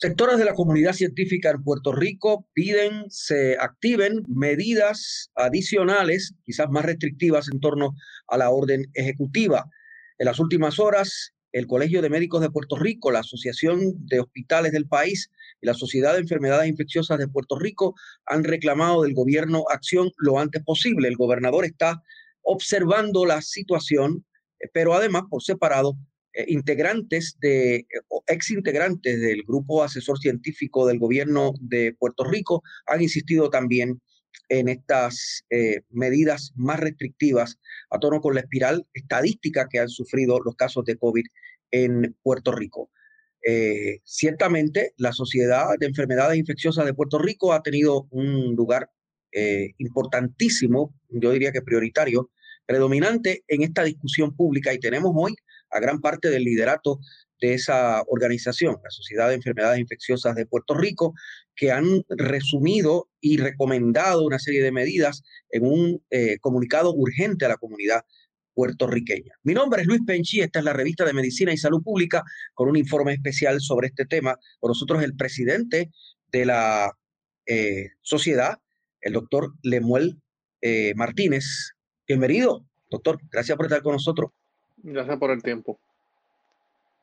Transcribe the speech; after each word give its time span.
Sectores 0.00 0.38
de 0.38 0.44
la 0.44 0.54
comunidad 0.54 0.92
científica 0.92 1.50
en 1.50 1.64
Puerto 1.64 1.90
Rico 1.90 2.46
piden 2.52 3.06
se 3.08 3.56
activen 3.58 4.22
medidas 4.28 5.32
adicionales, 5.34 6.36
quizás 6.44 6.70
más 6.70 6.84
restrictivas 6.84 7.48
en 7.52 7.58
torno 7.58 7.96
a 8.28 8.38
la 8.38 8.50
orden 8.50 8.84
ejecutiva. 8.94 9.68
En 10.18 10.26
las 10.26 10.38
últimas 10.38 10.78
horas, 10.78 11.34
el 11.50 11.66
Colegio 11.66 12.00
de 12.00 12.10
Médicos 12.10 12.40
de 12.42 12.50
Puerto 12.50 12.76
Rico, 12.76 13.10
la 13.10 13.20
Asociación 13.20 13.80
de 14.06 14.20
Hospitales 14.20 14.70
del 14.70 14.86
país 14.86 15.32
y 15.60 15.66
la 15.66 15.74
Sociedad 15.74 16.12
de 16.12 16.20
Enfermedades 16.20 16.68
Infecciosas 16.68 17.18
de 17.18 17.26
Puerto 17.26 17.58
Rico 17.58 17.96
han 18.24 18.44
reclamado 18.44 19.02
del 19.02 19.14
gobierno 19.14 19.64
acción 19.68 20.12
lo 20.18 20.38
antes 20.38 20.62
posible. 20.62 21.08
El 21.08 21.16
gobernador 21.16 21.64
está 21.64 22.04
observando 22.42 23.26
la 23.26 23.42
situación, 23.42 24.24
eh, 24.60 24.68
pero 24.72 24.94
además 24.94 25.24
por 25.28 25.42
separado, 25.42 25.96
integrantes 26.46 27.36
de, 27.40 27.86
ex 28.26 28.50
integrantes 28.50 29.20
del 29.20 29.42
grupo 29.42 29.82
asesor 29.82 30.18
científico 30.18 30.86
del 30.86 30.98
gobierno 30.98 31.52
de 31.60 31.94
Puerto 31.98 32.24
Rico 32.24 32.62
han 32.86 33.02
insistido 33.02 33.50
también 33.50 34.00
en 34.48 34.68
estas 34.68 35.44
eh, 35.50 35.82
medidas 35.90 36.52
más 36.56 36.80
restrictivas 36.80 37.58
a 37.90 37.98
tono 37.98 38.20
con 38.20 38.34
la 38.34 38.40
espiral 38.40 38.86
estadística 38.92 39.68
que 39.68 39.78
han 39.78 39.88
sufrido 39.88 40.40
los 40.40 40.56
casos 40.56 40.84
de 40.84 40.96
COVID 40.96 41.24
en 41.70 42.16
Puerto 42.22 42.52
Rico. 42.52 42.90
Eh, 43.46 44.00
ciertamente, 44.04 44.94
la 44.96 45.12
Sociedad 45.12 45.66
de 45.78 45.86
Enfermedades 45.86 46.38
Infecciosas 46.38 46.86
de 46.86 46.94
Puerto 46.94 47.18
Rico 47.18 47.52
ha 47.52 47.62
tenido 47.62 48.08
un 48.10 48.54
lugar 48.54 48.90
eh, 49.32 49.74
importantísimo, 49.78 50.94
yo 51.08 51.30
diría 51.30 51.52
que 51.52 51.62
prioritario, 51.62 52.30
predominante 52.66 53.44
en 53.48 53.62
esta 53.62 53.84
discusión 53.84 54.34
pública 54.34 54.72
y 54.74 54.78
tenemos 54.78 55.12
hoy 55.14 55.34
a 55.70 55.80
gran 55.80 56.00
parte 56.00 56.30
del 56.30 56.44
liderato 56.44 57.00
de 57.40 57.54
esa 57.54 58.02
organización, 58.08 58.76
la 58.82 58.90
Sociedad 58.90 59.28
de 59.28 59.34
Enfermedades 59.34 59.78
Infecciosas 59.78 60.34
de 60.34 60.46
Puerto 60.46 60.74
Rico, 60.74 61.14
que 61.54 61.70
han 61.70 62.02
resumido 62.08 63.08
y 63.20 63.36
recomendado 63.36 64.24
una 64.24 64.38
serie 64.38 64.62
de 64.62 64.72
medidas 64.72 65.22
en 65.50 65.64
un 65.64 66.04
eh, 66.10 66.38
comunicado 66.40 66.92
urgente 66.94 67.44
a 67.44 67.48
la 67.48 67.56
comunidad 67.56 68.02
puertorriqueña. 68.54 69.34
Mi 69.44 69.54
nombre 69.54 69.82
es 69.82 69.86
Luis 69.86 70.00
Penchi, 70.04 70.40
esta 70.40 70.58
es 70.58 70.64
la 70.64 70.72
revista 70.72 71.04
de 71.04 71.12
Medicina 71.12 71.52
y 71.52 71.56
Salud 71.56 71.80
Pública 71.82 72.24
con 72.54 72.68
un 72.68 72.76
informe 72.76 73.12
especial 73.12 73.60
sobre 73.60 73.86
este 73.86 74.04
tema. 74.04 74.36
Con 74.58 74.70
nosotros 74.70 75.02
el 75.04 75.14
presidente 75.14 75.92
de 76.32 76.44
la 76.44 76.92
eh, 77.46 77.90
sociedad, 78.02 78.58
el 79.00 79.12
doctor 79.12 79.54
Lemuel 79.62 80.20
eh, 80.60 80.92
Martínez. 80.96 81.76
Bienvenido, 82.06 82.66
doctor. 82.90 83.20
Gracias 83.30 83.56
por 83.56 83.66
estar 83.66 83.82
con 83.82 83.92
nosotros. 83.92 84.32
Gracias 84.82 85.18
por 85.18 85.30
el 85.30 85.42
tiempo. 85.42 85.78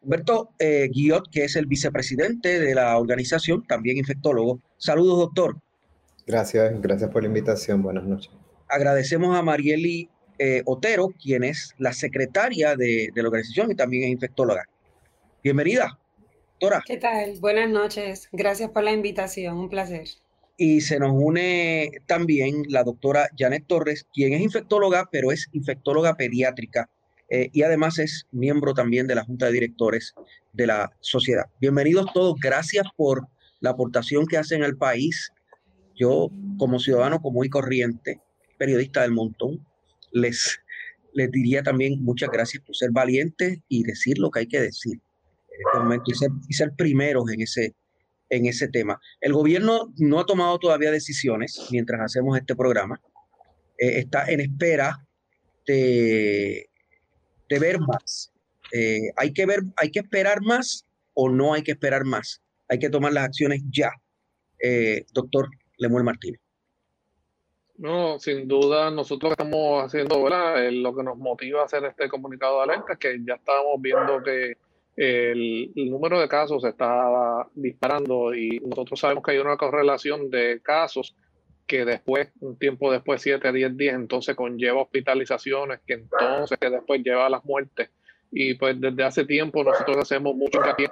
Humberto 0.02 0.52
eh, 0.60 0.88
Guillot, 0.92 1.30
que 1.32 1.46
es 1.46 1.56
el 1.56 1.66
vicepresidente 1.66 2.60
de 2.60 2.76
la 2.76 2.98
organización, 2.98 3.66
también 3.66 3.98
infectólogo. 3.98 4.60
Saludos, 4.78 5.18
doctor. 5.18 5.58
Gracias, 6.28 6.80
gracias 6.82 7.10
por 7.10 7.24
la 7.24 7.28
invitación. 7.28 7.82
Buenas 7.82 8.04
noches. 8.04 8.32
Agradecemos 8.70 9.36
a 9.36 9.42
Marieli 9.42 10.10
eh, 10.38 10.62
Otero, 10.66 11.10
quien 11.22 11.44
es 11.44 11.74
la 11.80 11.92
secretaria 11.92 12.76
de, 12.76 13.10
la 13.16 13.24
organización 13.24 13.72
y 13.72 13.76
también 13.76 14.04
es 14.04 14.10
infectóloga. 14.10 14.66
Bienvenida, 15.44 16.00
doctora. 16.52 16.84
¿Qué 16.86 16.98
tal? 16.98 17.40
Buenas 17.40 17.70
noches. 17.70 18.30
Gracias 18.32 18.70
por 18.70 18.84
la 18.84 18.92
invitación. 18.92 19.58
Un 19.58 19.70
placer. 19.70 20.08
Y 20.58 20.82
se 20.82 21.00
nos 21.00 21.12
une 21.14 21.92
también 22.06 22.64
la 22.70 22.84
doctora 22.84 23.28
Janet 23.38 23.66
Torres, 23.68 24.06
quien 24.14 24.34
es 24.34 24.42
infectóloga, 24.42 25.10
pero 25.12 25.32
es 25.32 25.50
infectóloga 25.52 26.16
pediátrica 26.16 26.90
eh, 27.30 27.50
y 27.54 27.64
además 27.64 27.98
es 28.00 28.28
miembro 28.32 28.74
también 28.74 29.08
de 29.08 29.16
la 29.16 29.24
Junta 29.24 29.48
de 29.48 29.54
Directores 29.54 30.14
de 30.54 30.68
la 30.68 30.92
sociedad. 31.00 31.46
Bienvenidos 31.60 32.08
todos, 32.14 32.36
gracias 32.40 32.86
por 32.96 33.28
la 33.62 33.72
aportación 33.72 34.28
que 34.28 34.38
hacen 34.38 34.64
al 34.64 34.78
país. 34.78 35.32
Yo, 35.96 36.30
como 36.58 36.80
ciudadano 36.80 37.22
común 37.22 37.46
y 37.46 37.50
corriente, 37.50 38.22
periodista 38.58 39.02
del 39.02 39.12
montón, 39.12 39.66
les, 40.12 40.60
les 41.14 41.32
diría 41.32 41.64
también 41.64 42.04
muchas 42.04 42.30
gracias 42.30 42.64
por 42.64 42.76
ser 42.76 42.92
valientes 42.92 43.60
y 43.70 43.84
decir 43.84 44.20
lo 44.20 44.30
que 44.30 44.42
hay 44.42 44.48
que 44.48 44.62
decir 44.62 44.94
en 44.94 45.68
este 45.68 45.80
momento 45.80 46.12
y 46.48 46.54
ser, 46.54 46.74
primeros 46.76 47.32
en 47.32 47.42
ese, 47.42 47.74
en 48.30 48.46
ese 48.46 48.68
tema. 48.68 49.00
El 49.20 49.34
gobierno 49.34 49.92
no 49.98 50.20
ha 50.20 50.26
tomado 50.26 50.60
todavía 50.60 50.92
decisiones 50.92 51.68
mientras 51.72 52.02
hacemos 52.02 52.38
este 52.38 52.56
programa. 52.56 53.02
Eh, 53.78 54.00
está 54.00 54.30
en 54.30 54.42
espera 54.42 55.08
de 55.66 56.70
de 57.50 57.60
ver 57.60 57.80
más. 57.80 58.32
Eh, 58.72 59.12
hay 59.16 59.34
que 59.34 59.46
ver, 59.46 59.62
hay 59.78 59.92
que 59.92 60.00
esperar 60.00 60.42
más 60.42 60.86
o 61.14 61.30
no 61.30 61.54
hay 61.54 61.64
que 61.64 61.72
esperar 61.72 62.06
más. 62.06 62.42
Hay 62.68 62.80
que 62.80 62.90
tomar 62.90 63.14
las 63.14 63.26
acciones 63.26 63.62
ya. 63.70 63.92
Eh, 64.60 65.06
doctor 65.14 65.50
Lemuel 65.78 66.04
Martínez. 66.04 66.42
No, 67.78 68.18
sin 68.20 68.48
duda, 68.48 68.90
nosotros 68.90 69.32
estamos 69.32 69.84
haciendo, 69.84 70.24
¿verdad? 70.24 70.72
Lo 70.72 70.96
que 70.96 71.04
nos 71.04 71.18
motiva 71.18 71.62
a 71.62 71.66
hacer 71.66 71.84
este 71.84 72.08
comunicado 72.08 72.58
de 72.58 72.64
alerta 72.64 72.94
es 72.94 73.00
que 73.00 73.18
ya 73.28 73.34
estábamos 73.34 73.82
viendo 73.82 74.24
que 74.24 74.56
el, 74.96 75.74
número 75.76 76.20
de 76.20 76.30
casos 76.30 76.64
estaba 76.64 77.50
disparando 77.54 78.34
y 78.34 78.62
nosotros 78.62 79.00
sabemos 79.00 79.24
que 79.24 79.32
hay 79.32 79.40
una 79.40 79.58
correlación 79.58 80.30
de 80.30 80.62
casos 80.62 81.16
que 81.66 81.86
después, 81.86 82.32
un 82.40 82.58
tiempo 82.58 82.92
después, 82.92 83.22
7 83.22 83.48
a 83.48 83.52
10 83.52 83.78
días, 83.78 83.96
entonces 83.96 84.36
conlleva 84.36 84.82
hospitalizaciones, 84.82 85.80
que 85.86 85.94
entonces 85.94 86.58
que 86.60 86.70
después 86.70 87.02
lleva 87.04 87.26
a 87.26 87.30
las 87.30 87.44
muertes. 87.44 87.90
Y 88.32 88.56
pues 88.56 88.80
desde 88.80 89.04
hace 89.04 89.26
tiempo 89.26 89.64
nosotros 89.64 89.98
hacemos 89.98 90.36
mucho 90.36 90.60
hincapié 90.60 90.90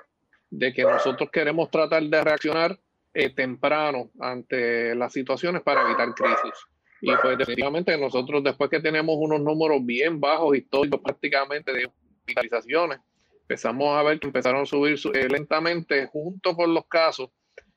de 0.50 0.74
que 0.74 0.84
nosotros 0.84 1.30
queremos 1.32 1.70
tratar 1.70 2.04
de 2.04 2.24
reaccionar 2.24 2.80
eh, 3.14 3.30
temprano 3.30 4.12
ante 4.20 4.96
las 4.96 5.14
situaciones 5.14 5.62
para 5.62 5.82
evitar 5.82 6.14
crisis. 6.14 6.66
Y 7.02 7.12
pues 7.22 7.38
definitivamente 7.38 7.98
nosotros 7.98 8.44
después 8.44 8.70
que 8.70 8.80
tenemos 8.80 9.16
unos 9.20 9.42
números 9.42 9.86
bien 9.86 10.20
bajos 10.20 10.56
históricos 10.56 11.02
prácticamente 11.04 11.74
de 11.74 11.86
hospitalizaciones, 11.86 13.00
empezamos 13.42 13.98
a 13.98 14.04
ver 14.04 14.20
que 14.20 14.28
empezaron 14.28 14.62
a 14.62 14.66
subir 14.66 14.98
eh, 15.14 15.28
lentamente 15.30 16.08
junto 16.08 16.56
con 16.56 16.74
los 16.74 16.88
casos 16.88 17.30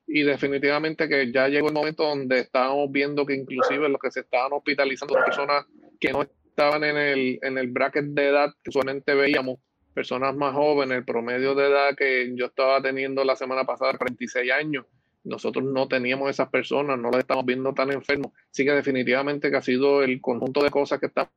y 0.06 0.22
definitivamente 0.22 1.08
que 1.08 1.32
ya 1.32 1.48
llegó 1.48 1.68
el 1.68 1.74
momento 1.74 2.04
donde 2.04 2.40
estábamos 2.40 2.90
viendo 2.92 3.26
que 3.26 3.34
inclusive 3.34 3.88
los 3.88 4.00
que 4.00 4.10
se 4.10 4.20
estaban 4.20 4.52
hospitalizando 4.52 5.14
son 5.14 5.24
personas 5.24 5.66
que 5.98 6.12
no 6.12 6.22
estaban 6.22 6.84
en 6.84 6.96
el, 6.96 7.38
en 7.42 7.58
el 7.58 7.68
bracket 7.68 8.06
de 8.06 8.28
edad 8.28 8.54
que 8.62 8.70
usualmente 8.70 9.14
veíamos, 9.14 9.58
personas 9.92 10.34
más 10.36 10.54
jóvenes, 10.54 10.98
el 10.98 11.04
promedio 11.04 11.54
de 11.54 11.66
edad 11.66 11.96
que 11.96 12.32
yo 12.34 12.46
estaba 12.46 12.80
teniendo 12.80 13.24
la 13.24 13.34
semana 13.34 13.64
pasada, 13.64 13.94
36 13.98 14.52
años, 14.52 14.86
nosotros 15.24 15.64
no 15.64 15.88
teníamos 15.88 16.30
esas 16.30 16.48
personas, 16.50 16.98
no 16.98 17.10
las 17.10 17.20
estamos 17.20 17.44
viendo 17.44 17.74
tan 17.74 17.90
enfermos. 17.90 18.32
Así 18.50 18.64
que 18.64 18.72
definitivamente 18.72 19.50
que 19.50 19.56
ha 19.56 19.62
sido 19.62 20.02
el 20.02 20.20
conjunto 20.20 20.62
de 20.62 20.70
cosas 20.70 21.00
que 21.00 21.06
estamos 21.06 21.30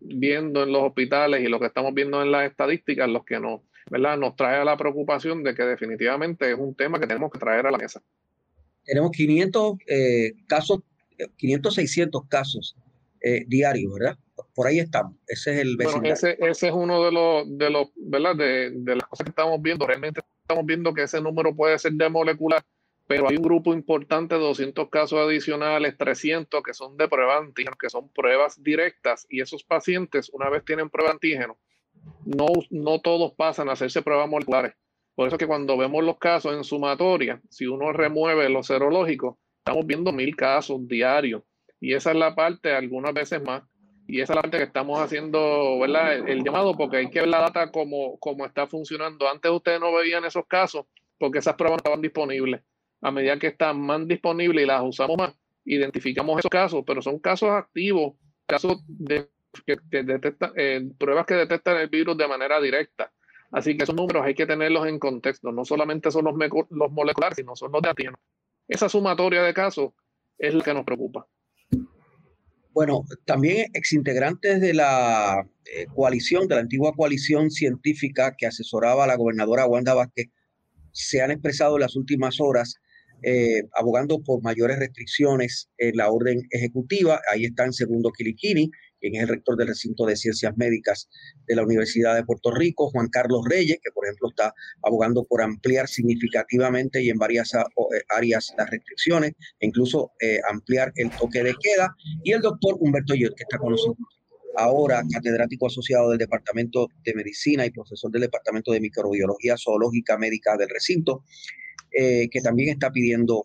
viendo 0.00 0.62
en 0.62 0.72
los 0.72 0.82
hospitales 0.82 1.40
y 1.42 1.48
lo 1.48 1.58
que 1.58 1.66
estamos 1.66 1.94
viendo 1.94 2.22
en 2.22 2.30
las 2.30 2.50
estadísticas 2.50 3.08
los 3.08 3.24
que 3.24 3.40
nos 3.40 3.62
¿verdad? 3.90 4.16
nos 4.16 4.36
trae 4.36 4.60
a 4.60 4.64
la 4.64 4.76
preocupación 4.76 5.42
de 5.42 5.54
que 5.54 5.62
definitivamente 5.62 6.50
es 6.50 6.58
un 6.58 6.74
tema 6.74 6.98
que 6.98 7.06
tenemos 7.06 7.30
que 7.30 7.38
traer 7.38 7.66
a 7.66 7.70
la 7.70 7.78
mesa. 7.78 8.02
Tenemos 8.84 9.10
500 9.12 9.78
eh, 9.86 10.32
casos, 10.46 10.80
500, 11.36 11.74
600 11.74 12.22
casos 12.28 12.76
eh, 13.20 13.44
diarios, 13.46 13.92
¿verdad? 13.92 14.18
Por 14.54 14.66
ahí 14.66 14.78
estamos. 14.78 15.14
Ese 15.26 15.54
es 15.54 15.58
el 15.60 15.76
vecindario. 15.76 16.12
ese, 16.12 16.36
ese, 16.40 16.68
es 16.68 16.72
uno 16.72 17.04
de 17.04 17.12
los, 17.12 17.58
de 17.58 17.70
los, 17.70 17.88
¿verdad? 17.96 18.36
De, 18.36 18.70
de 18.70 18.96
las 18.96 19.06
cosas 19.06 19.24
que 19.24 19.30
estamos 19.30 19.60
viendo. 19.60 19.86
Realmente 19.86 20.20
estamos 20.48 20.64
viendo 20.64 20.94
que 20.94 21.02
ese 21.02 21.20
número 21.20 21.54
puede 21.54 21.78
ser 21.78 21.92
de 21.92 22.08
molecular, 22.08 22.62
pero 23.06 23.28
hay 23.28 23.36
un 23.36 23.42
grupo 23.42 23.74
importante 23.74 24.34
de 24.34 24.40
200 24.40 24.88
casos 24.88 25.18
adicionales, 25.18 25.96
300 25.98 26.62
que 26.62 26.72
son 26.72 26.96
de 26.96 27.08
prueba 27.08 27.36
antígeno, 27.38 27.76
que 27.78 27.90
son 27.90 28.08
pruebas 28.10 28.62
directas, 28.62 29.26
y 29.28 29.42
esos 29.42 29.64
pacientes, 29.64 30.30
una 30.32 30.48
vez 30.48 30.64
tienen 30.64 30.88
prueba 30.88 31.10
antígeno, 31.10 31.58
no, 32.24 32.46
no 32.70 33.00
todos 33.00 33.32
pasan 33.34 33.68
a 33.68 33.72
hacerse 33.72 34.02
pruebas 34.02 34.28
moleculares. 34.28 34.74
Por 35.14 35.28
eso 35.28 35.38
que 35.38 35.46
cuando 35.46 35.76
vemos 35.76 36.04
los 36.04 36.18
casos 36.18 36.54
en 36.54 36.62
sumatoria, 36.62 37.40
si 37.50 37.66
uno 37.66 37.92
remueve 37.92 38.48
los 38.48 38.68
serológicos, 38.68 39.36
estamos 39.58 39.86
viendo 39.86 40.12
mil 40.12 40.36
casos 40.36 40.86
diarios. 40.86 41.42
Y 41.80 41.94
esa 41.94 42.10
es 42.10 42.16
la 42.16 42.34
parte, 42.34 42.72
algunas 42.72 43.12
veces 43.12 43.42
más. 43.42 43.62
Y 44.06 44.20
esa 44.20 44.32
es 44.32 44.36
la 44.36 44.42
parte 44.42 44.58
que 44.58 44.64
estamos 44.64 45.00
haciendo, 45.00 45.78
¿verdad? 45.80 46.28
El, 46.28 46.42
llamado, 46.42 46.76
porque 46.76 46.98
hay 46.98 47.10
que 47.10 47.20
ver 47.20 47.28
la 47.28 47.40
data 47.40 47.70
como, 47.70 48.18
como 48.18 48.46
está 48.46 48.66
funcionando. 48.66 49.28
Antes 49.28 49.50
ustedes 49.50 49.80
no 49.80 49.92
veían 49.92 50.24
esos 50.24 50.46
casos 50.46 50.86
porque 51.18 51.38
esas 51.38 51.56
pruebas 51.56 51.74
no 51.74 51.78
estaban 51.78 52.00
disponibles. 52.00 52.62
A 53.00 53.10
medida 53.10 53.38
que 53.38 53.48
están 53.48 53.80
más 53.80 54.06
disponibles 54.08 54.64
y 54.64 54.66
las 54.66 54.82
usamos 54.82 55.16
más, 55.16 55.34
identificamos 55.64 56.38
esos 56.38 56.50
casos, 56.50 56.82
pero 56.86 57.02
son 57.02 57.18
casos 57.18 57.50
activos, 57.50 58.14
casos 58.46 58.82
de, 58.86 59.28
que, 59.66 60.02
detectan, 60.02 60.52
eh, 60.56 60.88
pruebas 60.98 61.26
que 61.26 61.34
detectan 61.34 61.76
el 61.78 61.88
virus 61.88 62.16
de 62.16 62.28
manera 62.28 62.60
directa. 62.60 63.12
Así 63.50 63.76
que 63.76 63.84
esos 63.84 63.94
números 63.94 64.24
hay 64.24 64.34
que 64.34 64.46
tenerlos 64.46 64.86
en 64.86 64.98
contexto, 64.98 65.52
no 65.52 65.64
solamente 65.64 66.10
son 66.10 66.26
los, 66.26 66.34
los 66.70 66.92
moleculares, 66.92 67.36
sino 67.36 67.56
son 67.56 67.72
los 67.72 67.80
de 67.80 67.88
antígenos. 67.88 68.20
Esa 68.66 68.88
sumatoria 68.88 69.42
de 69.42 69.54
casos 69.54 69.92
es 70.38 70.54
la 70.54 70.62
que 70.62 70.74
nos 70.74 70.84
preocupa. 70.84 71.26
Bueno, 72.72 73.04
también 73.24 73.66
exintegrantes 73.72 74.60
de 74.60 74.74
la 74.74 75.44
eh, 75.64 75.86
coalición, 75.94 76.46
de 76.46 76.54
la 76.54 76.60
antigua 76.60 76.92
coalición 76.94 77.50
científica 77.50 78.34
que 78.36 78.46
asesoraba 78.46 79.04
a 79.04 79.06
la 79.06 79.16
gobernadora 79.16 79.66
Wanda 79.66 79.94
Vázquez, 79.94 80.26
se 80.92 81.22
han 81.22 81.30
expresado 81.30 81.76
en 81.76 81.82
las 81.82 81.96
últimas 81.96 82.40
horas 82.40 82.76
eh, 83.22 83.62
abogando 83.74 84.22
por 84.22 84.42
mayores 84.42 84.78
restricciones 84.78 85.68
en 85.78 85.96
la 85.96 86.08
orden 86.08 86.40
ejecutiva. 86.50 87.20
Ahí 87.32 87.46
está 87.46 87.64
en 87.64 87.72
segundo 87.72 88.12
Kilikini, 88.12 88.70
quien 89.00 89.14
es 89.16 89.22
el 89.22 89.28
rector 89.28 89.56
del 89.56 89.68
recinto 89.68 90.06
de 90.06 90.16
ciencias 90.16 90.56
médicas 90.56 91.08
de 91.46 91.56
la 91.56 91.62
Universidad 91.62 92.14
de 92.14 92.24
Puerto 92.24 92.50
Rico, 92.50 92.90
Juan 92.90 93.08
Carlos 93.08 93.44
Reyes, 93.48 93.78
que 93.82 93.90
por 93.92 94.06
ejemplo 94.06 94.28
está 94.30 94.54
abogando 94.82 95.24
por 95.24 95.42
ampliar 95.42 95.88
significativamente 95.88 97.02
y 97.02 97.10
en 97.10 97.18
varias 97.18 97.54
ah, 97.54 97.64
eh, 97.94 98.02
áreas 98.16 98.52
las 98.56 98.70
restricciones, 98.70 99.32
e 99.60 99.66
incluso 99.66 100.12
eh, 100.20 100.40
ampliar 100.50 100.92
el 100.96 101.10
toque 101.10 101.42
de 101.42 101.54
queda, 101.60 101.94
y 102.22 102.32
el 102.32 102.40
doctor 102.40 102.76
Humberto 102.80 103.14
Yot, 103.14 103.34
que 103.34 103.44
está 103.44 103.58
con 103.58 103.72
nosotros 103.72 104.06
ahora 104.56 105.02
catedrático 105.12 105.66
asociado 105.66 106.10
del 106.10 106.18
Departamento 106.18 106.88
de 107.04 107.14
Medicina 107.14 107.64
y 107.64 107.70
profesor 107.70 108.10
del 108.10 108.22
Departamento 108.22 108.72
de 108.72 108.80
Microbiología 108.80 109.54
Zoológica 109.56 110.18
Médica 110.18 110.56
del 110.56 110.68
recinto, 110.68 111.24
eh, 111.92 112.28
que 112.28 112.40
también 112.40 112.70
está 112.70 112.90
pidiendo 112.90 113.44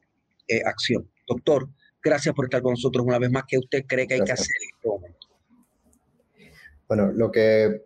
acción. 0.66 1.10
Doctor, 1.26 1.70
gracias 2.04 2.36
por 2.36 2.46
estar 2.46 2.62
con 2.62 2.74
nosotros 2.74 3.06
una 3.06 3.18
vez 3.18 3.32
más. 3.32 3.44
¿Qué 3.48 3.58
usted 3.58 3.86
cree 3.88 4.06
que 4.06 4.16
hay 4.16 4.24
que 4.24 4.34
hacer 4.34 4.56
en 4.62 4.76
este 4.76 4.88
momento? 4.88 5.33
Bueno, 6.88 7.12
lo 7.12 7.32
que 7.32 7.84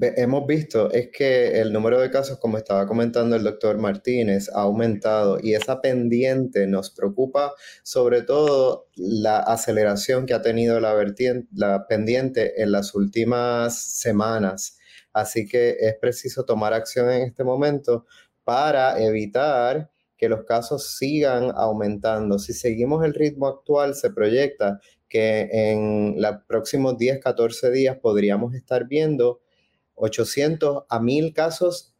hemos 0.00 0.46
visto 0.46 0.90
es 0.90 1.08
que 1.10 1.60
el 1.60 1.72
número 1.72 1.98
de 2.00 2.10
casos, 2.10 2.38
como 2.38 2.58
estaba 2.58 2.86
comentando 2.86 3.36
el 3.36 3.44
doctor 3.44 3.78
Martínez, 3.78 4.50
ha 4.50 4.62
aumentado 4.62 5.38
y 5.42 5.54
esa 5.54 5.80
pendiente 5.80 6.66
nos 6.66 6.90
preocupa 6.90 7.54
sobre 7.82 8.22
todo 8.22 8.88
la 8.96 9.38
aceleración 9.38 10.26
que 10.26 10.34
ha 10.34 10.42
tenido 10.42 10.78
la, 10.80 10.94
la 11.54 11.86
pendiente 11.86 12.62
en 12.62 12.72
las 12.72 12.94
últimas 12.94 13.80
semanas. 13.80 14.78
Así 15.12 15.48
que 15.48 15.76
es 15.80 15.94
preciso 16.00 16.44
tomar 16.44 16.74
acción 16.74 17.10
en 17.10 17.22
este 17.22 17.44
momento 17.44 18.04
para 18.44 19.00
evitar 19.02 19.90
que 20.18 20.28
los 20.28 20.44
casos 20.44 20.96
sigan 20.96 21.52
aumentando. 21.54 22.38
Si 22.38 22.52
seguimos 22.52 23.04
el 23.04 23.14
ritmo 23.14 23.46
actual, 23.46 23.94
se 23.94 24.10
proyecta 24.10 24.80
que 25.08 25.48
en 25.50 26.20
los 26.20 26.36
próximos 26.46 26.98
10, 26.98 27.20
14 27.20 27.70
días 27.70 27.96
podríamos 27.96 28.54
estar 28.54 28.86
viendo 28.86 29.40
800 29.94 30.84
a 30.88 31.00
1000 31.00 31.32
casos 31.32 31.94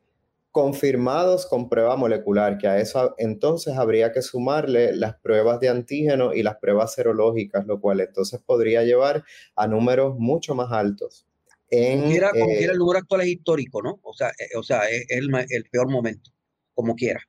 confirmados 0.51 1.47
con 1.47 1.69
prueba 1.69 1.97
molecular, 1.97 2.59
que 2.59 2.67
a 2.67 2.81
eso 2.81 3.15
entonces 3.19 3.77
habría 3.77 4.13
que 4.13 4.23
sumarle 4.23 4.95
las 4.95 5.15
pruebas 5.17 5.61
de 5.61 5.69
antígeno 5.69 6.35
y 6.35 6.43
las 6.43 6.57
pruebas 6.57 6.95
serológicas, 6.95 7.67
lo 7.67 7.81
cual 7.81 8.01
entonces 8.01 8.41
podría 8.45 8.83
llevar 8.83 9.25
a 9.55 9.67
números 9.69 10.17
mucho 10.19 10.55
más 10.55 10.73
altos. 10.73 11.27
En, 11.71 12.01
como 12.01 12.11
quiera, 12.11 12.31
eh, 12.35 12.65
el 12.65 12.79
número 12.79 12.99
actual 12.99 13.21
es 13.21 13.29
histórico, 13.29 13.83
¿no? 13.83 14.01
O 14.03 14.15
sea, 14.15 14.31
eh, 14.31 14.57
o 14.57 14.63
sea 14.63 14.89
es 14.89 15.05
el, 15.11 15.29
el 15.51 15.65
peor 15.71 15.91
momento, 15.91 16.31
como 16.75 16.95
quiera. 16.95 17.21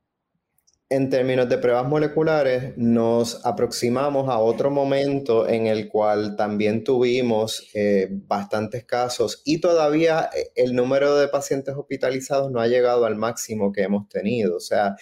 En 0.91 1.11
términos 1.11 1.47
de 1.47 1.59
pruebas 1.59 1.85
moleculares, 1.87 2.75
nos 2.75 3.45
aproximamos 3.45 4.27
a 4.27 4.39
otro 4.39 4.71
momento 4.71 5.47
en 5.47 5.67
el 5.67 5.87
cual 5.87 6.35
también 6.35 6.83
tuvimos 6.83 7.69
eh, 7.75 8.07
bastantes 8.09 8.85
casos 8.85 9.43
y 9.45 9.61
todavía 9.61 10.31
eh, 10.35 10.51
el 10.55 10.73
número 10.75 11.15
de 11.15 11.27
pacientes 11.27 11.75
hospitalizados 11.75 12.49
no 12.49 12.59
ha 12.59 12.67
llegado 12.67 13.05
al 13.05 13.15
máximo 13.17 13.71
que 13.71 13.83
hemos 13.83 14.09
tenido. 14.09 14.57
O 14.57 14.59
sea, 14.59 14.95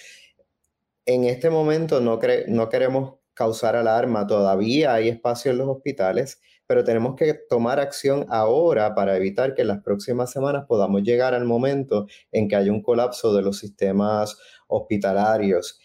en 1.06 1.24
este 1.24 1.50
momento 1.50 2.02
no, 2.02 2.20
no 2.48 2.68
queremos 2.68 3.14
causar 3.34 3.78
alarma, 3.78 4.28
todavía 4.28 4.94
hay 4.94 5.08
espacio 5.08 5.52
en 5.52 5.60
los 5.60 5.70
hospitales, 5.70 6.42
pero 6.68 6.84
tenemos 6.84 7.16
que 7.16 7.34
tomar 7.34 7.80
acción 7.80 8.26
ahora 8.30 8.94
para 8.94 9.16
evitar 9.16 9.56
que 9.56 9.62
en 9.62 9.70
las 9.70 9.82
próximas 9.82 10.32
semanas 10.32 10.66
podamos 10.68 11.02
llegar 11.02 11.34
al 11.34 11.46
momento 11.46 12.08
en 12.32 12.48
que 12.48 12.58
haya 12.58 12.72
un 12.72 12.84
colapso 12.84 13.34
de 13.34 13.42
los 13.42 13.58
sistemas 13.58 14.38
hospitalarios. 14.68 15.80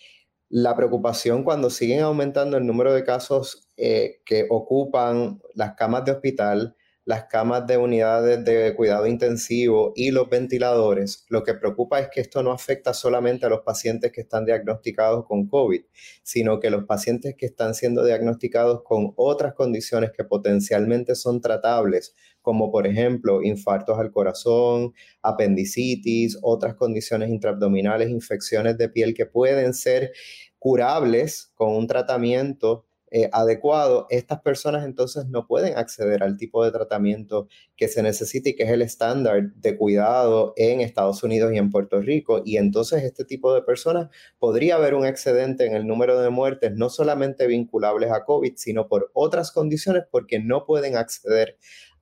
La 0.49 0.76
preocupación 0.76 1.44
cuando 1.44 1.70
siguen 1.70 2.00
aumentando 2.00 2.56
el 2.56 2.67
número 2.67 2.93
de 2.93 3.05
casos 3.05 3.69
eh, 3.76 4.20
que 4.26 4.46
ocupan 4.50 5.40
las 5.55 5.75
camas 5.75 6.05
de 6.05 6.12
hospital, 6.12 6.76
las 7.05 7.25
camas 7.25 7.67
de 7.67 7.77
unidades 7.77 8.45
de 8.45 8.75
cuidado 8.77 9.07
intensivo 9.07 9.93
y 9.97 10.13
los 10.13 10.29
ventiladores, 10.29 11.27
lo 11.29 11.43
que 11.43 11.55
preocupa 11.55 11.99
es 11.99 12.09
que 12.09 12.21
esto 12.21 12.43
no 12.43 12.53
afecta 12.53 12.95
solamente 12.95 13.45
a 13.47 13.49
los 13.49 13.63
pacientes 13.63 14.13
que 14.13 14.21
están 14.21 14.45
diagnosticados 14.45 15.25
con 15.27 15.49
COVID, 15.49 15.83
sino 16.23 16.61
que 16.61 16.71
los 16.71 16.85
pacientes 16.85 17.35
que 17.37 17.47
están 17.47 17.75
siendo 17.75 18.05
diagnosticados 18.05 18.83
con 18.85 19.13
otras 19.17 19.55
condiciones 19.55 20.13
que 20.17 20.23
potencialmente 20.23 21.17
son 21.17 21.41
tratables, 21.41 22.15
como 22.41 22.71
por 22.71 22.87
ejemplo 22.87 23.43
infartos 23.43 23.99
al 23.99 24.13
corazón, 24.13 24.93
apendicitis, 25.23 26.39
otras 26.43 26.77
condiciones 26.77 27.31
intraabdominales, 27.31 28.11
infecciones 28.11 28.79
de 28.79 28.89
piel 28.89 29.13
que 29.15 29.27
pueden 29.27 29.75
ser 29.75 30.13
curables 30.61 31.51
con 31.57 31.71
un 31.75 31.89
tratamiento 31.89 32.87
eh, 33.14 33.29
adecuado, 33.31 34.06
estas 34.09 34.41
personas 34.41 34.87
entonces 34.87 35.26
no 35.26 35.47
pueden 35.47 35.76
acceder 35.76 36.23
al 36.23 36.38
tipo 36.38 36.64
de 36.64 36.70
tratamiento 36.70 37.47
que 37.76 37.87
se 37.87 38.03
necesita 38.03 38.49
y 38.49 38.56
que 38.56 38.62
es 38.62 38.70
el 38.70 38.81
estándar 38.81 39.53
de 39.55 39.76
cuidado 39.76 40.55
en 40.56 40.81
Estados 40.81 41.23
Unidos 41.23 41.53
y 41.53 41.59
en 41.59 41.70
Puerto 41.70 42.00
Rico. 42.00 42.41
Y 42.43 42.56
entonces 42.56 43.03
este 43.03 43.26
tipo 43.26 43.53
de 43.53 43.61
personas 43.61 44.09
podría 44.38 44.76
haber 44.76 44.94
un 44.94 45.05
excedente 45.05 45.67
en 45.67 45.75
el 45.75 45.87
número 45.87 46.19
de 46.20 46.31
muertes, 46.31 46.73
no 46.75 46.88
solamente 46.88 47.47
vinculables 47.47 48.11
a 48.11 48.25
COVID, 48.25 48.55
sino 48.56 48.88
por 48.88 49.11
otras 49.12 49.53
condiciones 49.53 50.05
porque 50.11 50.38
no 50.41 50.65
pueden 50.65 50.97
acceder 50.97 51.58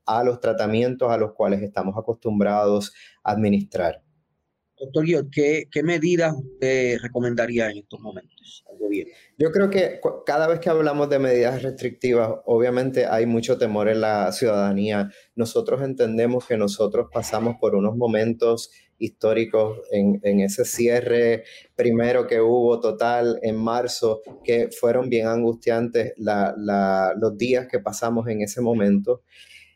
a 0.06 0.22
los 0.22 0.38
tratamientos 0.38 1.10
a 1.10 1.16
los 1.16 1.32
cuales 1.32 1.60
estamos 1.60 1.96
acostumbrados 1.98 2.92
a 3.24 3.32
administrar. 3.32 4.04
Doctor 4.80 5.04
Guiot, 5.04 5.30
¿qué, 5.30 5.82
medidas 5.82 6.34
usted 6.34 6.98
recomendaría 7.02 7.70
en 7.70 7.78
estos 7.78 8.00
momentos 8.00 8.64
al 8.70 8.78
gobierno? 8.78 9.12
Yo 9.36 9.52
creo 9.52 9.68
que 9.68 10.00
cada 10.24 10.46
vez 10.48 10.58
que 10.58 10.70
hablamos 10.70 11.10
de 11.10 11.18
medidas 11.18 11.62
restrictivas, 11.62 12.30
obviamente 12.46 13.04
hay 13.04 13.26
mucho 13.26 13.58
temor 13.58 13.90
en 13.90 14.00
la 14.00 14.32
ciudadanía. 14.32 15.10
Nosotros 15.34 15.82
entendemos 15.82 16.46
que 16.46 16.56
nosotros 16.56 17.08
pasamos 17.12 17.56
por 17.60 17.74
unos 17.74 17.94
momentos 17.94 18.70
históricos 18.98 19.80
en, 19.92 20.40
ese 20.40 20.64
cierre 20.64 21.44
primero 21.76 22.26
que 22.26 22.40
hubo 22.40 22.80
total 22.80 23.38
en 23.42 23.56
marzo, 23.56 24.22
que 24.44 24.70
fueron 24.70 25.10
bien 25.10 25.26
angustiantes 25.26 26.14
los 26.16 27.36
días 27.36 27.66
que 27.70 27.80
pasamos 27.80 28.28
en 28.28 28.40
ese 28.40 28.62
momento. 28.62 29.22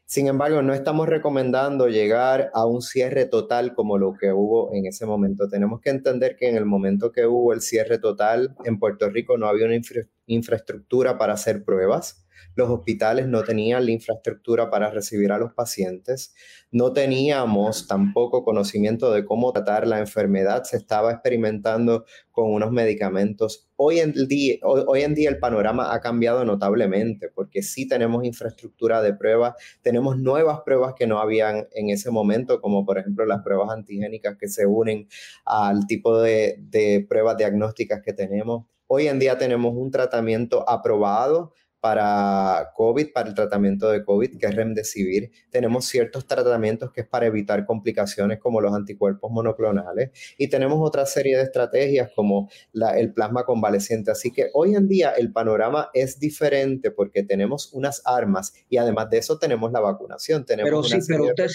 Sin 0.06 0.26
embargo, 0.26 0.62
no 0.62 0.74
estamos 0.74 1.08
recomendando 1.08 1.88
llegar 1.88 2.50
a 2.54 2.66
un 2.66 2.82
cierre 2.82 3.24
total 3.24 3.74
como 3.74 3.98
lo 3.98 4.14
que 4.14 4.32
hubo 4.32 4.72
en 4.74 4.86
ese 4.86 5.06
momento. 5.06 5.48
Tenemos 5.48 5.80
que 5.80 5.90
entender 5.90 6.36
que 6.36 6.48
en 6.48 6.56
el 6.56 6.66
momento 6.66 7.10
que 7.10 7.26
hubo 7.26 7.52
el 7.52 7.62
cierre 7.62 7.98
total 7.98 8.54
en 8.64 8.78
Puerto 8.78 9.08
Rico 9.08 9.38
no 9.38 9.46
había 9.46 9.66
una 9.66 9.80
infraestructura 10.26 11.18
para 11.18 11.32
hacer 11.32 11.64
pruebas 11.64 12.23
los 12.54 12.70
hospitales 12.70 13.26
no 13.26 13.42
tenían 13.42 13.84
la 13.84 13.92
infraestructura 13.92 14.70
para 14.70 14.90
recibir 14.90 15.32
a 15.32 15.38
los 15.38 15.52
pacientes, 15.52 16.34
no 16.70 16.92
teníamos 16.92 17.86
tampoco 17.86 18.44
conocimiento 18.44 19.12
de 19.12 19.24
cómo 19.24 19.52
tratar 19.52 19.86
la 19.86 19.98
enfermedad, 20.00 20.64
se 20.64 20.76
estaba 20.76 21.12
experimentando 21.12 22.04
con 22.30 22.52
unos 22.52 22.72
medicamentos. 22.72 23.68
Hoy 23.76 24.00
en, 24.00 24.12
día, 24.26 24.56
hoy, 24.62 25.02
en 25.02 25.14
día 25.14 25.30
el 25.30 25.38
panorama 25.38 25.94
ha 25.94 26.00
cambiado 26.00 26.44
notablemente 26.44 27.28
porque 27.28 27.62
sí 27.62 27.86
tenemos 27.86 28.24
infraestructura 28.24 29.02
de 29.02 29.14
pruebas, 29.14 29.54
tenemos 29.82 30.18
nuevas 30.18 30.60
pruebas 30.64 30.94
que 30.96 31.06
no 31.06 31.20
habían 31.20 31.68
en 31.72 31.90
ese 31.90 32.10
momento, 32.10 32.60
como 32.60 32.84
por 32.84 32.98
ejemplo 32.98 33.24
las 33.24 33.42
pruebas 33.42 33.70
antigénicas 33.70 34.36
que 34.36 34.48
se 34.48 34.66
unen 34.66 35.08
al 35.44 35.86
tipo 35.86 36.20
de, 36.20 36.56
de 36.58 37.06
pruebas 37.08 37.36
diagnósticas 37.36 38.02
que 38.02 38.12
tenemos. 38.12 38.66
Hoy 38.86 39.08
en 39.08 39.18
día 39.18 39.38
tenemos 39.38 39.74
un 39.76 39.90
tratamiento 39.90 40.68
aprobado 40.68 41.52
para 41.84 42.70
COVID, 42.72 43.12
para 43.12 43.28
el 43.28 43.34
tratamiento 43.34 43.90
de 43.90 44.02
COVID, 44.02 44.38
que 44.38 44.46
es 44.46 44.56
Remdesivir. 44.56 45.30
Tenemos 45.50 45.84
ciertos 45.84 46.26
tratamientos 46.26 46.90
que 46.90 47.02
es 47.02 47.06
para 47.06 47.26
evitar 47.26 47.66
complicaciones 47.66 48.38
como 48.38 48.62
los 48.62 48.72
anticuerpos 48.72 49.30
monoclonales 49.30 50.10
y 50.38 50.48
tenemos 50.48 50.78
otra 50.80 51.04
serie 51.04 51.36
de 51.36 51.42
estrategias 51.42 52.10
como 52.16 52.48
el 52.72 53.12
plasma 53.12 53.44
convaleciente. 53.44 54.10
Así 54.10 54.32
que 54.32 54.48
hoy 54.54 54.74
en 54.74 54.88
día 54.88 55.10
el 55.10 55.30
panorama 55.30 55.90
es 55.92 56.18
diferente 56.18 56.90
porque 56.90 57.22
tenemos 57.22 57.70
unas 57.74 58.00
armas 58.06 58.54
y 58.70 58.78
además 58.78 59.10
de 59.10 59.18
eso 59.18 59.38
tenemos 59.38 59.70
la 59.70 59.80
vacunación. 59.80 60.46
Tenemos 60.46 60.70
pero 60.70 61.02
sí, 61.02 61.06
pero 61.06 61.24
usted, 61.24 61.48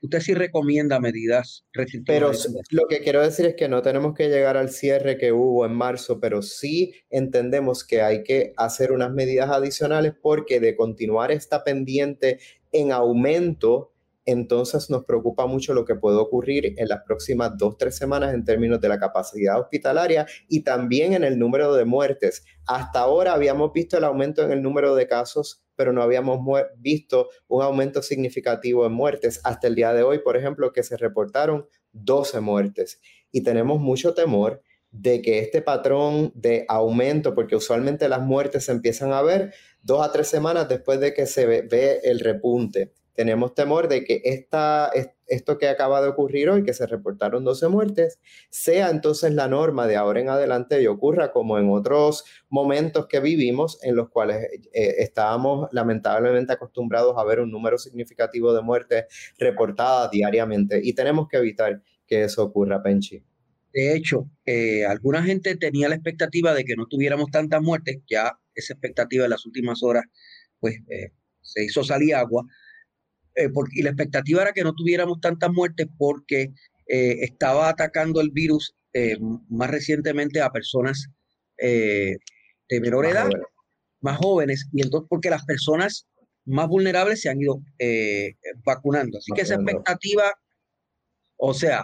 usted 0.00 0.20
sí 0.20 0.34
recomienda 0.34 1.00
medidas 1.00 1.66
restrictivas. 1.72 2.46
Pero 2.46 2.62
lo 2.70 2.88
que 2.88 3.00
quiero 3.00 3.22
decir 3.22 3.46
es 3.46 3.54
que 3.56 3.68
no 3.68 3.82
tenemos 3.82 4.14
que 4.14 4.28
llegar 4.28 4.56
al 4.56 4.70
cierre 4.70 5.18
que 5.18 5.32
hubo 5.32 5.66
en 5.66 5.72
marzo, 5.72 6.20
pero 6.20 6.42
sí 6.42 6.94
entendemos 7.10 7.84
que 7.84 8.02
hay 8.02 8.22
que 8.22 8.52
hacer 8.56 8.92
unas 8.92 9.12
medidas 9.12 9.50
adicionales 9.50 10.14
porque 10.20 10.60
de 10.60 10.76
continuar 10.76 11.32
esta 11.32 11.64
pendiente 11.64 12.38
en 12.72 12.92
aumento, 12.92 13.92
entonces 14.24 14.90
nos 14.90 15.04
preocupa 15.04 15.46
mucho 15.46 15.72
lo 15.72 15.86
que 15.86 15.94
puede 15.94 16.18
ocurrir 16.18 16.74
en 16.76 16.88
las 16.88 17.02
próximas 17.06 17.56
dos, 17.56 17.78
tres 17.78 17.96
semanas 17.96 18.34
en 18.34 18.44
términos 18.44 18.80
de 18.80 18.88
la 18.88 18.98
capacidad 18.98 19.58
hospitalaria 19.58 20.26
y 20.48 20.62
también 20.62 21.14
en 21.14 21.24
el 21.24 21.38
número 21.38 21.74
de 21.74 21.86
muertes. 21.86 22.44
Hasta 22.66 23.00
ahora 23.00 23.32
habíamos 23.32 23.72
visto 23.72 23.96
el 23.96 24.04
aumento 24.04 24.42
en 24.42 24.52
el 24.52 24.62
número 24.62 24.94
de 24.94 25.06
casos, 25.06 25.64
pero 25.78 25.92
no 25.92 26.02
habíamos 26.02 26.40
visto 26.76 27.28
un 27.46 27.62
aumento 27.62 28.02
significativo 28.02 28.84
en 28.84 28.92
muertes. 28.92 29.40
Hasta 29.44 29.68
el 29.68 29.76
día 29.76 29.92
de 29.94 30.02
hoy, 30.02 30.18
por 30.18 30.36
ejemplo, 30.36 30.72
que 30.72 30.82
se 30.82 30.96
reportaron 30.96 31.68
12 31.92 32.40
muertes 32.40 33.00
y 33.30 33.44
tenemos 33.44 33.78
mucho 33.78 34.12
temor 34.12 34.60
de 34.90 35.22
que 35.22 35.38
este 35.38 35.62
patrón 35.62 36.32
de 36.34 36.64
aumento, 36.66 37.32
porque 37.32 37.54
usualmente 37.54 38.08
las 38.08 38.20
muertes 38.20 38.64
se 38.64 38.72
empiezan 38.72 39.12
a 39.12 39.22
ver 39.22 39.54
dos 39.80 40.04
a 40.04 40.10
tres 40.10 40.26
semanas 40.26 40.68
después 40.68 40.98
de 40.98 41.14
que 41.14 41.26
se 41.26 41.46
ve, 41.46 42.00
el 42.02 42.18
repunte 42.18 42.92
tenemos 43.18 43.52
temor 43.52 43.88
de 43.88 44.04
que 44.04 44.22
esta, 44.22 44.92
esto 45.26 45.58
que 45.58 45.66
acaba 45.66 46.00
de 46.00 46.06
ocurrir 46.06 46.50
hoy, 46.50 46.62
que 46.62 46.72
se 46.72 46.86
reportaron 46.86 47.42
12 47.42 47.66
muertes, 47.66 48.20
sea 48.48 48.90
entonces 48.90 49.34
la 49.34 49.48
norma 49.48 49.88
de 49.88 49.96
ahora 49.96 50.20
en 50.20 50.28
adelante 50.28 50.80
y 50.80 50.86
ocurra 50.86 51.32
como 51.32 51.58
en 51.58 51.68
otros 51.68 52.22
momentos 52.48 53.08
que 53.08 53.18
vivimos 53.18 53.80
en 53.82 53.96
los 53.96 54.08
cuales 54.10 54.44
eh, 54.72 54.94
estábamos 54.98 55.68
lamentablemente 55.72 56.52
acostumbrados 56.52 57.16
a 57.18 57.24
ver 57.24 57.40
un 57.40 57.50
número 57.50 57.76
significativo 57.76 58.54
de 58.54 58.62
muertes 58.62 59.06
reportadas 59.36 60.12
diariamente. 60.12 60.80
Y 60.80 60.92
tenemos 60.92 61.26
que 61.26 61.38
evitar 61.38 61.82
que 62.06 62.22
eso 62.22 62.44
ocurra, 62.44 62.80
Penchi. 62.84 63.24
De 63.72 63.96
hecho, 63.96 64.30
eh, 64.46 64.86
alguna 64.86 65.24
gente 65.24 65.56
tenía 65.56 65.88
la 65.88 65.96
expectativa 65.96 66.54
de 66.54 66.64
que 66.64 66.76
no 66.76 66.86
tuviéramos 66.86 67.32
tantas 67.32 67.60
muertes, 67.62 67.98
ya 68.08 68.38
esa 68.54 68.74
expectativa 68.74 69.24
en 69.24 69.30
las 69.30 69.44
últimas 69.44 69.82
horas 69.82 70.04
pues 70.60 70.76
eh, 70.88 71.10
se 71.42 71.64
hizo 71.64 71.82
salir 71.82 72.14
agua, 72.14 72.44
eh, 73.38 73.48
y 73.72 73.82
la 73.82 73.90
expectativa 73.90 74.42
era 74.42 74.52
que 74.52 74.64
no 74.64 74.74
tuviéramos 74.74 75.20
tantas 75.20 75.50
muertes 75.52 75.86
porque 75.96 76.52
eh, 76.86 77.16
estaba 77.20 77.68
atacando 77.68 78.20
el 78.20 78.30
virus 78.30 78.74
eh, 78.92 79.16
más 79.48 79.70
recientemente 79.70 80.40
a 80.40 80.50
personas 80.50 81.06
de 81.60 82.80
menor 82.80 83.04
edad, 83.04 83.28
más 84.00 84.16
jóvenes, 84.18 84.68
y 84.72 84.80
entonces 84.80 85.08
porque 85.10 85.28
las 85.28 85.44
personas 85.44 86.06
más 86.44 86.68
vulnerables 86.68 87.20
se 87.20 87.30
han 87.30 87.40
ido 87.40 87.60
vacunando. 88.64 89.18
Así 89.18 89.32
que 89.34 89.40
esa 89.40 89.56
expectativa, 89.56 90.32
o 91.36 91.52
sea, 91.52 91.82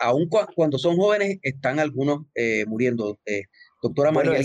aún 0.00 0.28
cuando 0.54 0.76
son 0.76 0.98
jóvenes, 0.98 1.38
están 1.40 1.80
algunos 1.80 2.26
muriendo. 2.66 3.18
doctora 3.82 4.12
María. 4.12 4.42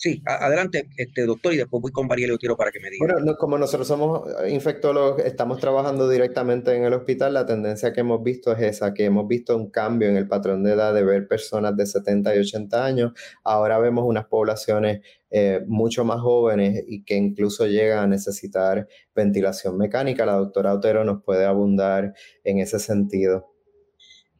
Sí, 0.00 0.22
adelante, 0.24 0.88
este 0.96 1.26
doctor, 1.26 1.52
y 1.52 1.56
después 1.56 1.82
voy 1.82 1.90
con 1.90 2.06
María 2.06 2.28
Leotiro 2.28 2.56
para 2.56 2.70
que 2.70 2.78
me 2.78 2.88
diga. 2.88 3.04
Bueno, 3.04 3.36
como 3.36 3.58
nosotros 3.58 3.88
somos 3.88 4.28
infectólogos, 4.48 5.24
estamos 5.24 5.58
trabajando 5.58 6.08
directamente 6.08 6.72
en 6.72 6.84
el 6.84 6.92
hospital, 6.92 7.34
la 7.34 7.46
tendencia 7.46 7.92
que 7.92 8.02
hemos 8.02 8.22
visto 8.22 8.52
es 8.52 8.60
esa, 8.62 8.94
que 8.94 9.06
hemos 9.06 9.26
visto 9.26 9.56
un 9.56 9.70
cambio 9.72 10.08
en 10.08 10.16
el 10.16 10.28
patrón 10.28 10.62
de 10.62 10.74
edad 10.74 10.94
de 10.94 11.02
ver 11.02 11.26
personas 11.26 11.76
de 11.76 11.84
70 11.84 12.36
y 12.36 12.38
80 12.38 12.84
años. 12.84 13.12
Ahora 13.42 13.80
vemos 13.80 14.04
unas 14.06 14.26
poblaciones 14.26 15.00
eh, 15.32 15.64
mucho 15.66 16.04
más 16.04 16.20
jóvenes 16.20 16.84
y 16.86 17.02
que 17.02 17.16
incluso 17.16 17.66
llegan 17.66 17.98
a 17.98 18.06
necesitar 18.06 18.86
ventilación 19.16 19.76
mecánica. 19.76 20.24
La 20.24 20.34
doctora 20.34 20.74
Otero 20.74 21.02
nos 21.02 21.24
puede 21.24 21.44
abundar 21.44 22.14
en 22.44 22.60
ese 22.60 22.78
sentido. 22.78 23.52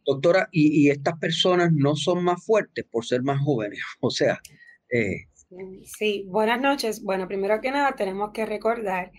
Doctora, 0.06 0.48
y, 0.52 0.84
y 0.84 0.90
estas 0.90 1.18
personas 1.18 1.72
no 1.74 1.96
son 1.96 2.22
más 2.22 2.46
fuertes 2.46 2.84
por 2.88 3.04
ser 3.04 3.24
más 3.24 3.40
jóvenes, 3.42 3.80
o 4.00 4.10
sea... 4.10 4.38
Eh, 4.88 5.24
Sí, 5.86 6.24
buenas 6.28 6.60
noches. 6.60 7.02
Bueno, 7.02 7.26
primero 7.26 7.60
que 7.62 7.70
nada 7.70 7.94
tenemos 7.96 8.32
que 8.34 8.44
recordar 8.44 9.12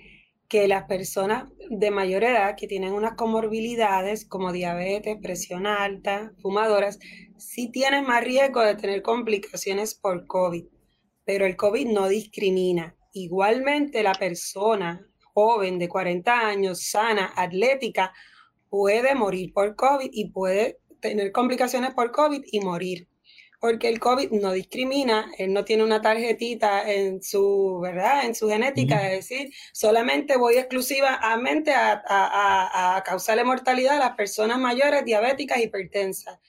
que 0.48 0.68
las 0.68 0.84
personas 0.84 1.50
de 1.70 1.90
mayor 1.90 2.24
edad 2.24 2.56
que 2.56 2.68
tienen 2.68 2.94
unas 2.94 3.16
comorbilidades 3.16 4.26
como 4.26 4.52
diabetes, 4.52 5.18
presión 5.22 5.66
alta, 5.66 6.32
fumadoras, 6.42 7.00
sí 7.38 7.72
tienen 7.72 8.06
más 8.06 8.24
riesgo 8.24 8.62
de 8.62 8.76
tener 8.76 9.02
complicaciones 9.02 9.96
por 9.96 10.28
COVID, 10.28 10.66
pero 11.26 11.48
el 11.48 11.56
COVID 11.56 11.88
no 11.88 12.08
discrimina. 12.08 12.96
Igualmente 13.12 14.04
la 14.04 14.14
persona 14.14 15.04
joven 15.34 15.80
de 15.80 15.90
40 15.90 16.48
años, 16.48 16.90
sana, 16.90 17.34
atlética, 17.36 18.14
puede 18.70 19.16
morir 19.16 19.52
por 19.52 19.76
COVID 19.76 20.10
y 20.12 20.30
puede 20.30 20.78
tener 21.00 21.32
complicaciones 21.32 21.94
por 21.96 22.12
COVID 22.12 22.42
y 22.52 22.60
morir 22.60 23.08
porque 23.60 23.89
el 23.89 24.00
COVID 24.00 24.32
no 24.32 24.54
discrimina, 24.54 25.32
él 25.38 25.54
no 25.54 25.66
tiene 25.66 25.84
una 25.84 26.01
tarjetita 26.01 26.89
en 26.89 27.22
su, 27.22 27.80
¿verdad? 27.82 28.25
En 28.25 28.34
su 28.34 28.48
genética, 28.48 29.12
es 29.12 29.28
decir, 29.28 29.54
solamente 29.74 30.38
voy 30.38 30.56
exclusivamente 30.56 31.74
a, 31.74 32.01
a, 32.08 32.96
a, 32.96 33.04
causarle 33.04 33.44
mortalidad 33.44 33.98
a 33.98 34.00
las 34.00 34.16
personas 34.16 34.60
mayores, 34.60 35.04
diabéticas, 35.04 35.60
hipertensas. 35.60 36.39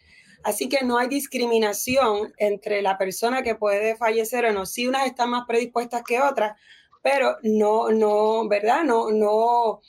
Así 0.44 0.68
que 0.68 0.84
no 0.84 0.98
hay 0.98 1.08
discriminación 1.08 2.32
entre 2.38 2.80
la 2.80 2.96
persona 2.96 3.42
que 3.42 3.56
puede 3.56 3.96
fallecer 3.96 4.46
o 4.46 4.52
no. 4.52 4.64
Sí, 4.64 4.86
unas 4.86 5.06
están 5.06 5.30
más 5.30 5.44
predispuestas 5.46 6.02
que 6.04 6.20
otras, 6.20 6.58
pero 7.02 7.36
no, 7.42 7.90
no, 7.90 8.48
¿verdad? 8.48 8.84
No, 8.84 9.10
no, 9.10 9.80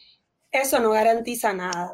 eso 0.52 0.80
no 0.80 0.90
garantiza 0.92 1.54
nada 1.54 1.94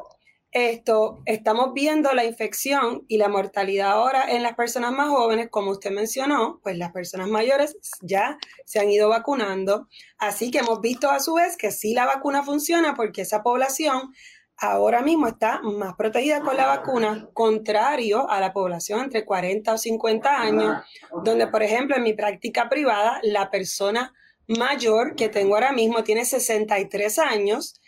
esto, 0.50 1.20
estamos 1.26 1.74
viendo 1.74 2.12
la 2.12 2.24
infección 2.24 3.04
y 3.06 3.18
la 3.18 3.28
mortalidad 3.28 3.90
ahora 3.90 4.30
en 4.30 4.42
las 4.42 4.54
personas 4.54 4.92
más 4.92 5.08
jóvenes, 5.08 5.48
como 5.50 5.72
usted 5.72 5.90
mencionó, 5.90 6.60
pues 6.62 6.78
las 6.78 6.92
personas 6.92 7.28
mayores 7.28 7.76
ya 8.00 8.38
se 8.64 8.80
han 8.80 8.90
ido 8.90 9.08
vacunando. 9.10 9.88
Así 10.16 10.50
que 10.50 10.58
hemos 10.58 10.80
visto 10.80 11.10
a 11.10 11.20
su 11.20 11.34
vez 11.34 11.56
que 11.56 11.70
sí 11.70 11.92
la 11.92 12.06
vacuna 12.06 12.42
funciona 12.42 12.94
porque 12.94 13.22
esa 13.22 13.42
población 13.42 14.14
ahora 14.56 15.02
mismo 15.02 15.28
está 15.28 15.60
más 15.62 15.94
protegida 15.96 16.40
con 16.40 16.56
la 16.56 16.66
vacuna, 16.66 17.28
contrario 17.32 18.28
a 18.28 18.40
la 18.40 18.52
población 18.52 19.00
entre 19.00 19.24
40 19.24 19.72
o 19.72 19.78
50 19.78 20.40
años, 20.40 20.82
donde, 21.24 21.46
por 21.46 21.62
ejemplo, 21.62 21.96
en 21.96 22.02
mi 22.02 22.14
práctica 22.14 22.68
privada, 22.68 23.20
la 23.22 23.50
persona 23.50 24.14
mayor 24.48 25.14
que 25.14 25.28
tengo 25.28 25.54
ahora 25.54 25.72
mismo 25.72 26.02
tiene 26.02 26.24
63 26.24 27.18
años 27.18 27.80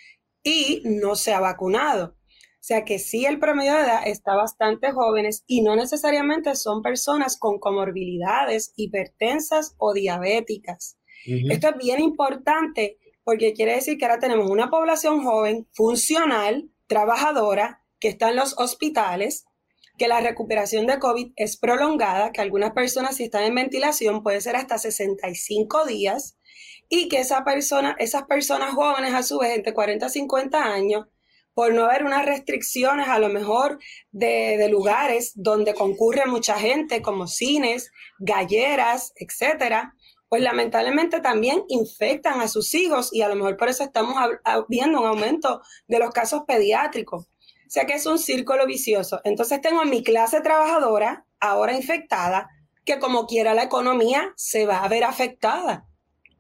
y 0.43 0.83
no 0.85 1.17
se 1.17 1.33
ha 1.33 1.41
vacunado. 1.41 2.15
O 2.61 2.63
sea 2.63 2.85
que 2.85 2.99
sí, 2.99 3.25
el 3.25 3.39
promedio 3.39 3.73
de 3.73 3.81
edad 3.81 4.03
está 4.05 4.35
bastante 4.35 4.93
jóvenes 4.93 5.45
y 5.47 5.63
no 5.63 5.77
necesariamente 5.77 6.55
son 6.57 6.83
personas 6.83 7.39
con 7.39 7.59
comorbilidades 7.59 8.75
hipertensas 8.77 9.75
o 9.79 9.95
diabéticas. 9.95 10.99
Esto 11.25 11.71
es 11.71 11.77
bien 11.79 12.01
importante 12.01 12.99
porque 13.25 13.55
quiere 13.55 13.77
decir 13.77 13.97
que 13.97 14.05
ahora 14.05 14.19
tenemos 14.19 14.51
una 14.51 14.69
población 14.69 15.25
joven, 15.25 15.69
funcional, 15.73 16.71
trabajadora, 16.87 17.83
que 17.99 18.09
está 18.09 18.29
en 18.29 18.37
los 18.37 18.55
hospitales, 18.59 19.47
que 19.97 20.09
la 20.09 20.21
recuperación 20.21 20.87
de 20.87 20.99
COVID 20.99 21.33
es 21.37 21.57
prolongada, 21.57 22.31
que 22.31 22.43
algunas 22.43 22.73
personas 22.73 23.17
si 23.17 23.25
están 23.25 23.45
en 23.45 23.55
ventilación 23.55 24.23
puede 24.23 24.43
ser 24.43 24.57
hasta 24.57 24.77
65 24.77 25.87
días 25.87 26.37
y 26.91 27.09
que 27.09 27.21
esa 27.21 27.43
persona, 27.43 27.97
esas 27.99 28.25
personas 28.25 28.75
jóvenes 28.75 29.15
a 29.15 29.23
su 29.23 29.39
vez 29.39 29.57
entre 29.57 29.73
40 29.73 30.07
y 30.07 30.11
50 30.11 30.63
años 30.63 31.07
por 31.55 31.75
no 31.75 31.85
haber 31.85 32.05
unas 32.05 32.25
restricciones 32.25 33.09
a 33.09 33.19
lo 33.19 33.29
mejor 33.29 33.79
de, 34.11 34.69
lugares 34.71 35.33
donde 35.35 35.75
concurre 35.75 36.27
mucha 36.27 36.59
gente, 36.59 37.03
como 37.03 37.27
cines, 37.27 37.91
galleras, 38.19 39.13
etcétera, 39.17 39.95
pues 40.29 40.43
lamentablemente 40.43 41.21
también 41.21 41.65
infectan 41.69 42.41
a 42.41 42.49
sus 42.49 42.75
hijos 42.75 43.11
y 43.13 43.23
a 43.23 43.29
lo 43.29 43.35
mejor 43.35 43.57
por 43.57 43.69
eso 43.69 43.83
estamos 43.83 44.15
viendo 44.69 45.01
un 45.01 45.07
aumento 45.09 45.61
de 45.89 45.99
los 45.99 46.11
casos 46.11 46.43
pediátricos. 46.47 47.27
O 47.27 47.73
sea 47.73 47.85
que 47.85 47.95
es 47.95 48.07
un 48.07 48.19
círculo 48.19 48.67
vicioso. 48.67 49.21
Entonces 49.25 49.61
tengo 49.61 49.81
a 49.81 49.85
mi 49.85 50.03
clase 50.03 50.41
trabajadora 50.41 51.25
ahora 51.41 51.75
infectada, 51.75 52.49
que 52.85 52.99
como 52.99 53.27
quiera 53.27 53.55
la 53.55 53.65
economía 53.65 54.33
se 54.37 54.67
va 54.67 54.79
a 54.79 54.89
ver 54.89 55.05
afectada 55.05 55.90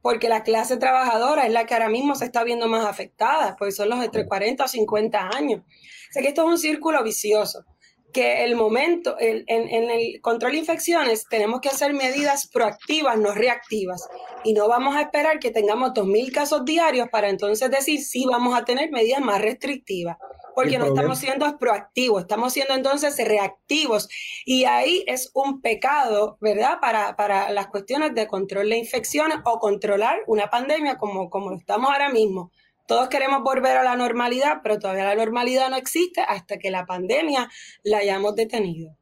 porque 0.02 0.28
la 0.28 0.42
clase 0.42 0.76
trabajadora 0.76 1.47
es 1.47 1.52
la 1.52 1.66
que 1.66 1.75
ahora 1.75 1.88
mismo 1.88 2.14
se 2.14 2.25
está 2.25 2.45
viendo 2.45 2.69
más 2.69 2.87
afectada, 2.87 3.57
porque 3.57 3.73
son 3.73 3.88
los 3.88 4.02
entre 4.02 4.26
40 4.26 4.64
o 4.64 4.69
50 4.69 5.28
años. 5.37 5.61
O 5.61 6.12
sea 6.12 6.23
que 6.23 6.28
esto 6.28 6.42
es 6.42 6.49
un 6.49 6.59
círculo 6.59 7.02
vicioso, 7.04 7.64
que 8.12 8.45
el 8.45 8.57
momento, 8.57 9.17
en, 9.19 9.45
el 9.49 10.21
control 10.21 10.52
de 10.52 10.59
infecciones 10.59 11.26
tenemos 11.29 11.61
que 11.61 11.69
hacer 11.69 11.93
medidas 11.93 12.49
proactivas, 12.49 13.19
no 13.19 13.33
reactivas, 13.33 14.09
y 14.45 14.52
no 14.52 14.69
vamos 14.69 14.97
a 14.97 15.02
esperar 15.02 15.38
que 15.38 15.50
tengamos 15.50 15.90
2.000 15.90 16.33
casos 16.33 16.64
diarios 16.64 17.09
para 17.11 17.29
entonces 17.29 17.71
decir 17.71 18.02
sí 18.02 18.25
vamos 18.26 18.59
a 18.59 18.64
tener 18.64 18.90
medidas 18.90 19.21
más 19.21 19.40
restrictivas 19.40 20.17
porque 20.55 20.79
no 20.79 20.87
estamos 20.87 21.19
siendo 21.19 21.59
proactivos, 21.59 22.23
estamos 22.23 22.52
siendo 22.52 22.75
entonces 22.75 23.17
reactivos. 23.17 24.09
Y 24.45 24.64
ahí 24.64 25.05
es 25.07 25.31
un 25.33 25.61
pecado, 25.61 26.37
¿verdad? 26.40 26.79
Para, 26.81 27.17
para 27.17 27.50
las 27.50 27.69
cuestiones 27.69 28.14
de 28.14 28.26
control 28.26 28.69
de 28.69 28.76
infecciones 28.76 29.38
o 29.45 29.59
controlar 29.59 30.19
una 30.26 30.50
pandemia 30.50 30.97
como, 30.99 31.31
como 31.31 31.50
lo 31.50 31.57
estamos 31.57 31.90
ahora 31.90 32.11
mismo. 32.11 32.50
Todos 32.90 33.09
queremos 33.09 33.44
volver 33.44 33.76
a 33.76 33.85
la 33.85 33.94
normalidad, 33.94 34.62
pero 34.64 34.80
todavía 34.80 35.04
la 35.04 35.14
normalidad 35.14 35.70
no 35.70 35.76
existe 35.76 36.23
hasta 36.23 36.59
que 36.59 36.73
la 36.73 36.87
pandemia 36.87 37.49
la 37.85 37.99
hayamos 37.99 38.35
detenido. 38.35 38.99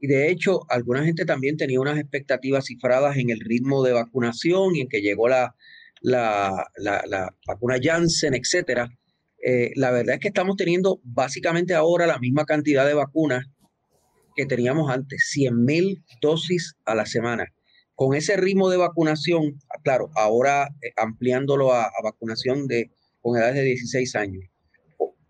Y 0.00 0.06
de 0.06 0.30
hecho, 0.30 0.60
alguna 0.70 1.04
gente 1.04 1.26
también 1.26 1.58
tenía 1.58 1.78
unas 1.80 1.98
expectativas 1.98 2.64
cifradas 2.64 3.18
en 3.18 3.28
el 3.28 3.40
ritmo 3.40 3.82
de 3.82 3.92
vacunación 3.92 4.74
y 4.74 4.80
en 4.80 4.88
que 4.88 5.02
llegó 5.02 5.28
la, 5.28 5.54
la, 6.00 6.66
la, 6.78 7.36
vacuna 7.46 7.76
Janssen, 7.78 8.32
etcétera. 8.32 8.88
Eh, 9.46 9.72
la 9.74 9.90
verdad 9.90 10.14
es 10.14 10.20
que 10.20 10.28
estamos 10.28 10.56
teniendo 10.56 10.98
básicamente 11.02 11.74
ahora 11.74 12.06
la 12.06 12.18
misma 12.18 12.46
cantidad 12.46 12.86
de 12.86 12.94
vacunas 12.94 13.44
que 14.34 14.46
teníamos 14.46 14.90
antes, 14.90 15.28
100 15.30 15.62
mil 15.62 16.02
dosis 16.22 16.74
a 16.86 16.94
la 16.94 17.04
semana. 17.04 17.52
Con 17.94 18.14
ese 18.14 18.36
ritmo 18.36 18.70
de 18.70 18.76
vacunación, 18.76 19.60
claro, 19.82 20.10
ahora 20.16 20.68
eh, 20.82 20.92
ampliándolo 20.96 21.72
a, 21.72 21.90
vacunación 22.02 22.66
de, 22.66 22.90
con 23.20 23.36
edades 23.36 23.54
de 23.54 23.62
16 23.62 24.16
años, 24.16 24.44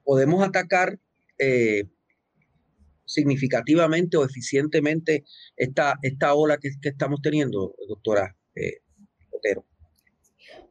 podemos 0.02 0.46
atacar 0.46 0.98
eh, 1.38 1.84
significativamente 3.04 4.16
o 4.16 4.24
eficientemente 4.24 5.24
esta, 5.56 5.98
esta 6.02 6.34
ola 6.34 6.58
que, 6.58 6.70
estamos 6.82 7.20
teniendo, 7.22 7.74
doctora 7.86 8.34
eh, 8.54 8.78
Otero? 9.30 9.66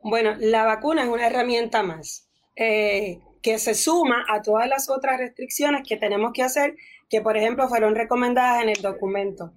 Bueno, 0.02 0.36
la 0.40 0.66
vacuna 0.66 1.04
es 1.04 1.10
una 1.10 1.28
herramienta 1.28 1.84
más 1.84 2.28
que 2.56 3.60
se 3.60 3.76
suma 3.76 4.26
a 4.30 4.42
todas 4.42 4.68
las 4.68 4.90
otras 4.90 5.20
restricciones 5.20 5.88
que 5.88 5.98
tenemos 5.98 6.32
que 6.34 6.42
hacer, 6.42 6.76
que 7.10 7.22
por 7.22 7.38
ejemplo 7.38 7.68
fueron 7.68 7.94
recomendadas 7.94 8.64
en 8.64 8.70
el 8.70 8.82
documento. 8.82 9.54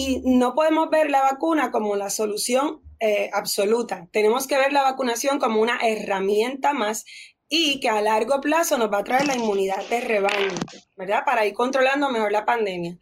Y 0.00 0.22
no 0.24 0.54
podemos 0.54 0.90
ver 0.90 1.10
la 1.10 1.22
vacuna 1.22 1.72
como 1.72 1.96
la 1.96 2.08
solución 2.08 2.80
eh, 3.00 3.30
absoluta. 3.32 4.06
Tenemos 4.12 4.46
que 4.46 4.56
ver 4.56 4.72
la 4.72 4.84
vacunación 4.84 5.40
como 5.40 5.60
una 5.60 5.76
herramienta 5.82 6.72
más 6.72 7.04
y 7.48 7.80
que 7.80 7.88
a 7.88 8.00
largo 8.00 8.40
plazo 8.40 8.78
nos 8.78 8.92
va 8.92 8.98
a 8.98 9.02
traer 9.02 9.26
la 9.26 9.34
inmunidad 9.34 9.84
de 9.88 10.00
rebaño, 10.00 10.54
¿verdad? 10.96 11.24
Para 11.26 11.46
ir 11.46 11.52
controlando 11.52 12.10
mejor 12.10 12.30
la 12.30 12.44
pandemia. 12.44 12.96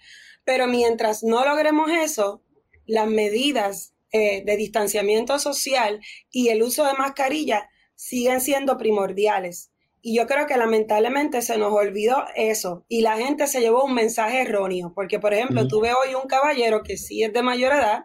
Pero 0.46 0.68
mientras 0.68 1.22
no 1.22 1.44
logremos 1.44 1.90
eso, 1.90 2.40
las 2.86 3.08
medidas 3.08 3.92
eh, 4.10 4.42
de 4.46 4.56
distanciamiento 4.56 5.38
social 5.38 6.00
y 6.30 6.48
el 6.48 6.62
uso 6.62 6.86
de 6.86 6.94
mascarilla 6.94 7.68
siguen 7.94 8.40
siendo 8.40 8.78
primordiales. 8.78 9.70
Y 10.08 10.14
yo 10.14 10.28
creo 10.28 10.46
que 10.46 10.56
lamentablemente 10.56 11.42
se 11.42 11.58
nos 11.58 11.72
olvidó 11.72 12.26
eso 12.36 12.84
y 12.86 13.00
la 13.00 13.16
gente 13.16 13.48
se 13.48 13.60
llevó 13.60 13.82
un 13.84 13.92
mensaje 13.92 14.42
erróneo, 14.42 14.92
porque 14.94 15.18
por 15.18 15.34
ejemplo, 15.34 15.66
tuve 15.66 15.92
hoy 15.94 16.14
un 16.14 16.28
caballero 16.28 16.84
que 16.84 16.96
sí 16.96 17.24
es 17.24 17.32
de 17.32 17.42
mayor 17.42 17.72
edad, 17.72 18.04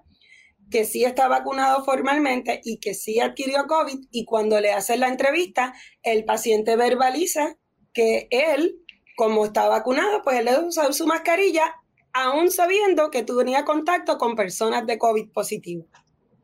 que 0.71 0.83
sí 0.83 1.03
está 1.03 1.27
vacunado 1.27 1.85
formalmente 1.85 2.59
y 2.63 2.79
que 2.79 2.95
sí 2.95 3.19
adquirió 3.19 3.67
COVID 3.67 4.07
y 4.09 4.25
cuando 4.25 4.59
le 4.59 4.71
hacen 4.71 4.99
la 4.99 5.09
entrevista, 5.09 5.75
el 6.01 6.25
paciente 6.25 6.75
verbaliza 6.75 7.57
que 7.93 8.27
él, 8.31 8.83
como 9.15 9.45
está 9.45 9.67
vacunado, 9.67 10.23
pues 10.23 10.39
él 10.39 10.45
debe 10.45 10.65
usar 10.65 10.95
su 10.95 11.05
mascarilla 11.05 11.75
aún 12.13 12.49
sabiendo 12.49 13.11
que 13.11 13.21
tenía 13.21 13.63
contacto 13.63 14.17
con 14.17 14.35
personas 14.35 14.87
de 14.87 14.97
COVID 14.97 15.29
positivo. 15.31 15.85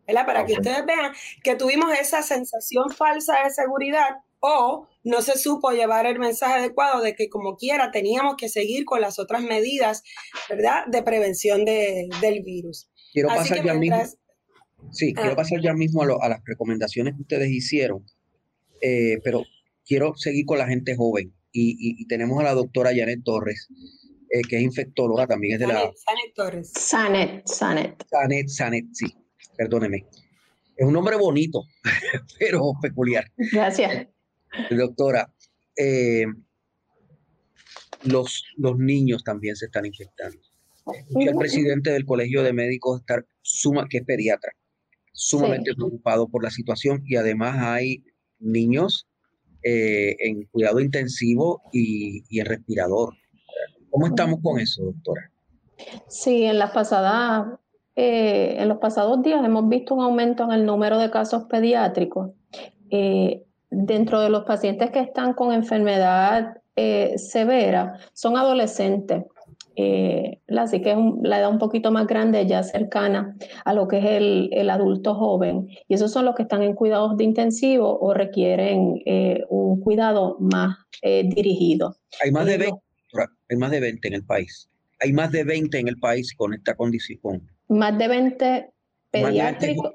¿verdad? 0.05 0.27
Para 0.27 0.45
que 0.45 0.53
ustedes 0.53 0.85
vean 0.85 1.13
que 1.43 1.55
tuvimos 1.55 1.91
esa 1.99 2.21
sensación 2.21 2.91
falsa 2.91 3.43
de 3.43 3.49
seguridad 3.49 4.17
o 4.39 4.87
no 5.07 5.21
se 5.21 5.37
supo 5.37 5.71
llevar 5.71 6.05
el 6.05 6.19
mensaje 6.19 6.59
adecuado 6.59 7.01
de 7.01 7.15
que 7.15 7.29
como 7.29 7.55
quiera 7.55 7.91
teníamos 7.91 8.35
que 8.37 8.49
seguir 8.49 8.83
con 8.85 9.01
las 9.01 9.19
otras 9.19 9.41
medidas, 9.41 10.03
¿verdad?, 10.49 10.85
de 10.87 11.01
prevención 11.01 11.63
de, 11.63 12.09
del 12.21 12.43
virus. 12.43 12.89
Quiero 13.13 13.29
pasar 13.29 13.63
ya 13.63 13.73
mismo. 13.73 14.03
Sí, 14.91 15.13
quiero 15.13 15.31
ah. 15.31 15.35
pasar 15.35 15.61
ya 15.61 15.73
mismo 15.73 16.03
a, 16.03 16.29
las 16.29 16.41
recomendaciones 16.45 17.15
que 17.15 17.21
ustedes 17.21 17.49
hicieron, 17.49 18.05
eh, 18.81 19.17
pero 19.23 19.43
quiero 19.85 20.15
seguir 20.15 20.45
con 20.45 20.59
la 20.59 20.67
gente 20.67 20.95
joven 20.95 21.33
y, 21.51 22.05
tenemos 22.07 22.39
a 22.39 22.43
la 22.43 22.53
doctora 22.53 22.91
Janet 22.95 23.23
Torres, 23.23 23.67
eh, 24.29 24.41
que 24.47 24.57
es 24.57 24.61
infectóloga, 24.61 25.25
también 25.25 25.53
es 25.53 25.59
de 25.61 25.67
la... 25.67 25.79
Sanet 25.79 26.33
Torres. 26.35 26.71
Sanet, 26.73 27.47
Sanet. 27.47 28.05
Sanet, 28.07 28.47
Sanet, 28.49 28.85
sí, 28.91 29.07
perdóneme. 29.57 30.05
Es 30.75 30.85
un 30.85 30.93
nombre 30.93 31.15
bonito, 31.15 31.63
pero 32.39 32.73
peculiar. 32.79 33.25
Gracias. 33.51 34.07
Doctora, 34.69 35.31
eh, 35.75 36.25
los, 38.03 38.43
los 38.57 38.77
niños 38.77 39.23
también 39.23 39.55
se 39.55 39.65
están 39.65 39.85
infectando. 39.85 40.39
Escuché 40.93 41.29
al 41.29 41.35
presidente 41.35 41.91
del 41.91 42.05
Colegio 42.05 42.43
de 42.43 42.53
Médicos 42.53 43.01
estar 43.01 43.25
suma, 43.41 43.87
que 43.89 43.97
es 43.97 44.05
pediatra, 44.05 44.51
sumamente 45.11 45.73
preocupado 45.75 46.27
por 46.27 46.43
la 46.43 46.49
situación 46.49 47.01
y 47.05 47.15
además 47.15 47.57
hay 47.59 48.03
niños 48.39 49.07
eh, 49.63 50.15
en 50.19 50.43
cuidado 50.45 50.79
intensivo 50.79 51.61
y, 51.73 52.23
en 52.39 52.45
respirador. 52.45 53.15
¿Cómo 53.89 54.07
estamos 54.07 54.39
con 54.41 54.59
eso, 54.59 54.83
doctora? 54.83 55.31
Sí, 56.07 56.43
en 56.43 56.59
las 56.59 56.71
pasadas, 56.71 57.59
eh, 57.95 58.55
en 58.59 58.69
los 58.69 58.77
pasados 58.77 59.21
días 59.23 59.43
hemos 59.43 59.67
visto 59.67 59.95
un 59.95 60.03
aumento 60.03 60.43
en 60.43 60.51
el 60.51 60.65
número 60.65 60.99
de 60.99 61.09
casos 61.09 61.45
pediátricos. 61.49 62.31
Eh, 62.91 63.46
dentro 63.69 64.21
de 64.21 64.29
los 64.29 64.43
pacientes 64.45 64.91
que 64.91 64.99
están 64.99 65.33
con 65.33 65.53
enfermedad 65.53 66.57
severa, 67.17 67.97
son 68.13 68.37
adolescentes 68.37 69.23
eh, 69.79 70.39
así 70.57 70.81
que 70.81 70.91
es 70.91 70.97
la 71.21 71.39
edad 71.39 71.51
un 71.51 71.59
poquito 71.59 71.91
más 71.91 72.07
grande, 72.07 72.47
ya 72.47 72.63
cercana 72.63 73.37
a 73.63 73.73
lo 73.75 73.87
que 73.87 73.99
es 73.99 74.05
el, 74.05 74.69
adulto 74.71 75.13
joven. 75.13 75.69
Y 75.87 75.93
esos 75.93 76.11
son 76.11 76.25
los 76.25 76.35
que 76.35 76.43
están 76.43 76.63
en 76.63 76.73
cuidados 76.73 77.15
de 77.15 77.23
intensivo 77.23 77.99
o 77.99 78.13
requieren 78.13 78.99
eh, 79.05 79.43
un 79.49 79.79
cuidado 79.79 80.37
más 80.39 80.77
eh, 81.03 81.23
dirigido. 81.27 81.95
Hay 82.23 82.31
más, 82.31 82.47
de 82.47 82.57
20, 82.57 82.81
hay 83.49 83.57
más 83.57 83.69
de 83.69 83.79
20 83.79 84.07
en 84.07 84.13
el 84.15 84.25
país. 84.25 84.67
Hay 84.99 85.13
más 85.13 85.31
de 85.31 85.43
20 85.43 85.77
en 85.77 85.87
el 85.87 85.97
país 85.97 86.33
con 86.35 86.55
esta 86.55 86.73
condición. 86.73 87.47
Más 87.67 87.95
de 87.99 88.07
20 88.07 88.71
pediátricos. 89.11 89.93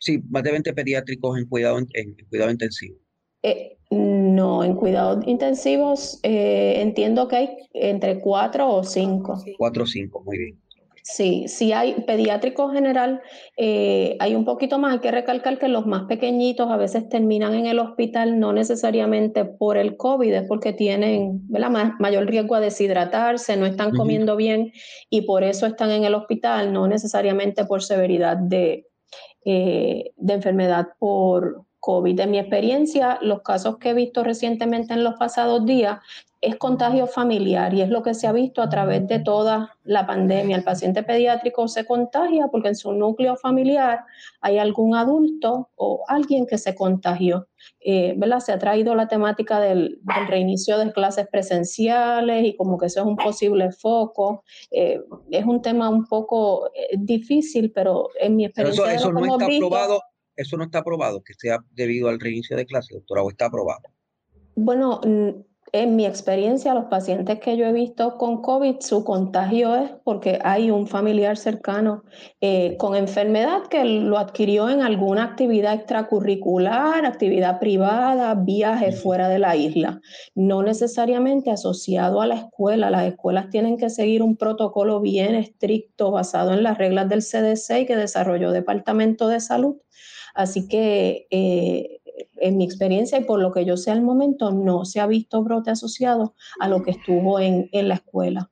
sí, 0.00 0.20
más 0.28 0.42
de 0.42 0.50
20 0.50 0.72
pediátricos 0.72 1.38
en 1.38 1.46
cuidado, 1.46 1.78
en, 1.78 2.16
cuidado 2.28 2.50
intensivo. 2.50 2.96
No, 3.90 4.62
en 4.62 4.76
cuidados 4.76 5.26
intensivos 5.26 6.20
eh, 6.22 6.74
entiendo 6.80 7.26
que 7.26 7.36
hay 7.36 7.56
entre 7.72 8.20
cuatro 8.20 8.72
o 8.72 8.84
cinco. 8.84 9.42
Cuatro 9.58 9.82
o 9.82 9.86
cinco, 9.86 10.22
muy 10.24 10.38
bien. 10.38 10.60
Sí, 11.02 11.48
sí 11.48 11.72
hay 11.72 11.94
pediátrico 12.02 12.70
general, 12.70 13.20
eh, 13.56 14.16
hay 14.20 14.36
un 14.36 14.44
poquito 14.44 14.78
más, 14.78 14.92
hay 14.92 14.98
que 15.00 15.10
recalcar 15.10 15.58
que 15.58 15.66
los 15.66 15.86
más 15.86 16.04
pequeñitos 16.04 16.70
a 16.70 16.76
veces 16.76 17.08
terminan 17.08 17.54
en 17.54 17.66
el 17.66 17.80
hospital 17.80 18.38
no 18.38 18.52
necesariamente 18.52 19.44
por 19.44 19.76
el 19.76 19.96
COVID, 19.96 20.32
es 20.32 20.46
porque 20.46 20.72
tienen 20.72 21.48
mayor 21.98 22.26
riesgo 22.26 22.54
a 22.54 22.60
deshidratarse, 22.60 23.56
no 23.56 23.66
están 23.66 23.90
comiendo 23.92 24.36
bien 24.36 24.72
y 25.08 25.22
por 25.22 25.42
eso 25.42 25.66
están 25.66 25.90
en 25.90 26.04
el 26.04 26.14
hospital, 26.14 26.72
no 26.72 26.86
necesariamente 26.86 27.64
por 27.64 27.82
severidad 27.82 28.36
de, 28.36 28.86
eh, 29.44 30.12
de 30.16 30.32
enfermedad 30.34 30.88
por, 30.98 31.64
COVID. 31.80 32.14
De 32.14 32.26
mi 32.26 32.38
experiencia, 32.38 33.18
los 33.22 33.42
casos 33.42 33.78
que 33.78 33.90
he 33.90 33.94
visto 33.94 34.22
recientemente 34.22 34.94
en 34.94 35.02
los 35.02 35.14
pasados 35.14 35.64
días 35.64 35.98
es 36.40 36.56
contagio 36.56 37.06
familiar 37.06 37.74
y 37.74 37.82
es 37.82 37.90
lo 37.90 38.02
que 38.02 38.14
se 38.14 38.26
ha 38.26 38.32
visto 38.32 38.62
a 38.62 38.70
través 38.70 39.06
de 39.06 39.18
toda 39.18 39.76
la 39.84 40.06
pandemia. 40.06 40.56
El 40.56 40.64
paciente 40.64 41.02
pediátrico 41.02 41.68
se 41.68 41.84
contagia 41.84 42.48
porque 42.48 42.68
en 42.68 42.76
su 42.76 42.92
núcleo 42.92 43.36
familiar 43.36 44.04
hay 44.40 44.56
algún 44.56 44.96
adulto 44.96 45.68
o 45.76 46.02
alguien 46.08 46.46
que 46.46 46.56
se 46.56 46.74
contagió. 46.74 47.46
Eh, 47.80 48.14
¿verdad? 48.16 48.40
Se 48.40 48.52
ha 48.52 48.58
traído 48.58 48.94
la 48.94 49.06
temática 49.06 49.60
del, 49.60 50.00
reinicio 50.28 50.78
de 50.78 50.92
clases 50.92 51.28
presenciales 51.28 52.46
y 52.46 52.56
como 52.56 52.78
que 52.78 52.86
eso 52.86 53.00
es 53.00 53.06
un 53.06 53.16
posible 53.16 53.70
foco. 53.70 54.42
Eh, 54.70 54.98
es 55.30 55.44
un 55.44 55.60
tema 55.60 55.90
un 55.90 56.06
poco 56.06 56.70
eh, 56.74 56.96
difícil, 56.98 57.70
pero 57.70 58.08
en 58.18 58.36
mi 58.36 58.46
experiencia... 58.46 58.94
eso, 58.94 59.12
no 59.12 59.36
está 59.36 59.46
probado 59.58 60.00
eso 60.40 60.56
no 60.56 60.64
está 60.64 60.78
aprobado, 60.78 61.22
que 61.22 61.34
sea 61.34 61.58
debido 61.72 62.08
al 62.08 62.18
reinicio 62.18 62.56
de 62.56 62.66
clase, 62.66 62.94
doctora, 62.94 63.22
o 63.22 63.30
está 63.30 63.46
aprobado. 63.46 63.82
Bueno, 64.56 65.00
en 65.72 65.94
mi 65.94 66.04
experiencia, 66.04 66.74
los 66.74 66.86
pacientes 66.86 67.38
que 67.38 67.56
yo 67.56 67.64
he 67.64 67.72
visto 67.72 68.18
con 68.18 68.42
COVID, 68.42 68.80
su 68.80 69.04
contagio 69.04 69.76
es 69.76 69.90
porque 70.02 70.40
hay 70.42 70.70
un 70.70 70.88
familiar 70.88 71.36
cercano 71.36 72.02
eh, 72.40 72.76
con 72.76 72.96
enfermedad 72.96 73.62
que 73.68 73.84
lo 73.84 74.18
adquirió 74.18 74.68
en 74.68 74.82
alguna 74.82 75.24
actividad 75.24 75.74
extracurricular, 75.74 77.06
actividad 77.06 77.60
privada, 77.60 78.34
viaje 78.34 78.90
fuera 78.90 79.28
de 79.28 79.38
la 79.38 79.54
isla, 79.54 80.00
no 80.34 80.64
necesariamente 80.64 81.52
asociado 81.52 82.20
a 82.20 82.26
la 82.26 82.34
escuela. 82.34 82.90
Las 82.90 83.06
escuelas 83.06 83.48
tienen 83.50 83.76
que 83.76 83.90
seguir 83.90 84.22
un 84.22 84.36
protocolo 84.36 85.00
bien 85.00 85.36
estricto 85.36 86.10
basado 86.10 86.52
en 86.52 86.64
las 86.64 86.78
reglas 86.78 87.08
del 87.08 87.22
CDC 87.22 87.86
que 87.86 87.96
desarrolló 87.96 88.48
el 88.48 88.54
Departamento 88.54 89.28
de 89.28 89.38
Salud 89.38 89.76
Así 90.34 90.68
que 90.68 91.26
eh, 91.30 92.00
en 92.40 92.56
mi 92.56 92.64
experiencia 92.64 93.18
y 93.18 93.24
por 93.24 93.40
lo 93.40 93.52
que 93.52 93.64
yo 93.64 93.76
sé 93.76 93.90
al 93.90 94.02
momento, 94.02 94.50
no 94.50 94.84
se 94.84 95.00
ha 95.00 95.06
visto 95.06 95.42
brote 95.42 95.70
asociado 95.70 96.34
a 96.58 96.68
lo 96.68 96.82
que 96.82 96.92
estuvo 96.92 97.40
en, 97.40 97.68
la 97.72 97.94
escuela. 97.94 98.50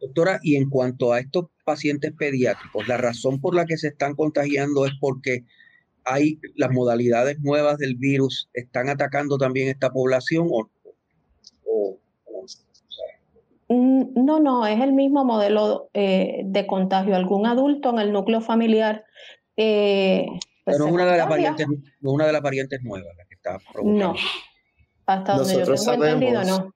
Doctora, 0.00 0.38
y 0.42 0.56
en 0.56 0.68
cuanto 0.68 1.12
a 1.12 1.20
estos 1.20 1.46
pacientes 1.64 2.12
pediátricos, 2.12 2.86
la 2.86 2.96
razón 2.96 3.40
por 3.40 3.54
la 3.54 3.66
que 3.66 3.76
se 3.76 3.88
están 3.88 4.14
contagiando 4.14 4.86
es 4.86 4.92
porque 5.00 5.44
hay 6.04 6.38
las 6.54 6.70
modalidades 6.70 7.38
nuevas 7.40 7.78
del 7.78 7.96
virus, 7.96 8.48
¿están 8.54 8.88
atacando 8.88 9.36
también 9.38 9.68
esta 9.68 9.90
población 9.90 10.48
o, 10.50 10.70
mm, 13.68 14.24
no, 14.24 14.40
no, 14.40 14.66
es 14.66 14.80
el 14.80 14.92
mismo 14.92 15.24
modelo 15.24 15.90
eh, 15.92 16.42
de 16.44 16.66
contagio. 16.66 17.14
Algún 17.14 17.46
adulto 17.46 17.90
en 17.90 17.98
el 17.98 18.12
núcleo 18.12 18.40
familiar. 18.40 19.04
Eh, 19.56 20.26
pues 20.68 20.78
Pero 20.78 20.92
una 20.92 21.06
de, 21.06 21.18
las 21.18 21.28
variantes, 21.28 21.66
una 22.02 22.26
de 22.26 22.32
las 22.32 22.42
variantes 22.42 22.82
nuevas 22.82 23.16
la 23.16 23.24
que 23.24 23.34
está 23.34 23.58
provocando. 23.72 24.12
No, 24.12 24.14
hasta 25.06 25.34
donde 25.36 25.54
yo 25.54 25.74
tengo 25.74 26.04
entendido, 26.04 26.44
no. 26.44 26.74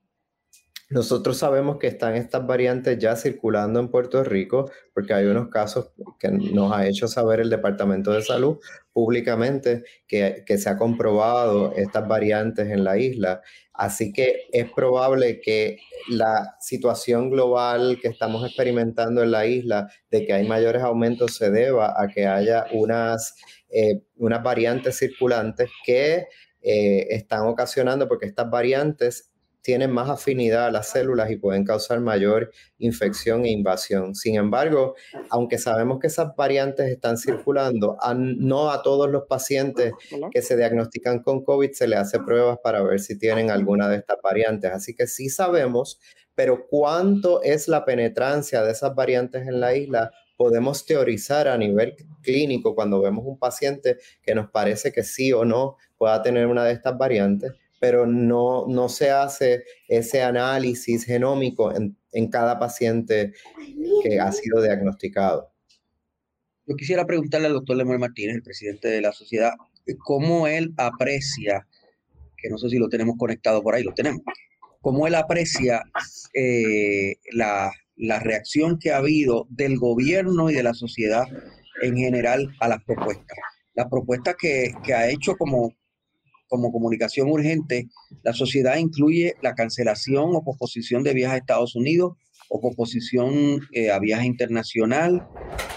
Nosotros 0.93 1.39
sabemos 1.39 1.79
que 1.79 1.87
están 1.87 2.17
estas 2.17 2.47
variantes 2.47 2.99
ya 2.99 3.17
circulando 3.17 3.81
en 3.81 3.89
Puerto 3.89 4.23
Rico 4.25 4.71
porque 4.93 5.15
hay 5.15 5.25
unos 5.25 5.49
casos 5.49 5.93
que 6.21 6.29
nos 6.29 6.71
ha 6.71 6.87
hecho 6.87 7.09
saber 7.09 7.41
el 7.41 7.49
Departamento 7.49 8.13
de 8.13 8.21
Salud 8.21 8.59
públicamente 8.93 9.85
que, 10.07 10.45
se 10.47 10.69
ha 10.69 10.77
comprobado 10.77 11.73
estas 11.77 12.07
variantes 12.07 12.69
en 12.69 12.85
la 12.85 12.99
isla. 12.99 13.41
Así 13.73 14.13
que 14.13 14.49
es 14.53 14.71
probable 14.71 15.41
que 15.41 15.79
la 16.11 16.57
situación 16.61 17.31
global 17.31 17.99
que 18.03 18.09
estamos 18.09 18.45
experimentando 18.45 19.23
en 19.23 19.31
la 19.31 19.47
isla 19.47 19.89
de 20.11 20.27
que 20.27 20.35
hay 20.35 20.47
mayores 20.47 20.83
aumentos 20.83 21.37
se 21.37 21.51
deba 21.51 21.95
a 21.97 22.09
que 22.09 22.27
haya 22.27 22.67
unas, 22.75 23.35
eh, 23.73 24.03
unas 24.17 24.43
variantes 24.43 24.99
circulantes 24.99 25.71
que 25.85 26.27
eh, 26.61 27.07
están 27.11 27.47
ocasionando, 27.47 28.07
porque 28.07 28.27
estas 28.27 28.51
variantes 28.51 29.33
tienen 29.63 29.93
más 29.93 30.11
afinidad 30.11 30.67
a 30.67 30.71
las 30.71 30.89
células 30.89 31.31
y 31.31 31.37
pueden 31.37 31.65
causar 31.65 32.01
mayor 32.01 32.51
infección 32.79 33.45
e 33.45 33.51
invasión. 33.51 34.15
Sin 34.15 34.35
embargo, 34.35 34.97
aunque 35.31 35.57
sabemos 35.57 36.01
que 36.01 36.09
esas 36.09 36.35
variantes 36.37 36.91
están 36.91 37.17
circulando, 37.17 37.97
no 38.17 38.71
a 38.71 38.83
todos 38.83 39.09
los 39.09 39.25
pacientes 39.29 39.93
que 40.33 40.43
se 40.43 40.57
diagnostican 40.57 41.23
con 41.23 41.45
COVID 41.45 41.71
se 41.73 41.87
le 41.87 41.97
hace 41.97 42.19
pruebas 42.19 42.59
para 42.63 42.83
ver 42.83 42.99
si 43.01 43.17
tienen 43.17 43.51
alguna 43.51 43.89
de 43.89 43.99
estas 43.99 44.19
variantes. 44.23 44.73
Así 44.73 44.95
que 44.95 45.07
sí 45.07 45.29
sabemos, 45.29 46.01
pero 46.35 46.67
cuánto 46.69 47.41
es 47.43 47.69
la 47.69 47.85
penetrancia 47.85 48.63
de 48.63 48.73
esas 48.73 48.95
variantes 48.97 49.47
en 49.47 49.61
la 49.61 49.77
isla, 49.77 50.11
podemos 50.43 50.85
teorizar 50.85 51.47
a 51.47 51.57
nivel 51.57 51.95
clínico 52.21 52.75
cuando 52.75 53.01
vemos 53.01 53.25
un 53.25 53.39
paciente 53.39 53.99
que 54.21 54.35
nos 54.35 54.51
parece 54.51 54.91
que 54.91 55.05
sí 55.05 55.33
o 55.33 55.45
no 55.45 55.77
pueda 55.97 56.21
tener 56.21 56.49
una 56.49 56.65
de 56.65 56.73
estas 56.73 56.99
variantes 56.99 57.53
pero 57.79 58.07
no, 58.07 58.67
no 58.67 58.89
se 58.89 59.11
hace 59.11 59.65
ese 59.87 60.21
análisis 60.21 61.05
genómico 61.05 61.73
en, 61.73 61.97
en 62.13 62.29
cada 62.29 62.59
paciente 62.59 63.33
que 64.05 64.19
ha 64.21 64.31
sido 64.31 64.63
diagnosticado. 64.63 65.53
Yo 66.67 66.77
quisiera 66.77 67.05
preguntarle 67.05 67.49
al 67.49 67.55
doctor 67.55 67.77
Lemuel 67.77 67.99
Martínez, 68.01 68.37
el 68.37 68.43
presidente 68.43 68.87
de 68.87 69.01
la 69.01 69.13
sociedad, 69.13 69.53
cómo 69.99 70.47
él 70.47 70.73
aprecia, 70.77 71.67
que 72.37 72.49
no 72.51 72.59
sé 72.59 72.69
si 72.69 72.79
lo 72.79 72.89
tenemos 72.89 73.17
conectado 73.17 73.63
por 73.63 73.75
ahí, 73.75 73.85
lo 73.85 73.95
tenemos, 73.95 74.21
cómo 74.81 75.07
él 75.07 75.15
aprecia 75.15 75.83
eh, 76.35 77.17
la, 77.33 77.73
la, 77.97 78.19
reacción 78.21 78.79
que 78.79 78.91
ha 78.91 78.99
habido 78.99 79.47
del 79.51 79.79
gobierno 79.79 80.51
y 80.51 80.55
de 80.55 80.63
la 80.63 80.75
sociedad 80.75 81.25
en 81.83 81.97
general 81.97 82.49
a 82.61 82.69
las 82.69 82.83
propuestas. 82.85 83.39
Las 83.75 83.89
propuestas 83.89 84.37
que, 84.39 84.73
ha 84.95 85.11
hecho 85.11 85.37
como 85.37 85.73
como 86.49 86.71
comunicación 86.71 87.31
urgente, 87.31 87.89
la 88.23 88.35
sociedad 88.35 88.77
incluye 88.77 89.33
la 89.41 89.55
cancelación 89.55 90.35
o 90.35 90.45
posposición 90.45 91.03
de 91.03 91.15
viajes 91.15 91.37
a 91.37 91.39
Estados 91.39 91.75
Unidos 91.75 92.19
o 92.51 92.61
posposición 92.61 93.61
eh, 93.73 93.91
a 93.91 93.99
viaje 93.99 94.27
internacional, 94.27 95.27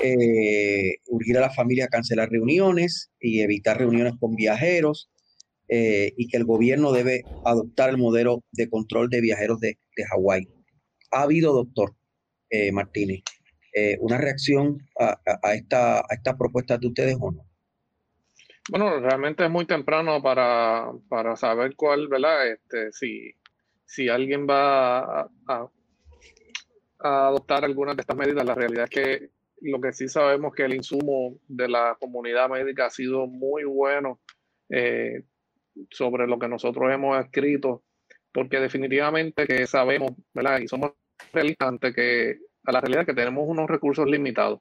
eh, 0.03 0.95
urgir 1.07 1.37
a 1.37 1.41
la 1.41 1.49
familia 1.49 1.85
a 1.85 1.87
cancelar 1.87 2.29
reuniones 2.29 3.09
y 3.21 3.39
evitar 3.39 3.77
reuniones 3.77 4.15
con 4.19 4.35
viajeros, 4.35 5.09
eh, 5.67 6.11
y 6.17 6.27
que 6.27 6.37
el 6.37 6.45
gobierno 6.45 6.91
debe 6.91 7.23
adoptar 7.43 7.89
el 7.89 7.97
modelo 7.97 8.43
de 8.51 8.69
control 8.69 9.09
de 9.09 9.21
viajeros 9.21 9.59
de, 9.59 9.79
de 9.95 10.05
Hawái. 10.05 10.47
¿Ha 11.11 11.21
habido, 11.21 11.53
doctor 11.53 11.95
Martínez, 12.71 13.23
una 13.99 14.17
reacción 14.17 14.77
a, 14.99 15.19
a, 15.43 15.53
esta, 15.53 15.99
a 15.99 16.13
estas 16.13 16.35
propuestas 16.35 16.79
de 16.79 16.87
ustedes 16.87 17.17
o 17.19 17.31
no? 17.31 17.45
Bueno, 18.69 18.99
realmente 18.99 19.43
es 19.45 19.51
muy 19.51 19.65
temprano 19.65 20.21
para, 20.23 20.91
para 21.07 21.35
saber 21.35 21.75
cuál, 21.75 22.07
¿verdad? 22.07 22.51
Este, 22.51 22.91
si, 22.91 23.31
si 23.85 24.09
alguien 24.09 24.47
va 24.47 24.99
a, 24.99 25.29
a, 25.47 25.69
adoptar 27.27 27.63
algunas 27.63 27.95
de 27.95 28.01
estas 28.01 28.17
medidas, 28.17 28.43
la 28.43 28.55
realidad 28.55 28.85
es 28.85 28.89
que 28.89 29.29
lo 29.61 29.79
que 29.79 29.93
sí 29.93 30.07
sabemos 30.07 30.51
es 30.51 30.57
que 30.57 30.63
el 30.63 30.73
insumo 30.73 31.37
de 31.47 31.69
la 31.69 31.95
comunidad 31.99 32.49
médica 32.49 32.87
ha 32.87 32.89
sido 32.89 33.27
muy 33.27 33.63
bueno 33.65 34.19
eh, 34.69 35.23
sobre 35.91 36.25
lo 36.25 36.39
que 36.39 36.47
nosotros 36.47 36.91
hemos 36.91 37.23
escrito, 37.23 37.83
porque 38.33 38.59
definitivamente 38.59 39.45
que 39.45 39.67
sabemos, 39.67 40.11
¿verdad? 40.33 40.59
Y 40.59 40.67
somos 40.67 40.93
realistas 41.33 41.79
que 41.95 42.39
a 42.65 42.71
la 42.71 42.81
realidad 42.81 43.05
que 43.05 43.13
tenemos 43.13 43.47
unos 43.47 43.69
recursos 43.69 44.07
limitados. 44.07 44.59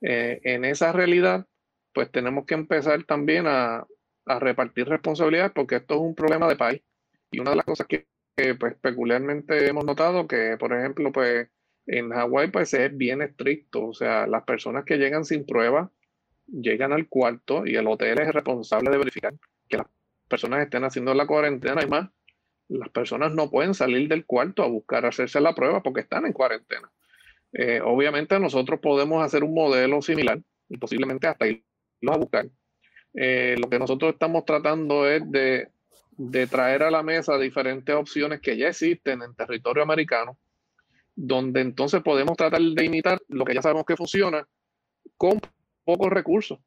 Eh, 0.00 0.40
en 0.44 0.64
esa 0.64 0.92
realidad, 0.92 1.46
pues 1.92 2.10
tenemos 2.10 2.46
que 2.46 2.54
empezar 2.54 3.04
también 3.04 3.46
a, 3.46 3.86
repartir 4.40 4.86
responsabilidades 4.86 5.52
porque 5.54 5.76
esto 5.76 5.94
es 5.94 6.00
un 6.00 6.14
problema 6.14 6.46
de 6.48 6.56
país. 6.56 6.82
Y 7.30 7.40
una 7.40 7.50
de 7.50 7.56
las 7.56 7.64
cosas 7.64 7.86
que, 7.86 8.06
pues, 8.60 8.74
peculiarmente 8.74 9.66
hemos 9.66 9.86
notado 9.86 10.28
que, 10.28 10.56
por 10.58 10.74
ejemplo, 10.74 11.10
pues 11.12 11.48
en 11.86 12.10
Hawái 12.10 12.50
pues 12.50 12.74
es 12.74 12.94
bien 12.94 13.22
estricto, 13.22 13.86
o 13.86 13.94
sea, 13.94 14.26
las 14.26 14.44
personas 14.44 14.84
que 14.84 14.98
llegan 14.98 15.24
sin 15.24 15.46
prueba 15.46 15.90
llegan 16.46 16.92
al 16.92 17.08
cuarto 17.08 17.66
y 17.66 17.76
el 17.76 17.86
hotel 17.86 18.20
es 18.20 18.32
responsable 18.32 18.90
de 18.90 18.98
verificar 18.98 19.34
que 19.68 19.78
las 19.78 19.86
personas 20.28 20.60
estén 20.60 20.84
haciendo 20.84 21.14
la 21.14 21.26
cuarentena 21.26 21.82
y 21.82 21.86
más, 21.86 22.10
las 22.68 22.90
personas 22.90 23.34
no 23.34 23.50
pueden 23.50 23.74
salir 23.74 24.08
del 24.08 24.26
cuarto 24.26 24.62
a 24.62 24.68
buscar 24.68 25.06
hacerse 25.06 25.40
la 25.40 25.54
prueba 25.54 25.82
porque 25.82 26.00
están 26.00 26.26
en 26.26 26.32
cuarentena. 26.32 26.90
Eh, 27.52 27.80
obviamente 27.82 28.38
nosotros 28.38 28.78
podemos 28.80 29.24
hacer 29.24 29.42
un 29.42 29.54
modelo 29.54 30.02
similar 30.02 30.38
y 30.68 30.76
posiblemente 30.76 31.26
hasta 31.26 31.46
ir 31.46 31.64
los 32.00 32.14
a 32.14 32.18
buscar. 32.18 32.46
Eh, 33.14 33.56
lo 33.58 33.68
que 33.68 33.78
nosotros 33.78 34.12
estamos 34.12 34.44
tratando 34.44 35.08
es 35.08 35.22
de, 35.30 35.68
traer 36.48 36.82
a 36.82 36.90
la 36.90 37.02
mesa 37.02 37.38
diferentes 37.38 37.94
opciones 37.94 38.40
que 38.40 38.56
ya 38.56 38.68
existen 38.68 39.22
en 39.22 39.34
territorio 39.34 39.82
americano, 39.82 40.36
donde 41.14 41.60
entonces 41.60 42.02
podemos 42.02 42.36
tratar 42.36 42.60
de 42.60 42.84
imitar 42.84 43.20
lo 43.28 43.44
que 43.44 43.54
ya 43.54 43.62
sabemos 43.62 43.86
que 43.86 43.96
funciona 43.96 44.46
con 45.16 45.40
pocos 45.84 46.10
recursos. 46.10 46.58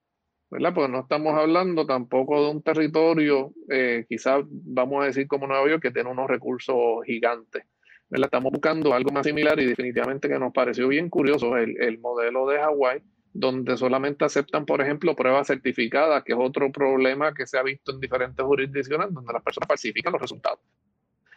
¿Verdad? 0.52 0.74
Pues 0.74 0.90
no 0.90 1.00
estamos 1.00 1.34
hablando 1.34 1.86
tampoco 1.86 2.44
de 2.44 2.52
un 2.52 2.62
territorio, 2.62 3.54
eh, 3.70 4.06
quizás 4.08 4.44
vamos 4.50 5.02
a 5.02 5.08
decir 5.08 5.26
como 5.28 5.48
Nueva 5.48 5.68
York, 5.70 5.82
que 5.82 5.92
tiene 5.92 6.10
unos 6.10 6.30
recursos 6.30 6.76
gigantes. 7.06 7.64
¿verdad? 8.10 8.26
Estamos 8.26 8.52
buscando 8.52 8.94
algo 8.94 9.12
más 9.12 9.26
similar 9.26 9.58
y 9.62 9.66
definitivamente 9.66 10.28
que 10.28 10.38
nos 10.38 10.52
pareció 10.52 10.90
bien 10.90 11.10
curioso 11.10 11.56
el, 11.56 11.82
el 11.82 12.00
modelo 12.00 12.46
de 12.48 12.60
Hawái, 12.60 13.02
donde 13.32 13.78
solamente 13.78 14.26
aceptan, 14.26 14.66
por 14.66 14.82
ejemplo, 14.82 15.16
pruebas 15.16 15.48
certificadas, 15.48 16.22
que 16.26 16.34
es 16.34 16.40
otro 16.40 16.70
problema 16.70 17.34
que 17.34 17.48
se 17.48 17.58
ha 17.58 17.64
visto 17.64 17.94
en 17.94 18.02
diferentes 18.02 18.46
jurisdicciones, 18.46 19.08
donde 19.14 19.32
las 19.32 19.42
personas 19.42 19.70
falsifican 19.70 20.12
los 20.12 20.22
resultados. 20.22 20.60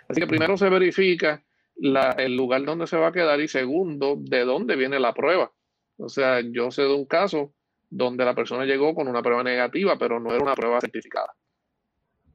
Así 0.09 0.21
que 0.21 0.27
primero 0.27 0.57
se 0.57 0.69
verifica 0.69 1.41
el 1.77 2.37
lugar 2.37 2.65
donde 2.65 2.89
se 2.89 2.97
va 2.97 3.09
a 3.09 3.13
quedar 3.13 3.41
y 3.41 3.47
segundo, 3.47 4.17
de 4.19 4.45
dónde 4.45 4.75
viene 4.75 4.99
la 4.99 5.15
prueba. 5.15 5.53
O 5.99 6.09
sea, 6.09 6.41
yo 6.41 6.73
sé 6.73 6.83
de 6.83 6.93
un 6.93 7.07
caso 7.07 7.53
donde 7.97 8.25
la 8.25 8.35
persona 8.35 8.65
llegó 8.65 8.93
con 8.93 9.07
una 9.07 9.23
prueba 9.23 9.45
negativa, 9.45 9.97
pero 9.97 10.19
no 10.19 10.35
era 10.35 10.43
una 10.43 10.57
prueba 10.57 10.81
certificada. 10.81 11.33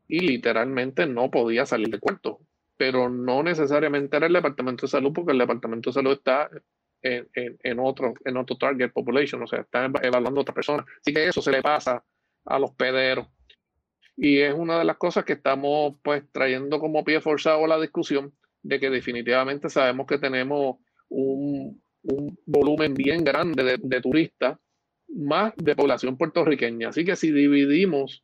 Y 0.08 0.22
literalmente 0.22 1.06
no 1.06 1.30
podía 1.30 1.66
salir 1.66 1.90
del 1.90 2.00
cuarto. 2.00 2.40
Pero 2.78 3.10
no 3.10 3.44
necesariamente 3.44 4.16
era 4.16 4.28
el 4.28 4.34
Departamento 4.34 4.86
de 4.86 4.92
Salud, 4.92 5.12
porque 5.14 5.34
el 5.34 5.38
Departamento 5.38 5.90
de 5.90 5.94
Salud 5.96 6.14
está 6.14 6.50
en, 7.02 7.80
otro, 7.80 8.14
en 8.24 8.38
otro 8.38 8.58
target 8.58 8.92
population, 8.94 9.44
o 9.44 9.48
sea, 9.48 9.60
están 9.60 9.94
evaluando 10.02 10.40
a 10.40 10.44
otra 10.44 10.56
persona. 10.56 10.86
Así 11.02 11.14
que 11.14 11.28
eso 11.28 11.42
se 11.42 11.52
le 11.52 11.62
pasa 11.62 12.06
a 12.46 12.58
los 12.58 12.72
pederos. 12.72 13.28
Y 14.16 14.40
es 14.40 14.54
una 14.54 14.80
de 14.80 14.86
las 14.86 14.96
cosas 14.96 15.26
que 15.26 15.34
estamos 15.34 15.96
pues 16.02 16.24
trayendo 16.32 16.80
como 16.80 17.04
pie 17.04 17.20
forzado 17.20 17.68
la 17.68 17.80
discusión 17.80 18.34
de 18.64 18.80
que 18.80 18.90
definitivamente 18.90 19.70
sabemos 19.70 20.08
que 20.08 20.20
tenemos 20.20 20.78
un, 21.10 21.82
volumen 22.46 22.94
bien 22.94 23.26
grande 23.26 23.62
de, 23.64 23.78
de 23.82 24.02
turistas, 24.02 24.58
más 25.16 25.54
de 25.58 25.76
población 25.76 26.18
puertorriqueña. 26.18 26.90
Así 26.90 27.06
que 27.06 27.16
si 27.16 27.32
dividimos 27.32 28.24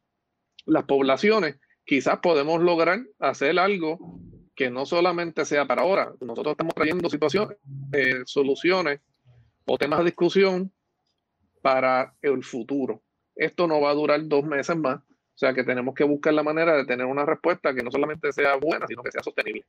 las 0.65 0.85
poblaciones, 0.85 1.59
quizás 1.85 2.19
podemos 2.19 2.61
lograr 2.61 3.05
hacer 3.19 3.59
algo 3.59 4.19
que 4.55 4.69
no 4.69 4.85
solamente 4.85 5.45
sea 5.45 5.65
para 5.65 5.81
ahora, 5.81 6.13
nosotros 6.21 6.53
estamos 6.53 6.73
trayendo 6.73 7.09
situaciones, 7.09 7.57
eh, 7.91 8.21
soluciones 8.25 9.01
o 9.65 9.77
temas 9.77 9.99
de 9.99 10.05
discusión 10.05 10.71
para 11.61 12.15
el 12.21 12.43
futuro. 12.43 13.03
Esto 13.35 13.67
no 13.67 13.81
va 13.81 13.91
a 13.91 13.95
durar 13.95 14.25
dos 14.27 14.45
meses 14.45 14.77
más, 14.77 14.99
o 14.99 15.37
sea 15.37 15.53
que 15.53 15.65
tenemos 15.65 15.93
que 15.93 16.05
buscar 16.05 16.33
la 16.33 16.43
manera 16.43 16.77
de 16.77 16.85
tener 16.85 17.05
una 17.05 17.25
respuesta 17.25 17.73
que 17.73 17.83
no 17.83 17.91
solamente 17.91 18.31
sea 18.31 18.55
buena, 18.55 18.87
sino 18.87 19.03
que 19.03 19.11
sea 19.11 19.23
sostenible. 19.23 19.65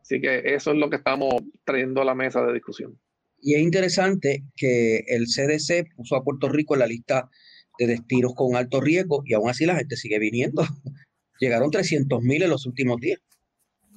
Así 0.00 0.20
que 0.20 0.54
eso 0.54 0.72
es 0.72 0.78
lo 0.78 0.88
que 0.88 0.96
estamos 0.96 1.34
trayendo 1.64 2.00
a 2.00 2.04
la 2.04 2.14
mesa 2.14 2.44
de 2.44 2.54
discusión. 2.54 2.98
Y 3.42 3.54
es 3.54 3.60
interesante 3.60 4.44
que 4.56 5.04
el 5.08 5.26
CDC 5.26 5.94
puso 5.96 6.14
a 6.14 6.22
Puerto 6.22 6.48
Rico 6.48 6.74
en 6.74 6.80
la 6.80 6.86
lista 6.86 7.28
de 7.76 7.88
destinos 7.88 8.34
con 8.36 8.54
alto 8.54 8.80
riesgo 8.80 9.22
y 9.26 9.34
aún 9.34 9.50
así 9.50 9.66
la 9.66 9.74
gente 9.74 9.96
sigue 9.96 10.20
viniendo. 10.20 10.62
Llegaron 11.40 11.70
300 11.70 12.22
mil 12.22 12.42
en 12.42 12.50
los 12.50 12.66
últimos 12.66 13.00
días. 13.00 13.20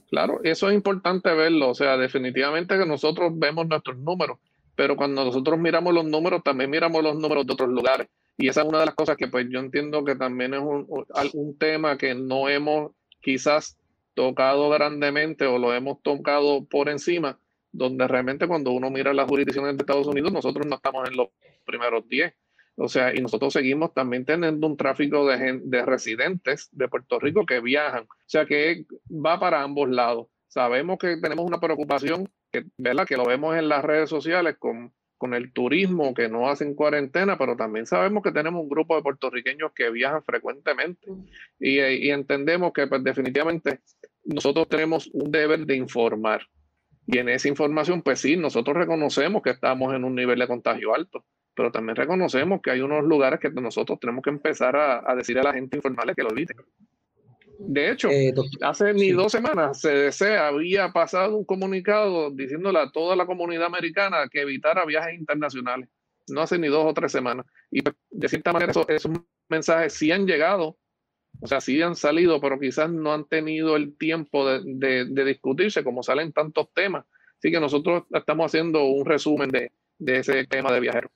Claro, 0.10 0.40
eso 0.44 0.70
es 0.70 0.76
importante 0.76 1.32
verlo. 1.34 1.70
O 1.70 1.76
sea, 1.76 1.96
definitivamente 1.96 2.78
que 2.78 2.88
nosotros 2.88 3.34
vemos 3.36 3.68
nuestros 3.68 3.98
números, 4.00 4.40
pero 4.76 4.96
cuando 4.96 5.24
nosotros 5.24 5.60
miramos 5.60 5.94
los 5.94 6.06
números, 6.06 6.42
también 6.44 6.72
miramos 6.72 7.04
los 7.04 7.16
números 7.16 7.46
de 7.46 7.54
otros 7.54 7.70
lugares. 7.70 8.08
Y 8.38 8.48
esa 8.48 8.62
es 8.62 8.68
una 8.68 8.80
de 8.80 8.88
las 8.88 8.96
cosas 8.96 9.16
que 9.16 9.28
pues 9.28 9.46
yo 9.50 9.60
entiendo 9.60 10.04
que 10.04 10.16
también 10.16 10.56
es 10.56 10.60
un, 10.60 10.88
un 11.34 11.58
tema 11.58 11.98
que 11.98 12.16
no 12.16 12.50
hemos 12.50 12.92
quizás 13.22 13.78
tocado 14.16 14.70
grandemente 14.70 15.46
o 15.46 15.60
lo 15.60 15.74
hemos 15.74 16.02
tocado 16.02 16.66
por 16.66 16.90
encima, 16.90 17.40
donde 17.76 18.08
realmente 18.08 18.48
cuando 18.48 18.72
uno 18.72 18.90
mira 18.90 19.14
las 19.14 19.28
jurisdicciones 19.28 19.76
de 19.76 19.82
Estados 19.82 20.08
Unidos, 20.08 20.32
nosotros 20.32 20.66
no 20.66 20.76
estamos 20.76 21.08
en 21.10 21.18
los 21.18 21.30
primeros 21.66 22.08
10. 22.08 22.34
O 22.78 22.90
sea, 22.90 23.16
y 23.16 23.22
nosotros 23.22 23.54
seguimos 23.54 23.94
también 23.94 24.26
teniendo 24.26 24.68
un 24.68 24.76
tráfico 24.76 25.26
de, 25.28 25.62
de 25.64 25.86
residentes 25.86 26.70
de 26.72 26.90
Puerto 26.90 27.20
Rico 27.20 27.46
que 27.46 27.62
viajan. 27.62 28.04
O 28.04 28.26
sea, 28.26 28.46
que 28.46 28.86
va 29.10 29.40
para 29.40 29.62
ambos 29.62 29.90
lados. 29.90 30.28
Sabemos 30.48 30.98
que 30.98 31.18
tenemos 31.18 31.46
una 31.46 31.60
preocupación, 31.60 32.30
que, 32.52 32.66
¿verdad? 32.78 33.06
Que 33.06 33.18
lo 33.18 33.26
vemos 33.26 33.56
en 33.56 33.70
las 33.70 33.84
redes 33.84 34.10
sociales 34.10 34.56
con, 34.60 34.94
con 35.18 35.34
el 35.34 35.54
turismo 35.54 36.14
que 36.14 36.30
no 36.30 36.50
hacen 36.50 36.76
cuarentena, 36.76 37.38
pero 37.38 37.56
también 37.56 37.86
sabemos 37.86 38.22
que 38.22 38.32
tenemos 38.32 38.62
un 38.62 38.70
grupo 38.70 38.96
de 38.96 39.02
puertorriqueños 39.02 39.72
que 39.74 39.90
viajan 39.90 40.24
frecuentemente 40.24 41.10
y, 41.60 42.10
entendemos 42.10 42.74
que 42.74 42.88
pues, 42.88 43.04
definitivamente 43.04 43.80
nosotros 44.24 44.68
tenemos 44.68 45.10
un 45.14 45.32
deber 45.32 45.66
de 45.66 45.76
informar. 45.76 46.48
Y 47.08 47.20
en 47.20 47.30
esa 47.30 47.48
información, 47.48 48.02
pues 48.02 48.20
sí, 48.20 48.36
nosotros 48.36 48.76
reconocemos 48.76 49.42
que 49.42 49.52
estamos 49.52 49.94
en 49.94 50.04
un 50.04 50.16
nivel 50.16 50.40
de 50.40 50.48
contagio 50.48 50.96
alto, 50.96 51.24
pero 51.56 51.72
también 51.72 51.96
reconocemos 51.96 52.62
que 52.62 52.72
hay 52.72 52.82
unos 52.82 53.04
lugares 53.04 53.40
que 53.40 53.50
nosotros 53.50 54.00
tenemos 54.00 54.24
que 54.24 54.32
empezar 54.32 54.76
a, 54.76 55.10
a 55.10 55.16
decir 55.16 55.38
a 55.38 55.44
la 55.44 55.54
gente 55.54 55.78
informarle 55.78 56.16
que 56.16 56.24
lo 56.24 56.32
eviten. 56.32 56.58
De 57.58 57.92
hecho, 57.92 58.10
eh, 58.10 58.34
hace 58.62 58.94
ni 58.94 59.12
dos 59.12 59.32
semanas 59.32 59.82
CDC 59.82 60.38
había 60.38 60.92
pasado 60.92 61.38
un 61.38 61.46
comunicado 61.46 62.32
diciéndole 62.32 62.80
a 62.80 62.92
toda 62.92 63.16
la 63.16 63.26
comunidad 63.26 63.66
americana 63.66 64.28
que 64.30 64.42
evitara 64.42 64.86
viajes 64.86 65.18
internacionales. 65.18 65.90
No 66.28 66.42
hace 66.42 66.58
ni 66.58 66.68
dos 66.68 66.86
o 66.86 66.94
tres 66.94 67.12
semanas. 67.12 67.46
Y 67.72 67.82
pues, 67.82 67.96
de 68.10 68.28
cierta 68.28 68.52
manera 68.52 68.74
esos 68.88 69.12
mensajes 69.48 69.94
sí 69.94 70.12
han 70.12 70.26
llegado 70.26 70.78
o 71.42 71.48
sea, 71.48 71.62
sí 71.62 71.82
han 71.82 71.96
salido, 71.96 72.40
pero 72.42 72.60
quizás 72.60 72.90
no 72.90 73.14
han 73.14 73.26
tenido 73.26 73.76
el 73.76 73.98
tiempo 73.98 74.48
de, 74.48 75.06
discutirse 75.26 75.84
como 75.84 76.04
salen 76.04 76.32
tantos 76.32 76.74
temas. 76.74 77.06
Así 77.38 77.52
que 77.52 77.60
nosotros 77.60 78.04
estamos 78.14 78.48
haciendo 78.48 78.86
un 78.86 79.06
resumen 79.06 79.50
de, 79.50 79.72
ese 80.00 80.46
tema 80.46 80.72
de 80.72 80.80
viajeros. 80.80 81.12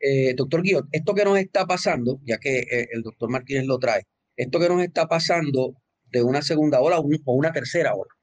Eh, 0.00 0.34
doctor 0.34 0.62
Guillot, 0.62 0.86
esto 0.92 1.14
que 1.14 1.24
nos 1.24 1.38
está 1.38 1.66
pasando, 1.66 2.20
ya 2.24 2.38
que 2.38 2.58
eh, 2.58 2.88
el 2.92 3.02
doctor 3.02 3.30
Martínez 3.30 3.66
lo 3.66 3.78
trae, 3.78 4.02
esto 4.36 4.60
que 4.60 4.68
nos 4.68 4.82
está 4.82 5.06
pasando 5.06 5.74
de 6.10 6.22
una 6.22 6.42
segunda 6.42 6.80
ola 6.80 6.98
o 6.98 7.32
una 7.32 7.52
tercera 7.52 7.94
ola, 7.94 8.14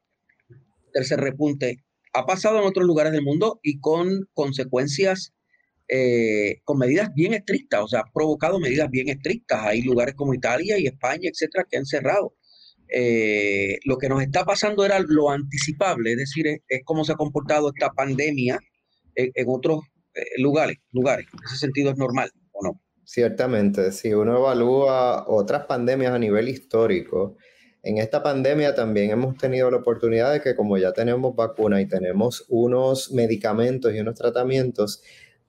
tercer 0.94 1.20
repunte, 1.20 1.84
ha 2.14 2.26
pasado 2.26 2.60
en 2.60 2.66
otros 2.66 2.86
lugares 2.86 3.12
del 3.12 3.24
mundo 3.24 3.60
y 3.64 3.80
con 3.80 4.30
consecuencias 4.34 5.34
eh, 5.88 6.62
con 6.64 6.78
medidas 6.78 7.14
bien 7.14 7.34
estrictas, 7.34 7.82
o 7.82 7.88
sea, 7.88 8.02
ha 8.02 8.12
provocado 8.14 8.60
medidas 8.60 8.90
bien 8.90 9.10
estrictas. 9.10 9.62
Hay 9.64 9.82
lugares 9.82 10.16
como 10.16 10.34
Italia 10.34 10.78
y 10.78 10.88
España, 10.88 11.30
etcétera, 11.30 11.66
que 11.70 11.78
han 11.78 11.86
cerrado. 11.86 12.34
Eh, 12.88 13.80
lo 13.86 13.98
que 13.98 14.08
nos 14.08 14.22
está 14.22 14.46
pasando 14.46 14.86
era 14.86 15.00
lo 15.00 15.30
anticipable, 15.30 16.12
es 16.12 16.18
decir, 16.18 16.48
es, 16.48 16.82
cómo 16.86 17.04
se 17.04 17.14
ha 17.14 17.16
comportado 17.16 17.72
esta 17.74 17.90
pandemia 17.92 18.60
en, 19.16 19.46
otros 19.48 19.82
eh, 20.14 20.22
lugares, 20.38 20.78
lugares. 20.92 21.26
En 21.34 21.40
ese 21.46 21.58
sentido 21.58 21.92
es 21.92 21.98
normal, 21.98 22.30
¿o 22.52 22.64
no? 22.64 22.82
Ciertamente, 23.04 23.92
si 23.92 24.14
uno 24.14 24.38
evalúa 24.38 25.28
otras 25.28 25.66
pandemias 25.66 26.14
a 26.14 26.20
nivel 26.20 26.50
histórico, 26.50 27.36
en 27.82 27.98
esta 27.98 28.24
pandemia 28.24 28.76
también 28.76 29.12
hemos 29.12 29.38
tenido 29.38 29.70
la 29.70 29.78
oportunidad 29.78 30.32
de 30.32 30.40
que 30.40 30.56
como 30.56 30.78
ya 30.78 30.94
tenemos 30.94 31.36
vacuna 31.36 31.82
y 31.82 31.86
tenemos 31.86 32.46
unos 32.48 33.12
medicamentos 33.12 33.94
y 33.94 34.00
unos 34.00 34.16
tratamientos, 34.16 35.04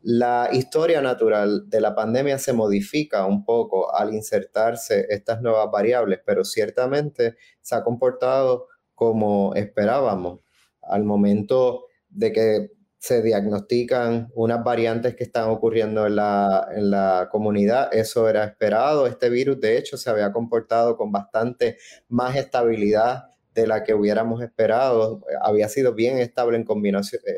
la 0.06 0.50
historia 0.52 1.00
natural 1.00 1.70
de 1.70 1.80
la 1.80 1.94
pandemia 1.94 2.38
se 2.38 2.52
modifica 2.52 3.24
un 3.24 3.42
poco 3.42 3.94
al 3.96 4.12
insertarse 4.12 5.06
estas 5.08 5.40
nuevas 5.40 5.70
variables, 5.70 6.20
pero 6.26 6.44
ciertamente 6.44 7.36
se 7.62 7.74
ha 7.74 7.82
comportado 7.82 8.68
como 8.94 9.54
esperábamos. 9.54 10.40
Al 10.82 11.04
momento 11.04 11.86
de 12.10 12.32
que 12.32 12.70
se 12.98 13.22
diagnostican 13.22 14.30
unas 14.34 14.62
variantes 14.62 15.16
que 15.16 15.24
están 15.24 15.48
ocurriendo 15.48 16.06
en 16.06 16.16
la, 16.16 16.68
en 16.74 16.90
la, 16.90 17.28
comunidad. 17.30 17.88
Eso 17.94 18.28
era 18.28 18.44
esperado. 18.44 19.06
Este 19.06 19.30
virus, 19.30 19.58
de 19.60 19.78
hecho, 19.78 19.96
se 19.96 20.10
había 20.10 20.32
comportado 20.32 20.98
con 20.98 21.12
bastante 21.12 21.78
más 22.08 22.36
estabilidad 22.36 23.24
de 23.54 23.66
la 23.66 23.84
que 23.84 23.94
hubiéramos 23.94 24.42
esperado. 24.42 25.22
Había 25.40 25.68
sido 25.68 25.94
bien 25.94 26.18
estable 26.18 26.56
en, 26.58 26.66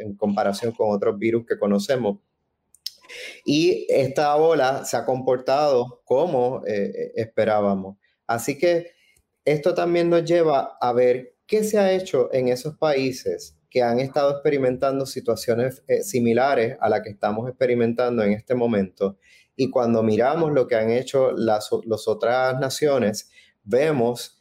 en 0.00 0.16
comparación 0.16 0.72
con 0.72 0.90
otros 0.90 1.18
virus 1.18 1.46
que 1.46 1.58
conocemos. 1.58 2.18
Y 3.44 3.86
esta 3.88 4.34
ola 4.36 4.84
se 4.84 4.96
ha 4.96 5.04
comportado 5.04 6.02
como 6.04 6.62
eh, 6.66 6.92
eh, 6.94 7.12
esperábamos. 7.16 7.96
Así 8.26 8.58
que 8.58 8.92
esto 9.44 9.74
también 9.74 10.10
nos 10.10 10.24
lleva 10.24 10.76
a 10.80 10.92
ver 10.92 11.36
qué 11.46 11.62
se 11.62 11.78
ha 11.78 11.92
hecho 11.92 12.28
en 12.32 12.48
esos 12.48 12.76
países 12.76 13.56
que 13.70 13.82
han 13.82 14.00
estado 14.00 14.30
experimentando 14.32 15.06
situaciones 15.06 15.84
eh, 15.86 16.02
similares 16.02 16.76
a 16.80 16.88
la 16.88 17.02
que 17.02 17.10
estamos 17.10 17.48
experimentando 17.48 18.22
en 18.22 18.32
este 18.32 18.54
momento. 18.54 19.18
Y 19.54 19.70
cuando 19.70 20.02
miramos 20.02 20.52
lo 20.52 20.66
que 20.66 20.76
han 20.76 20.90
hecho 20.90 21.32
las, 21.32 21.70
las 21.84 22.08
otras 22.08 22.58
naciones, 22.58 23.30
vemos 23.64 24.35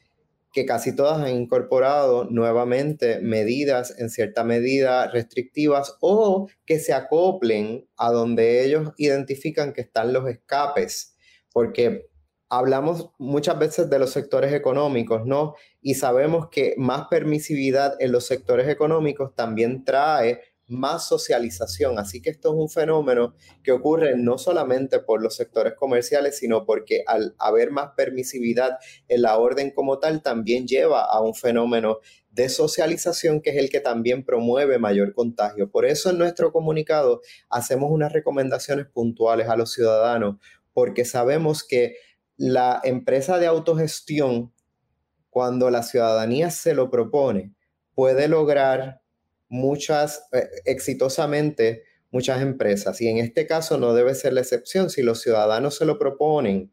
que 0.56 0.66
casi 0.66 0.96
todas 0.96 1.20
han 1.20 1.36
incorporado 1.36 2.24
nuevamente 2.32 3.20
medidas 3.20 3.94
en 4.00 4.10
cierta 4.10 4.46
medida 4.46 5.12
restrictivas 5.12 5.98
o 6.00 6.48
que 6.66 6.80
se 6.80 6.94
acoplen 6.94 7.90
a 7.98 8.10
donde 8.10 8.64
ellos 8.64 8.94
identifican 8.98 9.74
que 9.74 9.82
están 9.82 10.14
los 10.14 10.30
escapes, 10.30 11.18
porque 11.52 12.08
hablamos 12.48 13.10
muchas 13.18 13.60
veces 13.60 13.90
de 13.90 14.00
los 14.00 14.12
sectores 14.12 14.54
económicos, 14.54 15.26
¿no? 15.26 15.56
Y 15.82 15.96
sabemos 15.96 16.48
que 16.50 16.74
más 16.78 17.08
permisividad 17.10 17.96
en 18.00 18.14
los 18.14 18.26
sectores 18.26 18.70
económicos 18.70 19.36
también 19.36 19.84
trae 19.84 20.40
más 20.68 21.08
socialización. 21.08 22.00
Así 22.00 22.22
que 22.22 22.30
esto 22.30 22.50
es 22.50 22.56
un 22.56 22.70
fenómeno 22.70 23.36
que 23.64 23.72
ocurre 23.72 24.18
no 24.18 24.38
solamente 24.38 25.00
por 25.00 25.22
los 25.22 25.36
sectores 25.36 25.74
comerciales, 25.74 26.38
sino 26.38 26.66
porque 26.66 27.04
al 27.08 27.36
haber 27.38 27.72
más 27.72 27.92
permisividad 27.96 28.78
en 29.08 29.22
la 29.22 29.38
orden 29.38 29.72
como 29.72 30.00
tal, 30.00 30.22
también 30.22 30.68
lleva 30.68 31.04
a 31.04 31.22
un 31.22 31.36
fenómeno 31.36 32.00
de 32.32 32.50
socialización 32.50 33.42
que 33.42 33.52
es 33.52 33.58
el 33.58 33.70
que 33.70 33.80
también 33.80 34.26
promueve 34.26 34.78
mayor 34.78 35.14
contagio. 35.14 35.72
Por 35.72 35.86
eso 35.86 36.10
en 36.10 36.18
nuestro 36.18 36.52
comunicado 36.52 37.22
hacemos 37.50 37.92
unas 37.92 38.12
recomendaciones 38.12 38.88
puntuales 38.88 39.48
a 39.48 39.56
los 39.56 39.72
ciudadanos, 39.72 40.38
porque 40.74 41.06
sabemos 41.06 41.64
que 41.64 41.96
la 42.36 42.82
empresa 42.84 43.40
de 43.40 43.48
autogestión, 43.48 44.54
cuando 45.30 45.70
la 45.70 45.84
ciudadanía 45.84 46.52
se 46.52 46.74
lo 46.74 46.90
propone, 46.90 47.54
puede 47.94 48.28
lograr 48.28 49.02
muchas, 49.56 50.28
eh, 50.32 50.48
exitosamente 50.66 51.84
muchas 52.12 52.42
empresas. 52.42 53.02
Y 53.02 53.08
en 53.08 53.18
este 53.18 53.48
caso 53.48 53.78
no 53.78 53.94
debe 53.94 54.14
ser 54.16 54.34
la 54.34 54.42
excepción. 54.42 54.90
Si 54.90 55.02
los 55.02 55.22
ciudadanos 55.22 55.76
se 55.76 55.86
lo 55.86 55.98
proponen 55.98 56.72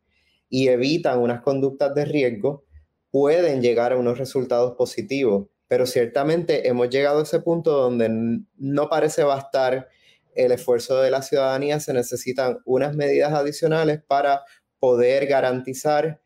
y 0.49 0.69
evitan 0.69 1.21
unas 1.21 1.43
conductas 1.43 1.95
de 1.95 2.05
riesgo, 2.05 2.65
pueden 3.11 3.63
llegar 3.63 3.93
a 3.93 3.97
unos 3.97 4.19
resultados 4.19 4.75
positivos. 4.77 5.49
Pero 5.69 5.87
ciertamente 5.87 6.69
hemos 6.69 6.91
llegado 6.91 7.21
a 7.21 7.23
ese 7.23 7.41
punto 7.41 7.73
donde 7.73 8.11
no 8.57 8.89
parece 8.89 9.23
bastar 9.23 9.89
el 10.35 10.53
esfuerzo 10.53 11.01
de 11.01 11.11
la 11.11 11.23
ciudadanía, 11.23 11.79
se 11.81 11.93
necesitan 11.93 12.59
unas 12.65 12.97
medidas 12.97 13.33
adicionales 13.33 14.03
para 14.07 14.43
poder 14.79 15.27
garantizar 15.27 16.21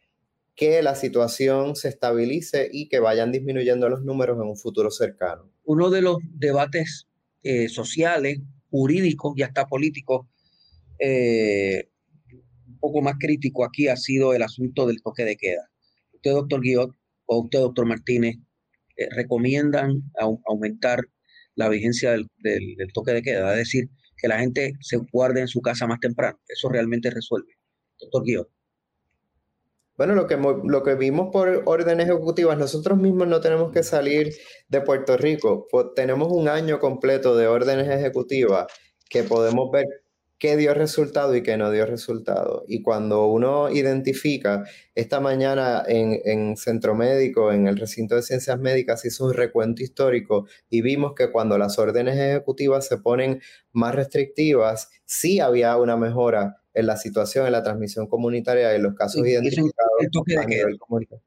que 0.55 0.83
la 0.83 0.95
situación 0.95 1.77
se 1.77 1.89
estabilice 1.89 2.69
y 2.73 2.89
que 2.89 3.01
vayan 3.01 3.31
disminuyendo 3.31 3.89
los 3.89 4.03
números 4.03 4.37
en 4.37 4.49
un 4.49 4.57
futuro 4.57 4.91
cercano. 4.91 5.51
Uno 5.67 5.91
de 5.91 6.01
los 6.01 6.19
debates 6.39 7.07
eh, 7.43 7.69
sociales, 7.69 8.39
jurídicos 8.71 9.35
y 9.37 9.43
hasta 9.43 9.67
políticos 9.67 10.27
eh, 10.99 11.89
un 12.67 12.79
poco 12.79 13.03
más 13.03 13.15
crítico 13.19 13.65
aquí 13.65 13.89
ha 13.89 13.97
sido 13.97 14.33
el 14.33 14.43
asunto 14.43 14.87
del 14.87 15.03
toque 15.03 15.25
de 15.25 15.37
queda. 15.37 15.69
Usted, 16.13 16.31
doctor 16.31 16.61
Guillot, 16.61 16.91
o 17.27 17.43
usted, 17.43 17.59
doctor 17.59 17.87
Martínez, 17.87 18.37
eh, 18.97 19.09
recomiendan 19.11 20.03
aumentar 20.47 21.01
la 21.57 21.69
vigencia 21.69 22.13
del, 22.13 22.29
del, 22.39 22.77
toque 22.95 23.13
de 23.13 23.23
queda, 23.23 23.53
es 23.53 23.59
decir, 23.59 23.91
que 24.17 24.29
la 24.29 24.39
gente 24.39 24.75
se 24.81 24.99
guarde 25.13 25.41
en 25.41 25.49
su 25.49 25.61
casa 25.61 25.87
más 25.87 26.01
temprano. 26.01 26.39
Eso 26.49 26.69
realmente 26.69 27.11
resuelve. 27.11 27.55
Doctor 27.99 28.25
Guillot. 28.25 28.56
Bueno, 29.97 30.15
lo 30.15 30.27
que, 30.27 30.37
lo 30.37 30.83
que 30.83 30.95
vimos 30.95 31.31
por 31.33 31.63
orden 31.65 32.01
ejecutivas, 32.01 32.59
nosotros 32.59 32.99
mismos 32.99 33.29
no 33.29 33.41
tenemos 33.41 33.73
que 33.73 33.83
salir 33.83 34.35
de 34.69 34.81
Puerto 34.83 35.17
Rico. 35.17 35.67
tenemos 35.95 36.29
un 36.31 36.49
año 36.49 36.79
completo 36.79 37.35
de 37.37 37.47
órdenes 37.47 37.89
ejecutivas 37.89 38.67
que 39.09 39.23
podemos 39.23 39.71
ver 39.71 39.87
qué 40.39 40.57
dio 40.57 40.75
resultado 40.75 41.35
y 41.35 41.43
qué 41.43 41.57
no 41.57 41.71
dio 41.71 41.87
resultado. 41.87 42.65
Y 42.69 42.83
cuando 42.83 43.27
uno 43.27 43.71
identifica, 43.71 44.65
esta 44.95 45.21
mañana 45.21 45.83
en, 45.87 46.21
en, 46.25 46.57
Centro 46.57 46.95
Médico, 46.95 47.53
en 47.53 47.67
el 47.67 47.79
recinto 47.79 48.17
de 48.17 48.23
ciencias 48.23 48.59
médicas, 48.59 49.05
hizo 49.07 49.25
un 49.25 49.35
recuento 49.35 49.83
histórico 49.83 50.47
y 50.69 50.83
vimos 50.83 51.15
que 51.15 51.31
cuando 51.31 51.57
las 51.59 51.79
órdenes 51.79 52.19
ejecutivas 52.19 52.87
se 52.87 52.99
ponen 52.99 53.41
más 53.73 53.95
restrictivas, 53.95 54.91
sí 55.07 55.41
había 55.41 55.77
una 55.77 55.97
mejora 55.97 56.63
en 56.77 56.87
la 56.87 56.97
situación, 56.97 57.47
en 57.47 57.53
la 57.53 57.63
transmisión 57.63 58.07
comunitaria, 58.07 58.75
en 58.75 58.83
los 58.83 58.95
casos 58.95 59.27
identificados 59.27 59.75
a 60.39 60.47
nivel 60.47 60.79
comunitario. 60.79 61.25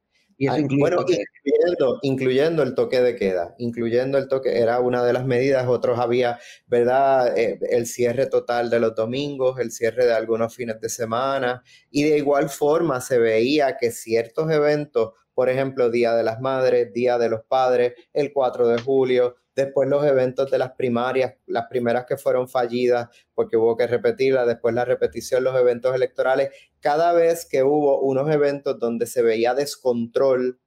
Ah, 0.48 0.58
bueno, 0.80 1.04
incluyendo, 1.06 2.00
incluyendo, 2.02 2.64
el 2.64 2.74
toque 2.74 3.02
de 3.02 3.16
queda, 3.18 3.56
incluyendo 3.58 4.18
el 4.18 4.30
toque, 4.30 4.58
era 4.60 4.80
una 4.80 5.04
de 5.04 5.12
las 5.12 5.26
medidas, 5.26 5.68
otros 5.68 6.00
había, 6.00 6.40
¿verdad? 6.66 7.38
Eh, 7.38 7.60
el 7.72 7.88
cierre 7.88 8.28
total 8.28 8.70
de 8.70 8.80
los 8.80 8.96
domingos, 8.96 9.60
el 9.60 9.72
cierre 9.72 10.06
de 10.06 10.14
algunos 10.14 10.56
fines 10.56 10.80
de 10.80 10.88
semana, 10.88 11.62
y 11.92 12.04
de 12.04 12.18
igual 12.18 12.50
forma 12.50 13.02
se 13.02 13.18
veía 13.18 13.76
que 13.76 13.92
ciertos 13.92 14.50
eventos, 14.50 15.12
por 15.40 15.48
ejemplo, 15.48 15.90
Día 15.90 16.16
de 16.16 16.24
las 16.24 16.42
Madres, 16.42 16.92
Día 16.92 17.18
de 17.18 17.30
los 17.30 17.46
Padres, 17.46 17.94
el 18.12 18.34
4 18.34 18.68
de 18.68 18.82
julio, 18.82 19.38
después 19.56 19.88
los 19.88 20.04
eventos 20.04 20.52
de 20.52 20.58
las 20.58 20.72
primarias, 20.72 21.36
las 21.46 21.68
primeras 21.70 22.06
que 22.06 22.18
fueron 22.18 22.50
fallidas 22.50 23.08
porque 23.34 23.56
hubo 23.56 23.78
que 23.78 23.88
repetirlas, 23.88 24.46
después 24.46 24.76
la 24.76 24.84
repetición, 24.84 25.46
los 25.46 25.58
eventos 25.58 25.96
electorales, 25.96 26.50
cada 26.82 27.14
vez 27.14 27.48
que 27.50 27.64
hubo 27.64 28.02
unos 28.02 28.30
eventos 28.30 28.80
donde 28.80 29.06
se 29.06 29.22
veía 29.22 29.54
descontrol, 29.54 30.60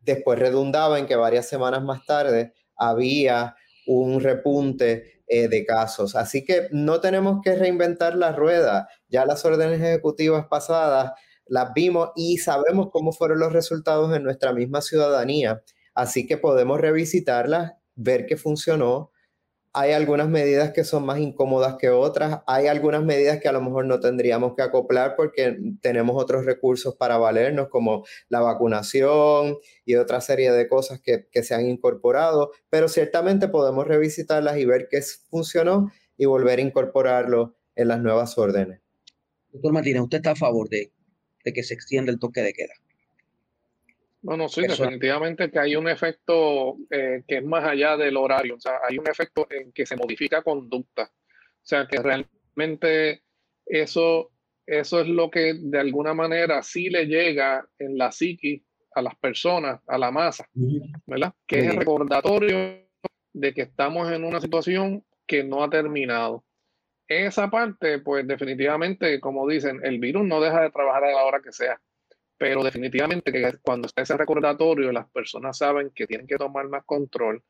después 0.00 0.38
redundaba 0.38 0.98
en 0.98 1.06
que 1.06 1.16
varias 1.16 1.48
semanas 1.48 1.82
más 1.82 2.04
tarde 2.04 2.52
había 2.76 3.56
un 3.86 4.20
repunte 4.20 5.22
eh, 5.26 5.48
de 5.48 5.64
casos. 5.64 6.16
Así 6.16 6.44
que 6.44 6.68
no 6.70 7.00
tenemos 7.00 7.40
que 7.42 7.56
reinventar 7.56 8.14
la 8.14 8.32
rueda. 8.32 8.90
Ya 9.08 9.24
las 9.24 9.42
órdenes 9.46 9.80
ejecutivas 9.80 10.48
pasadas 10.48 11.12
las 11.46 11.72
vimos 11.74 12.10
y 12.16 12.38
sabemos 12.38 12.88
cómo 12.90 13.12
fueron 13.12 13.40
los 13.40 13.52
resultados 13.52 14.14
en 14.16 14.22
nuestra 14.22 14.52
misma 14.52 14.80
ciudadanía. 14.80 15.62
Así 15.94 16.26
que 16.26 16.38
podemos 16.38 16.80
revisitarlas 16.80 17.72
ver 17.94 18.26
qué 18.26 18.36
funcionó. 18.36 19.10
Hay 19.74 19.92
algunas 19.92 20.28
medidas 20.28 20.72
que 20.72 20.84
son 20.84 21.06
más 21.06 21.18
incómodas 21.18 21.76
que 21.78 21.88
otras. 21.88 22.42
Hay 22.46 22.66
algunas 22.66 23.02
medidas 23.02 23.40
que 23.40 23.48
a 23.48 23.52
lo 23.52 23.62
mejor 23.62 23.86
no 23.86 24.00
tendríamos 24.00 24.54
que 24.54 24.62
acoplar 24.62 25.16
porque 25.16 25.56
tenemos 25.80 26.22
otros 26.22 26.44
recursos 26.44 26.94
para 26.96 27.16
valernos, 27.16 27.68
como 27.68 28.04
la 28.28 28.40
vacunación 28.40 29.56
y 29.86 29.94
otra 29.94 30.20
serie 30.20 30.52
de 30.52 30.68
cosas 30.68 31.00
que, 31.00 31.26
se 31.42 31.54
han 31.54 31.66
incorporado. 31.68 32.52
Pero 32.68 32.88
ciertamente 32.88 33.48
podemos 33.48 33.86
revisitarlas 33.86 34.58
y 34.58 34.66
ver 34.66 34.88
qué 34.90 35.00
funcionó 35.30 35.90
y 36.18 36.26
volver 36.26 36.58
a 36.58 36.62
incorporarlo 36.62 37.56
en 37.74 37.88
las 37.88 38.00
nuevas 38.00 38.36
órdenes. 38.36 38.80
Doctor 39.50 39.72
Martínez, 39.72 40.02
¿usted 40.02 40.18
está 40.18 40.32
a 40.32 40.36
favor 40.36 40.68
de, 40.68 40.91
de 41.44 41.52
que 41.52 41.62
se 41.62 41.74
extienda 41.74 42.12
el 42.12 42.18
toque 42.18 42.42
de 42.42 42.52
queda? 42.52 42.74
Bueno, 44.22 44.48
sí, 44.48 44.62
definitivamente 44.62 45.50
que 45.50 45.58
hay 45.58 45.74
un 45.74 45.88
efecto 45.88 46.76
eh, 46.90 47.24
que 47.26 47.38
es 47.38 47.44
más 47.44 47.64
allá 47.64 47.96
del 47.96 48.16
horario, 48.16 48.54
o 48.54 48.60
sea, 48.60 48.74
hay 48.88 48.96
un 48.96 49.08
efecto 49.08 49.48
en 49.50 49.72
que 49.72 49.84
se 49.84 49.96
modifica 49.96 50.42
conducta, 50.42 51.10
o 51.12 51.64
sea, 51.64 51.88
que 51.88 52.00
realmente 52.00 53.22
eso, 53.66 54.30
eso 54.64 55.00
es 55.00 55.08
lo 55.08 55.28
que 55.28 55.54
de 55.54 55.78
alguna 55.80 56.14
manera 56.14 56.62
sí 56.62 56.88
le 56.88 57.06
llega 57.06 57.66
en 57.80 57.98
la 57.98 58.12
psiqui 58.12 58.64
a 58.94 59.02
las 59.02 59.16
personas, 59.16 59.80
a 59.88 59.98
la 59.98 60.12
masa, 60.12 60.46
¿verdad? 61.06 61.34
Que 61.46 61.58
es 61.58 61.66
el 61.70 61.76
recordatorio 61.78 62.86
de 63.32 63.54
que 63.54 63.62
estamos 63.62 64.12
en 64.12 64.24
una 64.24 64.40
situación 64.40 65.04
que 65.26 65.42
no 65.42 65.64
ha 65.64 65.70
terminado. 65.70 66.44
Esa 67.12 67.50
parte, 67.50 67.98
pues 68.00 68.26
definitivamente, 68.26 69.20
como 69.20 69.48
dicen, 69.48 69.80
el 69.84 69.98
virus 69.98 70.24
no 70.24 70.40
deja 70.40 70.62
de 70.62 70.70
trabajar 70.70 71.04
a 71.04 71.12
la 71.12 71.24
hora 71.24 71.40
que 71.40 71.52
sea 71.52 71.80
pero 72.42 72.64
definitivamente 72.64 73.30
que 73.30 73.52
cuando 73.62 73.86
está 73.86 74.02
ese 74.02 74.16
recordatorio, 74.16 74.90
las 74.90 75.08
personas 75.10 75.56
saben 75.56 75.92
que 75.94 76.08
tienen 76.08 76.26
que 76.26 76.34
tomar 76.34 76.66
más 76.68 76.84
control, 76.84 77.40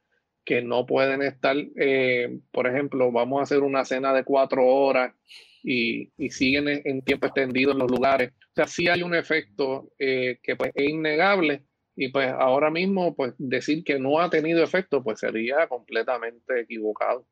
que 0.45 0.61
no 0.61 0.85
pueden 0.85 1.23
estar, 1.23 1.57
eh, 1.77 2.41
por 2.51 2.67
ejemplo, 2.67 3.11
vamos 3.11 3.41
a 3.41 3.45
hacer 3.45 3.61
una 3.61 3.87
cena 3.87 4.13
de 4.13 4.23
cuatro 4.23 4.67
horas 4.67 5.15
y, 5.63 6.13
siguen 6.29 6.69
en, 6.69 7.01
tiempo 7.01 7.25
extendido 7.25 7.73
en 7.73 7.79
los 7.79 7.91
lugares. 7.91 8.33
O 8.33 8.55
sea, 8.55 8.67
sí 8.67 8.87
hay 8.87 9.03
un 9.03 9.15
efecto 9.15 9.91
eh, 9.99 10.39
que 10.43 10.57
pues, 10.57 10.73
es 10.75 10.91
innegable 10.91 11.65
y 11.97 12.09
pues 12.09 12.31
ahora 12.31 12.71
mismo 12.71 13.17
pues 13.17 13.33
decir 13.39 13.85
que 13.85 13.99
no 13.99 14.21
ha 14.21 14.29
tenido 14.29 14.63
efecto 14.63 15.03
pues 15.03 15.21
sería 15.21 15.69
completamente 15.69 16.61
equivocado. 16.61 17.27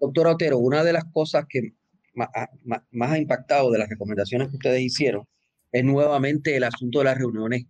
Doctor 0.00 0.28
Otero, 0.28 0.58
una 0.58 0.84
de 0.84 0.92
las 0.92 1.04
cosas 1.12 1.44
que 1.48 1.72
más 2.14 3.12
ha 3.12 3.18
impactado 3.18 3.70
de 3.70 3.78
las 3.78 3.88
recomendaciones 3.88 4.48
que 4.48 4.56
ustedes 4.56 4.80
hicieron 4.80 5.24
es 5.72 5.84
nuevamente 5.84 6.56
el 6.56 6.64
asunto 6.64 6.98
de 6.98 7.04
las 7.06 7.18
reuniones 7.18 7.64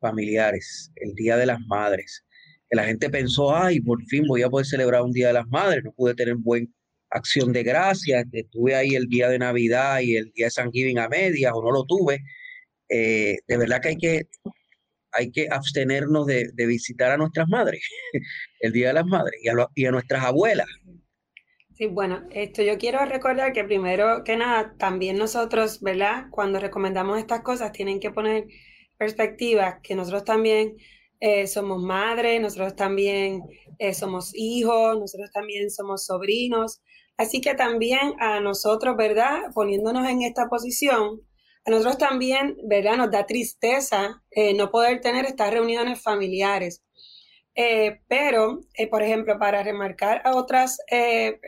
familiares, 0.00 0.90
el 0.96 1.14
Día 1.14 1.36
de 1.36 1.46
las 1.46 1.60
Madres. 1.60 2.24
Que 2.68 2.76
la 2.76 2.84
gente 2.84 3.10
pensó, 3.10 3.54
ay, 3.54 3.80
por 3.80 4.02
fin 4.06 4.24
voy 4.26 4.42
a 4.42 4.50
poder 4.50 4.66
celebrar 4.66 5.02
un 5.02 5.12
Día 5.12 5.28
de 5.28 5.34
las 5.34 5.48
Madres, 5.48 5.84
no 5.84 5.92
pude 5.92 6.14
tener 6.14 6.36
buena 6.36 6.66
acción 7.10 7.52
de 7.52 7.62
gracias, 7.62 8.24
estuve 8.32 8.74
ahí 8.74 8.94
el 8.94 9.06
día 9.06 9.28
de 9.28 9.38
Navidad 9.38 10.00
y 10.00 10.16
el 10.16 10.32
día 10.32 10.46
de 10.46 10.50
San 10.50 10.72
Giving 10.72 10.98
a 10.98 11.08
medias 11.08 11.52
o 11.54 11.62
no 11.62 11.70
lo 11.70 11.84
tuve. 11.84 12.22
Eh, 12.88 13.38
de 13.46 13.56
verdad 13.56 13.80
que 13.80 13.88
hay 13.88 13.96
que, 13.96 14.22
hay 15.12 15.30
que 15.30 15.48
abstenernos 15.50 16.26
de, 16.26 16.50
visitar 16.56 17.12
a 17.12 17.16
nuestras 17.16 17.48
madres, 17.48 17.86
el 18.60 18.72
Día 18.72 18.88
de 18.88 18.94
las 18.94 19.06
Madres, 19.06 19.40
y 19.74 19.84
a 19.86 19.90
nuestras 19.90 20.24
abuelas. 20.24 20.68
Sí, 21.82 21.88
bueno, 21.88 22.22
esto 22.30 22.62
yo 22.62 22.78
quiero 22.78 23.04
recordar 23.06 23.52
que 23.52 23.64
primero 23.64 24.22
que 24.22 24.36
nada, 24.36 24.76
también 24.78 25.18
nosotros, 25.18 25.80
¿verdad? 25.80 26.26
Cuando 26.30 26.60
recomendamos 26.60 27.18
estas 27.18 27.42
cosas, 27.42 27.72
tienen 27.72 27.98
que 27.98 28.12
poner 28.12 28.46
perspectiva 28.96 29.80
que 29.82 29.96
nosotros 29.96 30.24
también 30.24 30.76
eh, 31.18 31.48
somos 31.48 31.82
madres, 31.82 32.40
nosotros 32.40 32.76
también 32.76 33.42
eh, 33.80 33.94
somos 33.94 34.30
hijos, 34.36 34.96
nosotros 34.96 35.32
también 35.32 35.72
somos 35.72 36.06
sobrinos. 36.06 36.80
Así 37.16 37.40
que 37.40 37.54
también 37.54 38.14
a 38.20 38.38
nosotros, 38.38 38.96
¿verdad? 38.96 39.40
Poniéndonos 39.52 40.08
en 40.08 40.22
esta 40.22 40.46
posición, 40.48 41.20
a 41.64 41.70
nosotros 41.72 41.98
también, 41.98 42.58
¿verdad? 42.62 42.96
Nos 42.96 43.10
da 43.10 43.26
tristeza 43.26 44.22
eh, 44.30 44.54
no 44.54 44.70
poder 44.70 45.00
tener 45.00 45.24
estas 45.24 45.52
reuniones 45.52 46.00
familiares. 46.00 46.80
Eh, 47.54 48.00
pero, 48.08 48.60
eh, 48.74 48.88
por 48.88 49.02
ejemplo, 49.02 49.38
para 49.38 49.62
remarcar 49.62 50.22
a 50.24 50.34
otras 50.36 50.78
eh, 50.90 51.38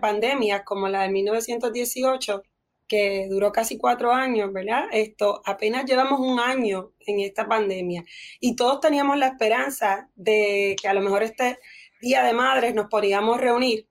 pandemias 0.00 0.62
como 0.64 0.88
la 0.88 1.02
de 1.02 1.08
1918, 1.10 2.42
que 2.88 3.26
duró 3.28 3.52
casi 3.52 3.78
cuatro 3.78 4.12
años, 4.12 4.52
¿verdad? 4.52 4.84
Esto, 4.92 5.42
apenas 5.44 5.86
llevamos 5.86 6.20
un 6.20 6.38
año 6.38 6.92
en 7.00 7.20
esta 7.20 7.48
pandemia 7.48 8.04
y 8.40 8.54
todos 8.56 8.80
teníamos 8.80 9.18
la 9.18 9.28
esperanza 9.28 10.08
de 10.14 10.76
que 10.80 10.88
a 10.88 10.94
lo 10.94 11.00
mejor 11.00 11.22
este 11.22 11.58
Día 12.00 12.22
de 12.22 12.32
Madres 12.34 12.74
nos 12.74 12.88
podíamos 12.88 13.40
reunir, 13.40 13.88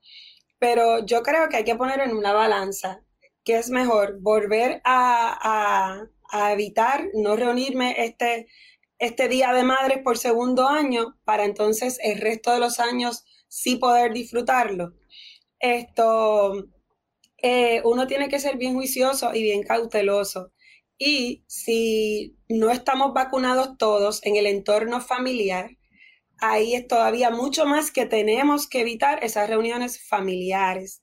pero 0.60 1.06
yo 1.06 1.24
creo 1.24 1.50
que 1.50 1.58
hay 1.58 1.64
que 1.66 1.76
poner 1.76 2.00
en 2.02 2.16
una 2.16 2.34
balanza 2.34 3.02
que 3.44 3.58
es 3.58 3.70
mejor 3.70 4.20
volver 4.22 4.82
a, 4.86 5.38
a, 5.42 6.08
a 6.32 6.54
evitar 6.54 7.06
no 7.14 7.36
reunirme 7.36 7.96
este 8.06 8.48
este 9.00 9.28
Día 9.28 9.54
de 9.54 9.64
Madres 9.64 10.00
por 10.04 10.18
segundo 10.18 10.68
año 10.68 11.18
para 11.26 11.46
entonces 11.46 12.00
el 12.04 12.20
resto 12.20 12.52
de 12.54 12.60
los 12.60 12.80
años 12.80 13.26
sí 13.48 13.76
poder 13.76 14.14
disfrutarlo. 14.14 14.94
Esto, 15.60 16.68
eh, 17.42 17.82
uno 17.84 18.08
tiene 18.08 18.30
que 18.30 18.40
ser 18.40 18.58
bien 18.58 18.74
juicioso 18.74 19.34
y 19.34 19.44
bien 19.44 19.64
cauteloso. 19.64 20.52
Y 20.98 21.44
si 21.48 22.38
no 22.48 22.72
estamos 22.72 23.14
vacunados 23.14 23.78
todos 23.78 24.24
en 24.26 24.38
el 24.38 24.46
entorno 24.46 25.02
familiar, 25.02 25.72
ahí 26.40 26.76
es 26.76 26.88
todavía 26.88 27.30
mucho 27.32 27.66
más 27.66 27.92
que 27.92 28.06
tenemos 28.06 28.68
que 28.68 28.82
evitar 28.82 29.24
esas 29.24 29.50
reuniones 29.50 30.02
familiares. 30.08 31.02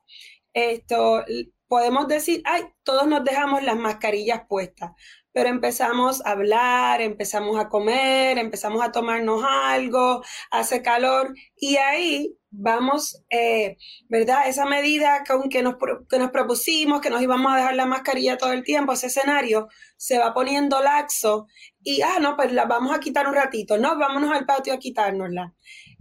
Esto, 0.55 1.25
podemos 1.69 2.09
decir, 2.09 2.43
ay, 2.45 2.65
todos 2.85 3.07
nos 3.07 3.25
dejamos 3.25 3.63
las 3.63 3.77
mascarillas 3.77 4.43
puestas 4.49 4.93
pero 5.33 5.49
empezamos 5.49 6.25
a 6.25 6.33
hablar, 6.33 7.01
empezamos 7.01 7.59
a 7.59 7.69
comer, 7.69 8.39
empezamos 8.39 8.83
a 8.83 8.93
tomarnos 8.93 9.43
algo, 9.45 10.23
hace 10.51 10.83
calor 10.83 11.35
y 11.57 11.77
ahí 11.77 12.37
vamos, 12.51 13.23
eh, 13.31 13.79
¿verdad? 14.09 14.47
Esa 14.47 14.67
medida 14.67 15.25
que, 15.25 15.49
que, 15.49 15.63
nos, 15.63 15.77
que 16.09 16.19
nos 16.19 16.31
propusimos, 16.31 17.01
que 17.01 17.11
nos 17.11 17.23
íbamos 17.23 17.53
a 17.53 17.57
dejar 17.57 17.75
la 17.75 17.87
mascarilla 17.87 18.37
todo 18.37 18.53
el 18.53 18.63
tiempo, 18.63 18.93
ese 18.93 19.07
escenario 19.07 19.69
se 19.97 20.19
va 20.19 20.35
poniendo 20.35 20.83
laxo 20.83 21.47
y, 21.83 22.03
ah, 22.03 22.19
no, 22.21 22.37
pues 22.37 22.53
la 22.53 22.67
vamos 22.67 22.95
a 22.95 23.01
quitar 23.01 23.27
un 23.27 23.35
ratito, 23.35 23.79
no, 23.79 23.99
vámonos 23.99 24.31
al 24.33 24.45
patio 24.47 24.75
a 24.75 24.79
quitárnosla. 24.79 25.55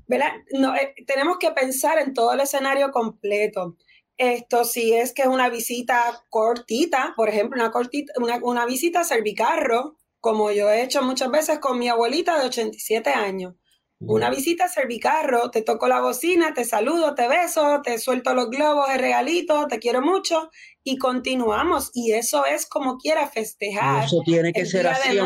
¿verdad? 0.07 0.31
No, 0.51 0.75
eh, 0.75 0.93
tenemos 1.07 1.37
que 1.39 1.51
pensar 1.51 1.97
en 1.97 2.13
todo 2.13 2.33
el 2.33 2.41
escenario 2.41 2.91
completo. 2.91 3.77
Esto 4.21 4.65
si 4.65 4.93
es 4.93 5.13
que 5.13 5.23
es 5.23 5.27
una 5.27 5.49
visita 5.49 6.23
cortita, 6.29 7.15
por 7.17 7.27
ejemplo, 7.27 7.59
una, 7.59 7.71
cortita, 7.71 8.13
una, 8.19 8.67
visita 8.67 8.99
a 8.99 9.03
Servicarro, 9.03 9.97
como 10.19 10.51
yo 10.51 10.69
he 10.69 10.83
hecho 10.83 11.01
muchas 11.01 11.31
veces 11.31 11.57
con 11.57 11.79
mi 11.79 11.89
abuelita 11.89 12.37
de 12.37 12.45
87 12.45 13.09
años. 13.09 13.55
Una 13.99 14.29
visita 14.29 14.65
a 14.65 14.67
Servicarro, 14.67 15.49
te 15.49 15.63
toco 15.63 15.87
la 15.87 16.01
bocina, 16.01 16.53
te 16.53 16.65
saludo, 16.65 17.15
te 17.15 17.27
beso, 17.27 17.81
te 17.83 17.97
suelto 17.97 18.35
los 18.35 18.51
globos, 18.51 18.91
el 18.91 18.99
regalito, 18.99 19.65
te 19.67 19.79
quiero 19.79 20.03
mucho 20.03 20.51
y 20.83 20.97
continuamos. 20.99 21.89
Y 21.95 22.11
eso 22.11 22.45
es 22.45 22.67
como 22.67 22.99
quiera 22.99 23.27
festejar. 23.27 24.05
Eso 24.05 24.21
tiene 24.23 24.53
que 24.53 24.67
ser 24.67 24.85
así. 24.85 25.17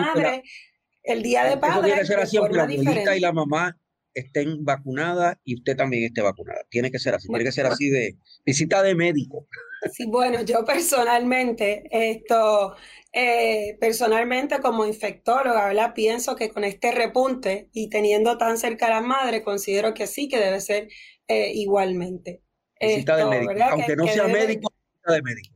el 1.03 1.21
Día 1.21 1.43
de 1.43 1.57
Padre. 1.57 1.73
Eso 1.73 1.81
tiene 1.81 1.99
que 1.99 2.07
ser 2.07 2.19
así, 2.21 2.37
aunque 2.37 2.55
la 2.55 2.63
abuelita 2.63 3.17
y 3.17 3.19
la 3.19 3.33
mamá 3.33 3.77
estén 4.15 4.63
vacunadas 4.63 5.37
y 5.43 5.55
usted 5.55 5.75
también 5.75 6.05
esté 6.05 6.21
vacunada. 6.21 6.61
Tiene 6.69 6.89
que 6.89 6.99
ser 6.99 7.13
así, 7.13 7.27
tiene 7.27 7.43
que 7.43 7.51
ser 7.51 7.65
así 7.67 7.89
de 7.89 8.17
visita 8.45 8.81
de 8.81 8.95
médico. 8.95 9.47
Sí, 9.91 10.05
bueno, 10.07 10.41
yo 10.41 10.65
personalmente, 10.65 11.83
esto, 11.91 12.75
eh, 13.13 13.77
personalmente 13.79 14.59
como 14.59 14.85
infectóloga, 14.85 15.67
¿verdad? 15.67 15.93
Pienso 15.93 16.35
que 16.35 16.49
con 16.49 16.63
este 16.63 16.91
repunte 16.91 17.69
y 17.73 17.89
teniendo 17.89 18.37
tan 18.37 18.57
cerca 18.57 18.87
a 18.87 18.89
la 18.89 19.01
madre, 19.01 19.43
considero 19.43 19.93
que 19.93 20.07
sí, 20.07 20.27
que 20.27 20.39
debe 20.39 20.61
ser 20.61 20.87
eh, 21.27 21.51
igualmente. 21.53 22.41
Visita 22.81 23.17
de 23.17 23.25
médico, 23.25 23.53
aunque 23.69 23.95
no 23.95 24.07
sea 24.07 24.27
médico, 24.27 24.73
visita 24.91 25.13
de 25.13 25.21
médico 25.21 25.54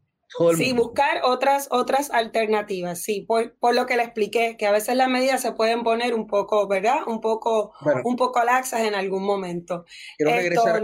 sí, 0.56 0.74
buscar 0.74 1.22
otras, 1.24 1.68
otras 1.72 2.12
alternativas, 2.12 3.02
sí, 3.02 3.26
por, 3.28 3.54
lo 3.74 3.86
que 3.86 3.98
le 3.98 4.04
expliqué, 4.04 4.56
que 4.58 4.66
a 4.66 4.72
veces 4.72 4.96
las 4.96 5.10
medidas 5.10 5.42
se 5.42 5.54
pueden 5.54 5.84
poner 5.84 6.14
un 6.14 6.28
poco, 6.28 6.68
¿verdad? 6.68 7.00
Un 7.08 7.22
poco, 7.22 7.74
un 8.04 8.16
poco 8.16 8.44
laxas 8.44 8.82
en 8.82 8.96
algún 8.96 9.24
momento. 9.24 9.86
Quiero 10.18 10.34
regresar, 10.34 10.82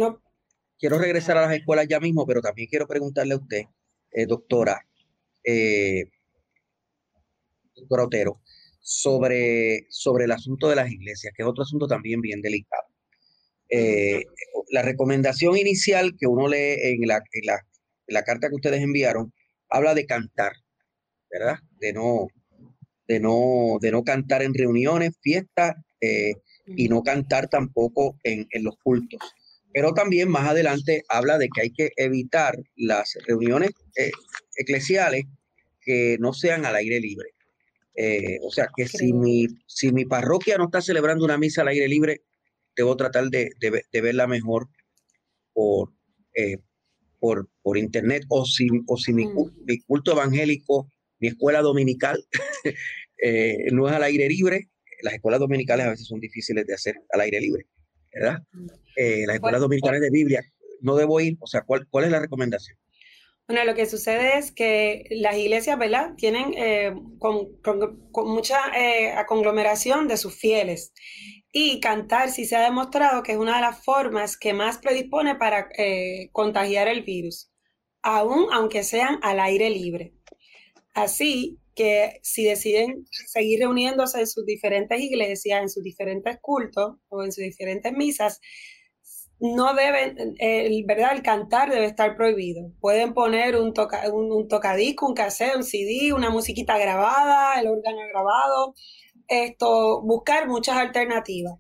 quiero 0.80 0.98
regresar 0.98 1.38
a 1.38 1.42
las 1.42 1.54
escuelas 1.54 1.88
ya 1.88 2.00
mismo, 2.00 2.26
pero 2.26 2.42
también 2.42 2.68
quiero 2.70 2.88
preguntarle 2.88 3.34
a 3.34 3.38
usted, 3.38 3.64
eh, 4.12 4.26
doctora, 4.26 4.82
eh, 5.44 6.06
doctora 7.76 8.06
Otero, 8.06 8.42
sobre, 8.82 9.86
sobre 9.90 10.26
el 10.26 10.32
asunto 10.32 10.70
de 10.70 10.76
las 10.76 10.92
iglesias, 10.92 11.34
que 11.36 11.44
es 11.44 11.48
otro 11.48 11.64
asunto 11.64 11.88
también 11.88 12.22
bien 12.22 12.42
delicado. 12.42 12.84
Eh, 13.70 14.26
la 14.70 14.84
recomendación 14.84 15.58
inicial 15.58 16.16
que 16.20 16.28
uno 16.28 16.48
lee 16.48 16.76
en 16.82 17.08
la, 17.08 17.16
en 17.32 17.46
la 17.46 17.60
la 18.08 18.24
carta 18.24 18.50
que 18.50 18.56
ustedes 18.56 18.82
enviaron, 18.82 19.34
habla 19.70 19.94
de 19.94 20.06
cantar, 20.06 20.54
¿verdad? 21.30 21.58
De 21.80 21.94
no, 21.94 22.28
de 23.08 23.20
no, 23.20 23.78
de 23.82 23.92
no 23.92 24.04
cantar 24.04 24.42
en 24.42 24.54
reuniones, 24.54 25.18
fiestas 25.22 25.76
eh, 26.02 26.34
y 26.68 26.88
no 26.88 27.04
cantar 27.04 27.48
tampoco 27.48 28.18
en, 28.24 28.48
los 28.64 28.76
cultos. 28.84 29.20
Pero 29.74 29.94
también 29.94 30.30
más 30.30 30.48
adelante 30.50 31.04
habla 31.10 31.38
de 31.38 31.50
que 31.54 31.62
hay 31.62 31.72
que 31.72 31.92
evitar 31.98 32.58
las 32.76 33.18
reuniones 33.28 33.72
eh, 33.98 34.12
eclesiales 34.56 35.26
que 35.82 36.18
no 36.20 36.34
sean 36.34 36.66
al 36.66 36.76
aire 36.76 37.00
libre. 37.00 37.30
Eh, 37.98 38.40
o 38.42 38.52
sea, 38.52 38.68
que 38.76 38.88
si 38.88 39.14
mi, 39.14 39.48
si 39.68 39.92
mi 39.92 40.06
parroquia 40.06 40.58
no 40.58 40.66
está 40.66 40.82
celebrando 40.82 41.24
una 41.24 41.38
misa 41.38 41.62
al 41.62 41.70
aire 41.70 41.88
libre, 41.88 42.22
debo 42.76 42.98
tratar 42.98 43.26
de, 43.30 43.50
verla 43.94 44.28
mejor 44.28 44.68
por, 45.54 45.94
por, 47.26 47.50
por 47.64 47.76
internet 47.76 48.24
o 48.30 48.46
si, 48.46 48.68
o 48.86 48.98
si 48.98 49.12
mi, 49.12 49.26
mm. 49.26 49.64
mi 49.66 49.80
culto 49.80 50.12
evangélico, 50.12 50.88
mi 51.18 51.30
escuela 51.30 51.62
dominical 51.62 52.24
eh, 53.24 53.66
no 53.72 53.88
es 53.88 53.96
al 53.96 54.04
aire 54.04 54.30
libre, 54.30 54.70
las 55.02 55.16
escuelas 55.16 55.40
dominicales 55.40 55.88
a 55.88 55.90
veces 55.90 56.06
son 56.06 56.20
difíciles 56.20 56.68
de 56.68 56.76
hacer 56.76 56.94
al 57.10 57.22
aire 57.22 57.42
libre, 57.42 57.66
¿verdad? 58.14 58.44
Mm. 58.52 58.68
Eh, 58.98 59.24
las 59.26 59.38
escuelas 59.38 59.60
dominicales 59.60 60.02
de 60.02 60.12
Biblia, 60.12 60.44
no 60.82 60.96
debo 60.96 61.20
ir, 61.20 61.36
o 61.40 61.48
sea, 61.48 61.62
¿cuál, 61.62 61.88
cuál 61.90 62.06
es 62.06 62.12
la 62.12 62.20
recomendación? 62.20 62.78
Bueno, 63.48 63.66
lo 63.66 63.74
que 63.74 63.88
sucede 63.88 64.38
es 64.38 64.52
que 64.52 65.08
las 65.10 65.36
iglesias, 65.36 65.80
¿verdad? 65.80 66.14
Tienen 66.18 66.54
eh, 66.56 66.94
con, 67.18 67.60
con, 67.62 67.98
mucha 68.28 68.60
conglomeración 69.28 70.08
de 70.08 70.18
sus 70.18 70.36
fieles. 70.36 70.94
Y 71.58 71.80
cantar 71.80 72.32
sí 72.32 72.44
se 72.44 72.58
ha 72.58 72.64
demostrado 72.64 73.24
que 73.24 73.32
es 73.32 73.38
una 73.38 73.56
de 73.56 73.62
las 73.62 73.82
formas 73.82 74.36
que 74.36 74.52
más 74.54 74.78
predispone 74.78 75.36
para 75.36 75.70
eh, 75.78 76.28
contagiar 76.34 76.90
el 76.90 77.04
virus, 77.04 77.50
aún 78.02 78.48
aunque 78.52 78.84
sean 78.84 79.20
al 79.22 79.40
aire 79.40 79.70
libre. 79.70 80.12
Así 80.94 81.58
que 81.74 82.20
si 82.24 82.44
deciden 82.44 83.06
seguir 83.10 83.62
reuniéndose 83.62 84.20
en 84.20 84.28
sus 84.28 84.46
diferentes 84.46 85.00
iglesias, 85.00 85.62
en 85.62 85.70
sus 85.70 85.82
diferentes 85.82 86.38
cultos 86.42 86.98
o 87.08 87.24
en 87.24 87.32
sus 87.32 87.46
diferentes 87.46 87.94
misas, 87.94 88.42
no 89.40 89.74
deben, 89.76 90.36
el, 90.40 90.84
¿verdad? 90.86 91.14
El 91.14 91.24
cantar 91.24 91.72
debe 91.72 91.86
estar 91.86 92.18
prohibido. 92.18 92.74
Pueden 92.82 93.14
poner 93.14 93.56
un, 93.56 93.74
toca, 93.74 94.12
un, 94.12 94.50
tocadisco, 94.50 95.08
un 95.08 95.14
cassette, 95.14 95.56
un 95.56 95.64
CD, 95.64 96.12
una 96.12 96.30
musiquita 96.30 96.78
grabada, 96.78 97.58
el 97.62 97.68
órgano 97.68 98.00
grabado, 98.12 98.76
esto, 99.28 100.02
buscar 100.02 100.48
muchas 100.48 100.78
alternativas. 100.78 101.60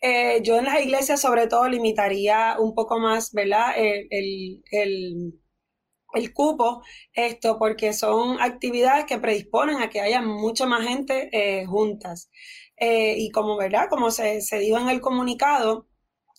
Eh, 0.00 0.42
yo 0.42 0.58
en 0.58 0.64
las 0.64 0.82
iglesias 0.82 1.20
sobre 1.20 1.46
todo 1.46 1.68
limitaría 1.68 2.56
un 2.58 2.74
poco 2.74 2.98
más, 2.98 3.32
¿verdad? 3.32 3.74
El, 3.76 4.62
cupo, 6.34 6.82
esto, 7.14 7.58
porque 7.58 7.92
son 7.92 8.40
actividades 8.40 9.06
que 9.06 9.18
predisponen 9.18 9.80
a 9.80 9.88
que 9.90 10.00
haya 10.00 10.20
mucha 10.20 10.66
más 10.66 10.86
gente 10.86 11.28
eh, 11.32 11.66
juntas. 11.66 12.30
Eh, 12.76 13.14
y 13.18 13.30
como, 13.30 13.56
¿verdad? 13.56 13.86
Como 13.88 14.10
se, 14.10 14.40
dijo 14.58 14.78
en 14.78 14.88
el 14.88 15.00
comunicado, 15.00 15.86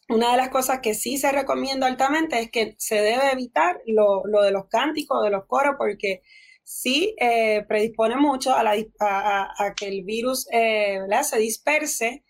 una 0.10 0.32
de 0.32 0.38
las 0.38 0.50
cosas 0.50 0.80
que 0.82 0.94
sí 0.94 1.18
se 1.18 1.32
recomienda 1.32 1.88
altamente 1.88 2.40
es 2.40 2.52
que 2.52 2.76
se 2.78 2.96
debe 2.96 3.32
evitar 3.32 3.82
lo, 3.88 4.24
lo 4.26 4.42
de 4.42 4.52
los 4.52 4.68
cánticos, 4.68 5.24
de 5.24 5.30
los 5.32 5.46
coros, 5.48 5.76
porque 5.78 6.22
sí 6.64 7.16
eh, 7.20 7.64
predispone 7.68 8.16
mucho 8.16 8.54
a, 8.54 8.64
la, 8.64 8.76
a, 9.00 9.74
que 9.76 9.88
el 9.88 10.04
virus 10.04 10.48
eh, 10.52 11.00
se 11.24 11.38
disperse 11.38 12.24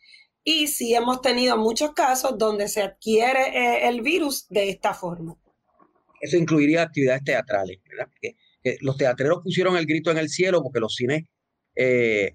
y 0.43 0.67
sí 0.67 0.93
hemos 0.93 1.21
tenido 1.21 1.57
muchos 1.57 1.93
casos 1.93 2.37
donde 2.37 2.67
se 2.67 2.81
adquiere 2.81 3.49
eh, 3.49 3.87
el 3.87 4.01
virus 4.01 4.47
de 4.49 4.69
esta 4.69 4.93
forma. 4.93 5.35
Eso 6.19 6.37
incluiría 6.37 6.83
actividades 6.83 7.23
teatrales, 7.23 7.79
¿verdad? 7.89 8.11
Que, 8.21 8.35
los 8.79 8.95
teatreros 8.95 9.41
pusieron 9.43 9.75
el 9.75 9.85
grito 9.85 10.09
en 10.09 10.17
el 10.17 10.29
cielo 10.29 10.63
porque 10.63 10.79
los 10.79 10.95
cines 10.95 11.23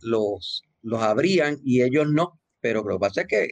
los, 0.03 0.63
los 0.83 1.03
abrían 1.03 1.57
y 1.65 1.81
ellos 1.81 2.07
no, 2.07 2.39
pero 2.61 2.83
lo 2.83 2.97
que 2.97 3.01
pasa 3.01 3.23
es 3.23 3.29
que 3.29 3.49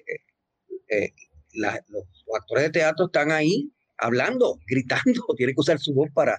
los, 1.55 1.72
actores 2.38 2.64
de 2.64 2.70
teatro 2.70 3.07
están 3.07 3.30
ahí 3.30 3.72
hablando, 3.97 4.59
gritando, 4.66 5.22
tienen 5.38 5.55
que 5.55 5.61
usar 5.61 5.78
su 5.78 5.94
voz 5.94 6.11
para 6.12 6.38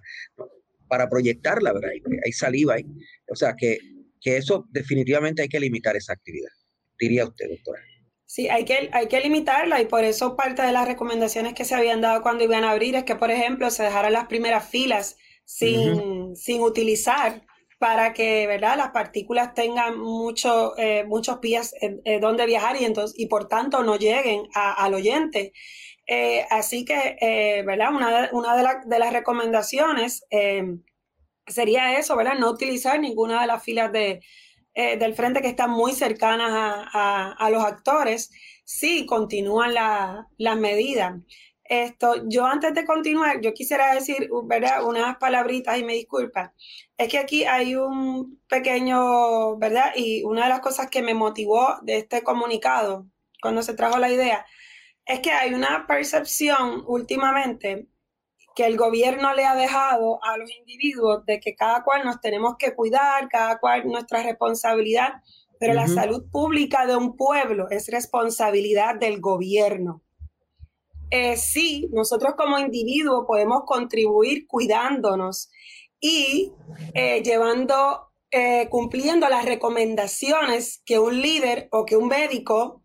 para 0.88 1.10
proyectarla, 1.10 1.74
¿verdad? 1.74 1.92
Hay, 2.26 2.32
saliva 2.32 2.76
ahí. 2.76 2.86
O 3.30 3.36
sea, 3.36 3.56
que, 3.58 3.78
que 4.22 4.38
eso 4.38 4.66
definitivamente 4.70 5.42
hay 5.42 5.50
que 5.50 5.60
limitar 5.60 5.96
esa 5.96 6.14
actividad, 6.14 6.52
diría 7.00 7.26
usted, 7.26 7.50
doctora. 7.50 7.82
Sí, 8.26 8.50
hay 8.50 8.66
que, 8.66 8.90
hay 8.92 9.08
que 9.08 9.22
limitarla 9.22 9.82
y 9.82 9.86
por 9.86 10.04
eso 10.04 10.36
parte 10.36 10.62
de 10.62 10.74
las 10.74 10.86
recomendaciones 10.88 11.54
que 11.54 11.64
se 11.64 11.76
habían 11.76 12.02
dado 12.02 12.22
cuando 12.22 12.44
iban 12.44 12.66
a 12.66 12.72
abrir 12.72 12.96
es 12.96 13.06
que, 13.06 13.16
por 13.16 13.32
ejemplo, 13.32 13.72
se 13.72 13.84
dejaran 13.84 14.12
las 14.12 14.28
primeras 14.28 14.70
filas 14.70 15.16
sin, 15.46 16.36
sin 16.36 16.62
utilizar 16.62 17.42
para 17.80 18.14
que 18.14 18.48
¿verdad? 18.48 18.78
las 18.78 18.90
partículas 18.90 19.54
tengan 19.54 20.00
mucho, 20.00 20.78
eh, 20.78 21.04
muchos 21.06 21.38
pies 21.38 21.74
eh, 21.82 22.20
donde 22.20 22.46
viajar 22.46 22.76
y, 22.76 22.86
entonces, 22.86 23.18
y 23.18 23.28
por 23.28 23.48
tanto 23.48 23.84
no 23.84 23.98
lleguen 23.98 24.44
al 24.54 24.94
oyente. 24.94 25.54
Eh, 26.08 26.45
así 26.49 26.86
que, 26.86 27.18
eh, 27.20 27.64
¿verdad? 27.64 27.93
Una, 27.93 28.30
una 28.32 28.55
de, 28.55 28.66
de, 28.86 28.99
las 28.99 29.12
recomendaciones 29.12 30.26
eh, 30.30 30.64
sería 31.45 31.99
eso, 31.99 32.16
¿verdad? 32.16 32.36
No 32.39 32.49
utilizar 32.49 32.99
ninguna 32.99 33.41
de 33.41 33.47
las 33.47 33.64
filas 33.64 33.91
de, 33.91 34.22
del 34.74 35.16
frente 35.16 35.41
que 35.41 35.47
están 35.47 35.72
muy 35.72 35.93
cercanas 35.93 36.51
a, 36.51 37.32
a, 37.32 37.49
los 37.49 37.64
actores 37.64 38.30
si 38.64 39.08
continúan 39.08 39.74
las 39.74 40.58
medidas. 40.58 41.16
Esto, 41.64 42.24
yo 42.30 42.45
antes 42.45 42.74
de 42.76 42.86
continuar, 42.86 43.41
yo 43.41 43.53
quisiera 43.53 43.93
decir, 43.93 44.30
¿verdad? 44.45 44.86
Unas 44.86 45.18
palabritas 45.18 45.78
y 45.78 45.84
me 45.84 45.93
disculpa. 45.93 46.53
Es 46.97 47.10
que 47.10 47.18
aquí 47.18 47.43
hay 47.43 47.76
un 47.76 48.39
pequeño, 48.47 49.58
¿verdad? 49.58 49.91
Y 49.95 50.24
una 50.24 50.43
de 50.43 50.49
las 50.49 50.62
cosas 50.62 50.89
que 50.89 51.01
me 51.01 51.14
motivó 51.14 51.78
de 51.82 51.97
este 51.97 52.24
comunicado, 52.24 53.08
cuando 53.41 53.64
se 53.64 53.74
trajo 53.74 53.97
la 53.97 54.12
idea, 54.12 54.45
es 55.08 55.22
que 55.22 55.32
hay 55.32 55.53
una 55.53 55.86
percepción 55.88 56.84
últimamente 56.86 57.88
que 58.55 58.66
el 58.66 58.76
gobierno 58.76 59.34
le 59.36 59.45
ha 59.45 59.55
dejado 59.55 60.20
a 60.24 60.36
los 60.38 60.49
individuos 60.51 61.26
de 61.26 61.39
que 61.39 61.55
cada 61.55 61.84
cual 61.84 62.03
nos 62.03 62.20
tenemos 62.20 62.55
que 62.58 62.74
cuidar, 62.74 63.30
cada 63.30 63.60
cual 63.60 63.88
nuestra 63.88 64.24
responsabilidad, 64.24 65.22
pero 65.60 65.74
la 65.74 65.88
salud 65.88 66.26
pública 66.32 66.86
de 66.86 66.95
un 66.95 67.16
pueblo 67.16 67.70
es 67.70 67.88
responsabilidad 67.88 68.95
del 68.95 69.22
gobierno. 69.22 70.01
Eh, 71.10 71.38
sí, 71.38 71.88
nosotros 71.93 72.34
como 72.36 72.60
individuos 72.60 73.26
podemos 73.28 73.62
contribuir 73.66 74.45
cuidándonos 74.47 75.49
y 75.99 76.51
eh, 76.93 77.22
llevando, 77.24 78.12
eh, 78.32 78.68
cumpliendo 78.70 79.30
las 79.30 79.45
recomendaciones 79.45 80.82
que 80.86 80.99
un 80.99 81.22
líder 81.22 81.70
o 81.72 81.86
que 81.86 81.95
un 81.95 82.08
médico 82.08 82.82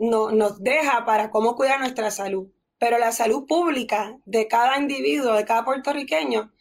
no, 0.00 0.32
nos 0.32 0.62
deja 0.62 1.04
para 1.04 1.30
cómo 1.30 1.54
cuidar 1.54 1.78
nuestra 1.78 2.10
salud. 2.10 2.48
Pero 2.78 2.98
la 2.98 3.12
salud 3.12 3.46
pública 3.46 4.18
de 4.24 4.48
cada 4.48 4.78
individuo, 4.78 5.34
de 5.34 5.44
cada 5.44 5.64
puertorriqueño, 5.64 6.52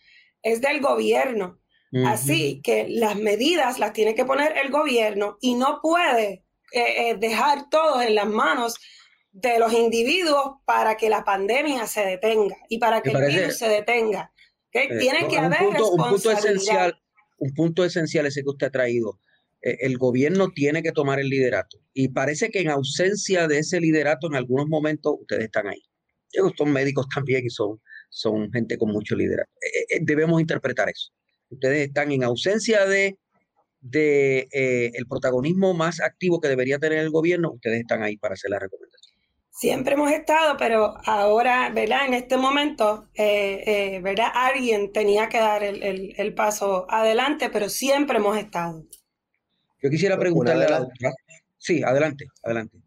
es 0.44 0.62
del 0.62 0.82
gobierno. 0.82 1.58
Así 2.06 2.62
que 2.62 2.86
las 2.88 3.16
medidas 3.16 3.80
las 3.80 3.94
tiene 3.94 4.14
que 4.14 4.24
poner 4.24 4.56
el 4.60 4.70
gobierno 4.70 5.40
y 5.42 5.56
no 5.56 5.80
puede 5.82 6.46
eh, 6.72 7.10
eh, 7.10 7.18
dejar 7.20 7.68
todo 7.72 8.00
en 8.04 8.14
las 8.14 8.28
manos 8.28 8.78
de 9.32 9.58
los 9.58 9.74
individuos 9.74 10.58
para 10.66 10.98
que 10.98 11.10
la 11.10 11.24
pandemia 11.24 11.88
se 11.88 12.06
detenga 12.06 12.56
y 12.68 12.78
para 12.78 13.02
que 13.02 13.10
el 13.10 13.26
virus 13.26 13.58
se 13.58 13.70
detenga. 13.70 14.32
tiene 14.72 15.28
que 15.28 15.40
haber 15.40 15.64
un 15.64 15.74
punto, 15.74 15.92
un 15.92 16.10
punto 16.10 16.32
esencial, 16.32 17.02
un 17.40 17.54
punto 17.56 17.84
esencial 17.84 18.28
ese 18.28 18.44
que 18.44 18.50
usted 18.50 18.68
ha 18.68 18.72
traído. 18.72 19.20
El 19.62 19.98
gobierno 19.98 20.50
tiene 20.50 20.82
que 20.82 20.92
tomar 20.92 21.20
el 21.20 21.28
liderato 21.28 21.78
y 21.94 22.10
parece 22.10 22.50
que 22.50 22.62
en 22.62 22.70
ausencia 22.70 23.48
de 23.48 23.60
ese 23.60 23.82
liderato 23.82 24.28
en 24.28 24.36
algunos 24.36 24.68
momentos 24.68 25.16
ustedes 25.20 25.46
están 25.46 25.68
ahí. 25.68 25.82
Ellos 26.32 26.54
son 26.58 26.72
médicos 26.72 27.08
también 27.14 27.46
y 27.46 27.50
son, 27.50 27.82
son 28.10 28.52
gente 28.52 28.78
con 28.78 28.92
mucho 28.92 29.16
liderato. 29.16 29.52
debemos 30.02 30.40
interpretar 30.40 30.90
eso. 30.90 31.12
Ustedes 31.50 31.88
están 31.88 32.12
en 32.12 32.24
ausencia 32.24 32.86
de 32.86 33.18
de 33.82 34.48
eh, 34.52 34.92
el 34.94 35.08
protagonismo 35.08 35.74
más 35.74 36.02
activo 36.02 36.40
que 36.40 36.48
debería 36.48 36.80
tener 36.80 37.00
el 37.00 37.10
gobierno, 37.10 37.52
ustedes 37.52 37.82
están 37.82 38.04
ahí 38.04 38.18
para 38.18 38.34
hacer 38.34 38.52
la 38.52 38.60
recomendación. 38.60 39.18
Siempre 39.52 39.96
hemos 39.96 40.12
estado, 40.12 40.56
pero 40.58 40.96
ahora, 41.06 41.70
¿verdad? 41.70 42.06
En 42.08 42.14
este 42.14 42.38
momento, 42.38 43.10
eh, 43.14 43.64
eh, 43.66 44.00
¿verdad? 44.02 44.32
Alguien 44.34 44.94
tenía 44.94 45.28
que 45.28 45.38
dar 45.38 45.64
el, 45.64 46.34
paso 46.34 46.86
adelante, 46.90 47.50
pero 47.50 47.68
siempre 47.68 48.20
hemos 48.20 48.38
estado. 48.38 48.86
Yo 49.82 49.90
quisiera 49.90 50.18
preguntarle 50.18 50.66
a 50.66 50.70
la 50.70 50.80
doctora. 50.80 51.14
Sí, 51.58 51.84
adelante, 51.84 52.28
adelante. 52.44 52.78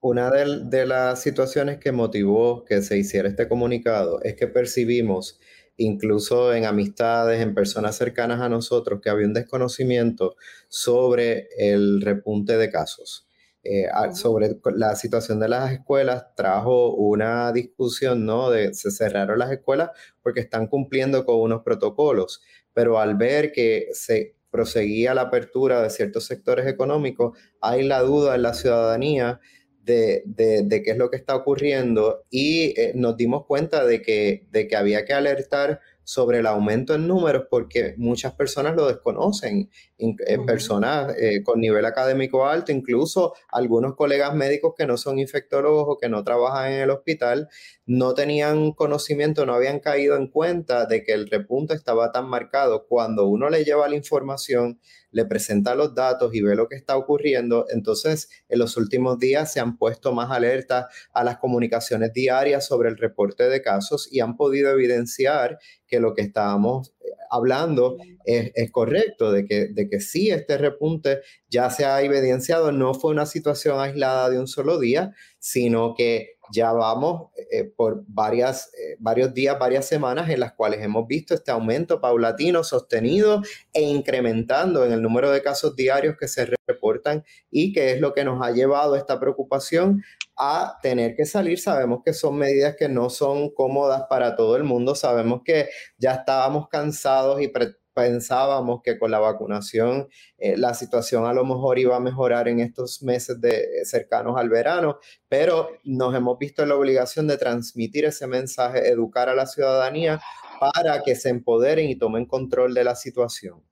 Una 0.00 0.30
de, 0.30 0.64
de 0.64 0.86
las 0.86 1.20
situaciones 1.20 1.78
que 1.78 1.92
motivó 1.92 2.64
que 2.64 2.82
se 2.82 2.96
hiciera 2.98 3.28
este 3.28 3.48
comunicado 3.48 4.22
es 4.22 4.34
que 4.34 4.46
percibimos 4.46 5.40
incluso 5.76 6.54
en 6.54 6.64
amistades, 6.64 7.40
en 7.40 7.54
personas 7.54 7.96
cercanas 7.96 8.40
a 8.40 8.48
nosotros, 8.48 9.00
que 9.02 9.10
había 9.10 9.26
un 9.26 9.34
desconocimiento 9.34 10.36
sobre 10.68 11.48
el 11.58 12.00
repunte 12.00 12.56
de 12.56 12.70
casos. 12.70 13.26
Eh, 13.68 13.88
sobre 14.14 14.60
la 14.76 14.94
situación 14.94 15.40
de 15.40 15.48
las 15.48 15.72
escuelas, 15.72 16.26
trajo 16.36 16.94
una 16.94 17.50
discusión, 17.50 18.24
¿no? 18.24 18.48
De 18.48 18.72
se 18.74 18.92
cerraron 18.92 19.40
las 19.40 19.50
escuelas 19.50 19.90
porque 20.22 20.38
están 20.38 20.68
cumpliendo 20.68 21.24
con 21.24 21.40
unos 21.40 21.62
protocolos, 21.64 22.42
pero 22.72 23.00
al 23.00 23.16
ver 23.16 23.50
que 23.50 23.88
se 23.92 24.35
proseguía 24.56 25.12
la 25.12 25.22
apertura 25.22 25.82
de 25.82 25.90
ciertos 25.90 26.24
sectores 26.24 26.66
económicos, 26.66 27.38
hay 27.60 27.82
la 27.84 28.00
duda 28.00 28.36
en 28.36 28.42
la 28.42 28.54
ciudadanía 28.54 29.38
de, 29.84 30.24
qué 30.36 30.90
es 30.90 30.96
lo 30.96 31.10
que 31.10 31.18
está 31.18 31.36
ocurriendo 31.36 32.24
y 32.30 32.72
eh, 32.80 32.92
nos 32.94 33.18
dimos 33.18 33.44
cuenta 33.44 33.84
de 33.84 34.00
que, 34.00 34.46
de 34.50 34.66
que 34.66 34.76
había 34.76 35.04
que 35.04 35.12
alertar 35.12 35.80
sobre 36.06 36.38
el 36.38 36.46
aumento 36.46 36.94
en 36.94 37.08
números 37.08 37.46
porque 37.50 37.94
muchas 37.96 38.32
personas 38.34 38.76
lo 38.76 38.86
desconocen, 38.86 39.68
eh, 39.98 40.38
personas 40.46 41.12
eh, 41.18 41.42
con 41.42 41.60
nivel 41.60 41.84
académico 41.84 42.46
alto, 42.46 42.70
incluso 42.70 43.34
algunos 43.50 43.96
colegas 43.96 44.32
médicos 44.32 44.74
que 44.78 44.86
no 44.86 44.98
son 44.98 45.18
infectólogos 45.18 45.84
o 45.88 45.98
que 45.98 46.08
no 46.08 46.22
trabajan 46.22 46.70
en 46.74 46.80
el 46.82 46.90
hospital, 46.90 47.48
no 47.86 48.14
tenían 48.14 48.70
conocimiento, 48.70 49.46
no 49.46 49.54
habían 49.54 49.80
caído 49.80 50.16
en 50.16 50.28
cuenta 50.28 50.86
de 50.86 51.02
que 51.02 51.12
el 51.12 51.28
repunte 51.28 51.74
estaba 51.74 52.12
tan 52.12 52.28
marcado. 52.28 52.86
Cuando 52.86 53.26
uno 53.26 53.50
le 53.50 53.64
lleva 53.64 53.88
la 53.88 53.96
información, 53.96 54.78
le 55.16 55.24
presenta 55.24 55.74
los 55.74 55.94
datos 55.94 56.34
y 56.34 56.42
ve 56.42 56.54
lo 56.54 56.68
que 56.68 56.76
está 56.76 56.94
ocurriendo, 56.98 57.64
entonces 57.70 58.28
en 58.50 58.58
los 58.58 58.76
últimos 58.76 59.18
días 59.18 59.50
se 59.50 59.60
han 59.60 59.78
puesto 59.78 60.12
más 60.12 60.30
alertas 60.30 60.84
a 61.10 61.24
las 61.24 61.38
comunicaciones 61.38 62.12
diarias 62.12 62.66
sobre 62.66 62.90
el 62.90 62.98
reporte 62.98 63.48
de 63.48 63.62
casos 63.62 64.12
y 64.12 64.20
han 64.20 64.36
podido 64.36 64.70
evidenciar 64.70 65.58
que 65.86 66.00
lo 66.00 66.12
que 66.12 66.20
estábamos 66.20 66.95
hablando 67.30 67.98
es, 68.24 68.70
correcto, 68.70 69.32
de 69.32 69.46
que, 69.46 69.68
de 69.68 69.88
que 69.88 70.00
sí, 70.00 70.30
este 70.30 70.58
repunte 70.58 71.20
ya 71.48 71.70
se 71.70 71.84
ha 71.84 72.02
evidenciado, 72.02 72.72
no 72.72 72.94
fue 72.94 73.12
una 73.12 73.26
situación 73.26 73.80
aislada 73.80 74.30
de 74.30 74.38
un 74.38 74.48
solo 74.48 74.78
día, 74.78 75.14
sino 75.38 75.94
que 75.96 76.36
ya 76.52 76.72
vamos 76.72 77.30
eh, 77.50 77.64
por 77.64 78.04
varias, 78.06 78.72
eh, 78.74 78.96
varios 78.98 79.34
días, 79.34 79.58
varias 79.58 79.86
semanas 79.86 80.30
en 80.30 80.40
las 80.40 80.52
cuales 80.52 80.82
hemos 80.82 81.06
visto 81.06 81.34
este 81.34 81.50
aumento 81.50 82.00
paulatino, 82.00 82.64
sostenido 82.64 83.42
e 83.72 83.82
incrementando 83.82 84.84
en 84.84 84.92
el 84.92 85.02
número 85.02 85.30
de 85.30 85.42
casos 85.42 85.74
diarios 85.76 86.16
que 86.18 86.28
se 86.28 86.48
reportan 86.66 87.24
y 87.50 87.72
que 87.72 87.92
es 87.92 88.00
lo 88.00 88.12
que 88.14 88.24
nos 88.24 88.44
ha 88.44 88.50
llevado 88.50 88.96
esta 88.96 89.18
preocupación 89.18 90.02
a 90.36 90.78
tener 90.82 91.14
que 91.16 91.26
salir. 91.26 91.58
Sabemos 91.58 92.00
que 92.04 92.12
son 92.12 92.36
medidas 92.36 92.76
que 92.76 92.88
no 92.88 93.10
son 93.10 93.50
cómodas 93.50 94.04
para 94.08 94.36
todo 94.36 94.56
el 94.56 94.64
mundo, 94.64 94.94
sabemos 94.94 95.42
que 95.44 95.68
ya 95.98 96.12
estábamos 96.12 96.68
cansados 96.68 97.40
y 97.40 97.48
pensábamos 97.96 98.82
que 98.82 98.98
con 98.98 99.10
la 99.10 99.18
vacunación 99.18 100.08
eh, 100.36 100.58
la 100.58 100.74
situación 100.74 101.24
a 101.24 101.32
lo 101.32 101.46
mejor 101.46 101.78
iba 101.78 101.96
a 101.96 102.00
mejorar 102.00 102.46
en 102.46 102.60
estos 102.60 103.02
meses 103.02 103.40
de, 103.40 103.66
cercanos 103.84 104.36
al 104.36 104.50
verano, 104.50 104.98
pero 105.30 105.70
nos 105.82 106.14
hemos 106.14 106.38
visto 106.38 106.62
en 106.62 106.68
la 106.68 106.76
obligación 106.76 107.26
de 107.26 107.38
transmitir 107.38 108.04
ese 108.04 108.26
mensaje, 108.26 108.90
educar 108.90 109.30
a 109.30 109.34
la 109.34 109.46
ciudadanía 109.46 110.20
para 110.60 111.02
que 111.02 111.14
se 111.16 111.30
empoderen 111.30 111.88
y 111.88 111.96
tomen 111.96 112.26
control 112.26 112.74
de 112.74 112.84
la 112.84 112.94
situación. 112.94 113.62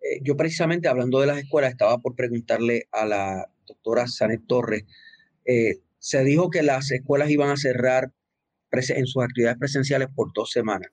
Eh, 0.00 0.18
yo 0.22 0.36
precisamente 0.36 0.88
hablando 0.88 1.20
de 1.20 1.28
las 1.28 1.38
escuelas 1.38 1.70
estaba 1.70 1.98
por 1.98 2.16
preguntarle 2.16 2.88
a 2.90 3.06
la 3.06 3.48
doctora 3.66 4.08
Sanet 4.08 4.48
Torres, 4.48 4.84
eh, 5.44 5.78
se 5.98 6.24
dijo 6.24 6.50
que 6.50 6.62
las 6.62 6.90
escuelas 6.90 7.30
iban 7.30 7.50
a 7.50 7.56
cerrar 7.56 8.10
en 8.72 9.06
sus 9.06 9.22
actividades 9.22 9.58
presenciales 9.58 10.08
por 10.14 10.32
dos 10.34 10.50
semanas. 10.50 10.90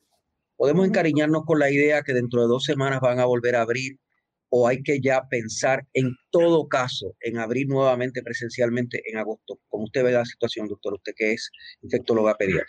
¿Podemos 0.58 0.86
encariñarnos 0.86 1.46
con 1.46 1.60
la 1.60 1.72
idea 1.72 2.02
que 2.02 2.14
dentro 2.14 2.42
de 2.42 2.48
dos 2.48 2.66
semanas 2.66 3.00
van 3.00 3.20
a 3.20 3.26
volver 3.26 3.56
a 3.56 3.62
abrir 3.62 3.98
o 4.50 4.68
hay 4.68 4.84
que 4.84 5.00
ya 5.00 5.24
pensar 5.30 5.86
en 5.94 6.16
todo 6.32 6.68
caso 6.68 7.16
en 7.22 7.38
abrir 7.38 7.68
nuevamente 7.68 8.22
presencialmente 8.22 9.02
en 9.06 9.18
agosto? 9.18 9.60
¿Cómo 9.70 9.86
usted 9.86 10.04
ve 10.04 10.12
la 10.12 10.26
situación, 10.26 10.68
doctor? 10.68 10.96
Usted 10.96 11.14
que 11.16 11.34
es 11.34 11.50
infectóloga 11.82 12.36
pediatra. 12.36 12.66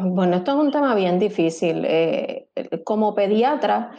Bueno, 0.00 0.36
esto 0.36 0.52
es 0.52 0.58
un 0.58 0.72
tema 0.72 0.94
bien 0.94 1.18
difícil. 1.18 1.84
Eh, 1.86 2.48
como 2.84 3.14
pediatra, 3.14 3.92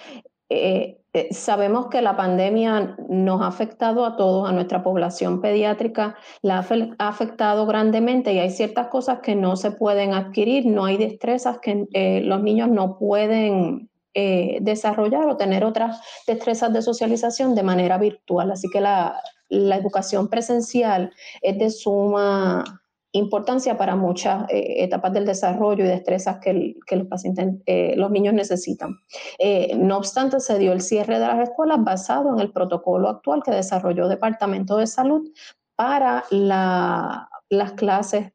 eh, 0.50 1.03
eh, 1.14 1.32
sabemos 1.32 1.88
que 1.88 2.02
la 2.02 2.18
pandemia 2.18 2.96
nos 3.08 3.42
ha 3.42 3.48
afectado 3.48 4.04
a 4.04 4.18
todos, 4.18 4.50
a 4.50 4.52
nuestra 4.52 4.82
población 4.82 5.42
pediátrica, 5.42 6.16
la 6.42 6.66
ha 6.98 7.08
afectado 7.08 7.68
grandemente 7.68 8.34
y 8.34 8.40
hay 8.40 8.50
ciertas 8.50 8.88
cosas 8.88 9.20
que 9.20 9.36
no 9.36 9.56
se 9.56 9.70
pueden 9.70 10.16
adquirir, 10.16 10.66
no 10.66 10.86
hay 10.86 10.98
destrezas 10.98 11.60
que 11.60 11.86
eh, 11.94 12.22
los 12.22 12.42
niños 12.42 12.70
no 12.70 12.98
pueden 12.98 13.92
eh, 14.16 14.58
desarrollar 14.62 15.28
o 15.28 15.38
tener 15.38 15.64
otras 15.64 16.02
destrezas 16.26 16.74
de 16.74 16.82
socialización 16.82 17.54
de 17.54 17.62
manera 17.62 18.00
virtual. 18.00 18.50
Así 18.52 18.68
que 18.72 18.82
la, 18.82 19.22
la 19.50 19.76
educación 19.76 20.30
presencial 20.30 21.14
es 21.44 21.60
de 21.60 21.70
suma 21.70 22.83
importancia 23.14 23.78
para 23.78 23.96
muchas 23.96 24.46
eh, 24.50 24.84
etapas 24.84 25.14
del 25.14 25.26
desarrollo 25.26 25.86
y 25.86 25.88
destrezas 25.88 26.40
que, 26.40 26.76
los 26.92 27.08
pacientes, 27.08 27.48
eh, 27.66 27.94
los 27.96 28.12
niños 28.12 28.34
necesitan. 28.34 28.98
Eh, 29.38 29.76
no 29.78 29.98
obstante, 29.98 30.40
se 30.40 30.58
dio 30.58 30.74
el 30.74 30.82
cierre 30.82 31.20
de 31.20 31.28
las 31.28 31.50
escuelas 31.50 31.84
basado 31.84 32.34
en 32.34 32.40
el 32.40 32.52
protocolo 32.52 33.10
actual 33.10 33.44
que 33.44 33.52
desarrolló 33.52 34.04
el 34.04 34.10
Departamento 34.10 34.78
de 34.78 34.88
Salud 34.88 35.30
para 35.76 36.26
las 36.30 37.72
clases 37.76 38.32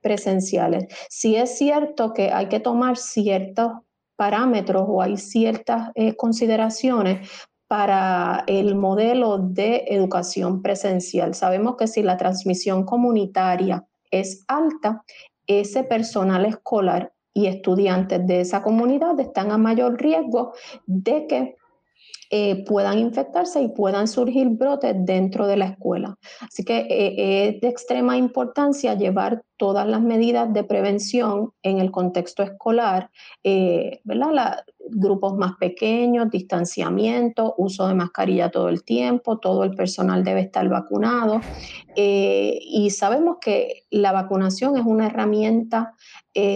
presenciales. 0.00 0.86
Si 1.10 1.36
es 1.36 1.58
cierto 1.58 2.12
que 2.14 2.30
hay 2.32 2.48
que 2.48 2.60
tomar 2.60 2.96
ciertos 2.96 3.72
parámetros 4.16 4.84
o 4.86 5.02
hay 5.02 5.16
ciertas 5.16 5.90
consideraciones 6.16 7.28
para 7.76 8.44
el 8.46 8.76
modelo 8.76 9.38
de 9.38 9.86
educación 9.88 10.62
presencial. 10.62 11.34
Sabemos 11.34 11.74
que 11.76 11.88
si 11.88 12.04
la 12.04 12.16
transmisión 12.16 12.84
comunitaria 12.84 13.84
es 14.12 14.44
alta, 14.46 15.02
ese 15.48 15.82
personal 15.82 16.44
escolar 16.44 17.12
y 17.32 17.46
estudiantes 17.46 18.24
de 18.28 18.42
esa 18.42 18.62
comunidad 18.62 19.18
están 19.18 19.50
a 19.50 19.58
mayor 19.58 20.00
riesgo 20.00 20.52
de 20.86 21.26
que 21.26 21.56
eh, 22.30 22.64
puedan 22.64 23.00
infectarse 23.00 23.60
y 23.60 23.68
puedan 23.68 24.06
surgir 24.06 24.48
brotes 24.50 24.94
dentro 24.98 25.48
de 25.48 25.56
la 25.56 25.66
escuela. 25.66 26.16
Así 26.40 26.64
que 26.64 26.78
eh, 26.78 27.48
es 27.48 27.60
de 27.60 27.68
extrema 27.68 28.16
importancia 28.16 28.94
llevar 28.94 29.42
todas 29.56 29.86
las 29.86 30.00
medidas 30.00 30.52
de 30.52 30.64
prevención 30.64 31.52
en 31.62 31.78
el 31.78 31.90
contexto 31.90 32.42
escolar, 32.42 33.10
eh, 33.42 34.00
¿verdad? 34.04 34.64
Grupos 34.90 35.36
más 35.36 35.56
pequeños, 35.56 36.30
distanciamiento, 36.30 37.54
uso 37.58 37.86
de 37.88 37.94
mascarilla 37.94 38.50
todo 38.50 38.68
el 38.68 38.84
tiempo, 38.84 39.38
todo 39.38 39.64
el 39.64 39.74
personal 39.74 40.24
debe 40.24 40.40
estar 40.40 40.68
vacunado. 40.68 41.40
y 41.96 42.90
sabemos 42.90 43.36
que 43.40 43.84
la 43.90 44.12
vacunación 44.12 44.76
es 44.76 44.84
una 44.84 45.06
herramienta 45.06 45.94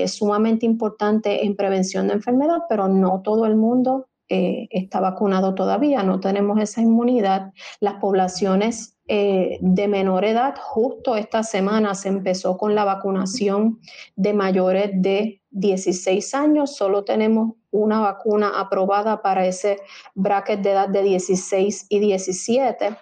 sumamente 0.06 0.66
importante 0.66 1.44
en 1.44 1.54
prevención 1.56 2.08
de 2.08 2.14
enfermedad, 2.14 2.62
pero 2.68 2.88
no 2.88 3.22
todo 3.22 3.46
el 3.46 3.56
mundo 3.56 4.08
eh, 4.30 4.68
está 4.70 5.00
vacunado 5.00 5.54
todavía, 5.54 6.02
no 6.02 6.20
tenemos 6.20 6.60
esa 6.60 6.82
inmunidad. 6.82 7.52
Las 7.80 7.94
poblaciones 7.94 8.94
eh, 9.06 9.56
de 9.62 9.88
menor 9.88 10.26
edad, 10.26 10.54
justo 10.60 11.16
esta 11.16 11.42
semana 11.42 11.94
se 11.94 12.10
empezó 12.10 12.58
con 12.58 12.74
la 12.74 12.84
vacunación 12.84 13.80
de 14.16 14.34
mayores 14.34 14.90
de 14.92 15.40
16 15.50 16.34
años, 16.34 16.76
solo 16.76 17.04
tenemos 17.04 17.54
una 17.70 18.00
vacuna 18.00 18.58
aprobada 18.58 19.22
para 19.22 19.46
ese 19.46 19.78
bracket 20.14 20.60
de 20.60 20.70
edad 20.70 20.88
de 20.88 21.02
16 21.02 21.86
y 21.88 21.98
17. 22.00 22.96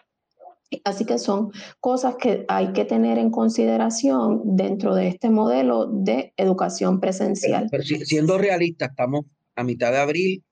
Así 0.84 1.04
que 1.04 1.18
son 1.18 1.52
cosas 1.80 2.16
que 2.16 2.44
hay 2.48 2.72
que 2.72 2.84
tener 2.84 3.18
en 3.18 3.30
consideración 3.30 4.42
dentro 4.56 4.94
de 4.94 5.08
este 5.08 5.30
modelo 5.30 5.86
de 5.86 6.32
educación 6.36 7.00
presencial. 7.00 7.68
Pero, 7.70 7.84
siendo 7.84 8.36
realistas, 8.36 8.90
estamos 8.90 9.26
a 9.54 9.62
mitad 9.62 9.92
de 9.92 9.98
abril, 9.98 10.44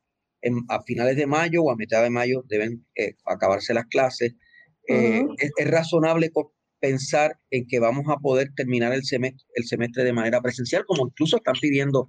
a 0.69 0.83
finales 0.83 1.17
de 1.17 1.27
mayo 1.27 1.63
o 1.65 1.71
a 1.71 1.77
mitad 1.77 2.03
de 2.03 2.11
mayo 2.11 2.45
deben 2.49 2.87
eh, 2.95 3.15
acabarse 3.25 3.75
las 3.75 3.87
clases. 3.87 4.35
Eh, 4.87 5.25
es, 5.39 5.71
razonable 5.71 6.31
pensar 6.79 7.39
en 7.51 7.67
que 7.67 7.81
vamos 7.81 8.05
a 8.09 8.19
poder 8.19 8.53
terminar 8.55 8.93
el 8.93 9.05
semestre, 9.05 9.47
el 9.55 9.65
semestre 9.65 10.05
de 10.05 10.13
manera 10.13 10.43
presencial, 10.43 10.85
como 10.87 11.07
incluso 11.07 11.39
están 11.39 11.55
pidiendo 11.61 12.07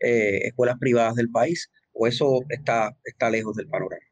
eh, 0.00 0.38
escuelas 0.44 0.78
privadas 0.78 1.14
del 1.14 1.30
país, 1.30 1.70
o 1.92 2.06
eso 2.06 2.40
está, 2.48 2.96
está 3.04 3.30
lejos 3.30 3.56
del 3.56 3.68
panorama. 3.68 4.02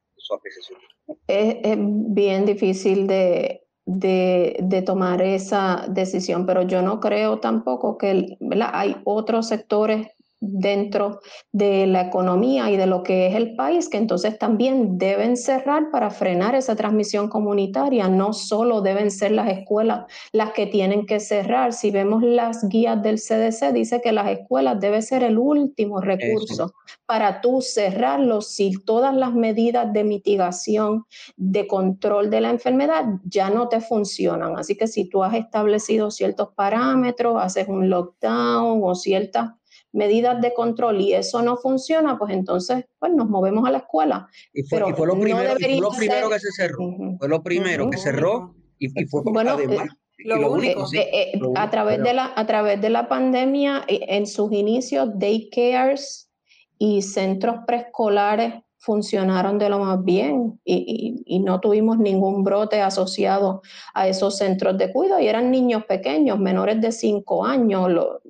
Es, 1.29 1.57
es, 1.63 1.77
bien 1.79 2.47
difícil 2.47 3.07
de, 3.07 3.63
de, 3.85 4.57
de, 4.63 4.83
tomar 4.83 5.21
esa 5.21 5.87
decisión, 5.89 6.47
pero 6.47 6.63
yo 6.63 6.81
no 6.81 7.01
creo 7.01 7.41
tampoco 7.41 7.99
que 7.99 8.39
hay 8.73 8.97
otros 9.05 9.49
sectores 9.49 10.09
dentro 10.47 11.21
de 11.53 11.87
la 11.87 12.03
economía 12.03 12.71
y 12.71 12.77
de 12.77 12.87
lo 12.87 13.03
que 13.03 13.27
es 13.27 13.35
el 13.35 13.55
país, 13.55 13.89
que 13.89 13.97
entonces 13.97 14.39
también 14.39 14.99
deben 14.99 15.37
cerrar 15.37 15.91
para 15.91 16.11
frenar 16.11 16.55
esa 16.55 16.77
transmisión 16.77 17.29
comunitaria. 17.29 18.09
No 18.09 18.33
solo 18.33 18.81
deben 18.81 19.11
ser 19.11 19.33
las 19.33 19.49
escuelas 19.49 20.07
las 20.33 20.53
que 20.53 20.67
tienen 20.67 21.07
que 21.07 21.21
cerrar. 21.21 21.73
Si 21.73 21.91
vemos 21.91 22.23
las 22.23 22.69
guías 22.69 23.03
del 23.03 23.17
CDC, 23.17 23.73
dice 23.73 24.01
que 24.01 24.13
las 24.13 24.29
escuelas 24.29 24.81
deben 24.81 25.03
ser 25.03 25.23
el 25.23 25.39
último 25.39 26.01
recurso 26.01 26.75
para 27.07 27.41
tú 27.41 27.61
cerrarlo 27.61 28.41
si 28.41 28.73
todas 28.85 29.15
las 29.15 29.35
medidas 29.35 29.93
de 29.93 30.05
mitigación, 30.05 31.05
de 31.37 31.67
control 31.67 32.31
de 32.31 32.41
la 32.41 32.51
enfermedad 32.51 33.05
ya 33.25 33.51
no 33.51 33.69
te 33.69 33.81
funcionan. 33.81 34.59
Así 34.59 34.77
que 34.77 34.87
si 34.87 35.09
tú 35.09 35.23
has 35.23 35.35
establecido 35.35 36.11
ciertos 36.11 36.49
parámetros, 36.55 37.37
haces 37.43 37.69
un 37.69 37.91
lockdown 37.91 38.81
o 38.83 38.95
ciertas 38.95 39.51
medidas 39.95 40.41
de 40.41 40.53
control 40.53 41.01
y 41.01 41.15
eso 41.15 41.41
no 41.41 41.57
funciona, 41.57 42.19
pues 42.19 42.33
entonces 42.35 42.85
pues 42.99 43.13
nos 43.13 43.29
movemos 43.29 43.67
a 43.67 43.71
la 43.71 43.79
escuela. 43.79 44.29
Y 44.53 44.65
fue, 44.65 44.81
Pero 44.81 44.97
fue 44.97 45.07
lo 45.07 45.19
primero, 45.19 45.55
fue 45.59 45.81
lo 45.81 45.91
primero 45.91 46.29
que 46.29 46.41
se 46.41 46.51
cerró. 46.51 46.79
Fue 47.19 47.29
lo 47.29 47.43
primero 47.43 47.89
que 47.89 47.97
cerró 47.97 48.55
y, 48.79 48.89
fue 49.07 49.23
bueno, 49.25 49.53
además. 49.53 49.89
Eh, 50.19 50.29
lo, 50.29 50.53
único, 50.53 50.85
eh, 50.93 51.33
eh, 51.35 51.41
a, 51.57 51.71
través 51.71 52.03
de 52.03 52.15
la, 52.15 52.33
a 52.35 52.47
través 52.47 52.81
de 52.81 52.91
la 52.91 53.09
pandemia, 53.09 53.85
en 53.89 54.27
sus 54.27 54.53
inicios, 54.53 55.11
daycares 55.15 56.31
y 56.79 57.03
centros 57.03 57.57
preescolares 57.67 58.64
funcionaron 58.85 59.59
de 59.59 59.71
lo 59.71 59.79
más 59.79 60.05
bien 60.05 60.61
y, 60.65 61.25
y, 61.27 61.39
no 61.41 61.61
tuvimos 61.61 61.99
ningún 61.99 62.45
brote 62.45 62.83
asociado 62.83 63.63
a 63.95 64.09
esos 64.09 64.37
centros 64.37 64.77
de 64.77 64.93
cuidado. 64.93 65.21
Y 65.21 65.27
eran 65.27 65.51
niños 65.51 65.85
pequeños, 65.87 66.39
menores 66.39 66.81
de 66.81 66.93
5 66.93 67.47
años, 67.47 67.91
lo, 67.91 68.21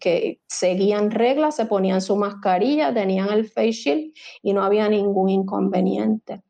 que 0.00 0.40
seguían 0.48 1.10
reglas, 1.10 1.56
se 1.56 1.66
ponían 1.66 2.00
su 2.00 2.16
mascarilla, 2.16 2.94
tenían 2.94 3.30
el 3.30 3.48
face 3.48 3.72
shield 3.72 4.14
y 4.42 4.52
no 4.54 4.64
había 4.64 4.88
ningún 4.88 5.28
inconveniente. 5.28 6.42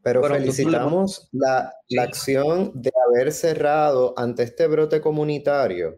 Pero 0.00 0.22
felicitamos 0.22 1.28
la, 1.32 1.74
la 1.88 2.02
acción 2.02 2.70
de 2.74 2.92
haber 3.08 3.32
cerrado 3.32 4.14
ante 4.16 4.44
este 4.44 4.68
brote 4.68 5.00
comunitario 5.00 5.96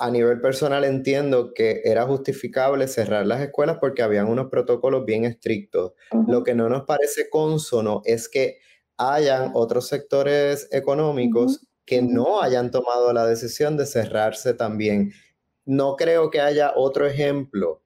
a 0.00 0.10
nivel 0.10 0.40
personal 0.40 0.84
entiendo 0.84 1.52
que 1.54 1.82
era 1.84 2.06
justificable 2.06 2.88
cerrar 2.88 3.26
las 3.26 3.40
escuelas 3.40 3.78
porque 3.80 4.02
habían 4.02 4.28
unos 4.28 4.48
protocolos 4.50 5.04
bien 5.04 5.24
estrictos. 5.24 5.92
Lo 6.26 6.42
que 6.42 6.54
no 6.54 6.68
nos 6.68 6.84
parece 6.84 7.30
consono 7.30 8.02
es 8.04 8.28
que 8.28 8.58
hayan 8.96 9.52
otros 9.54 9.86
sectores 9.88 10.68
económicos 10.72 11.68
que 11.84 12.02
no 12.02 12.42
hayan 12.42 12.70
tomado 12.70 13.12
la 13.12 13.26
decisión 13.26 13.76
de 13.76 13.86
cerrarse 13.86 14.54
también. 14.54 15.12
No 15.64 15.96
creo 15.96 16.30
que 16.30 16.40
haya 16.40 16.72
otro 16.74 17.06
ejemplo 17.06 17.82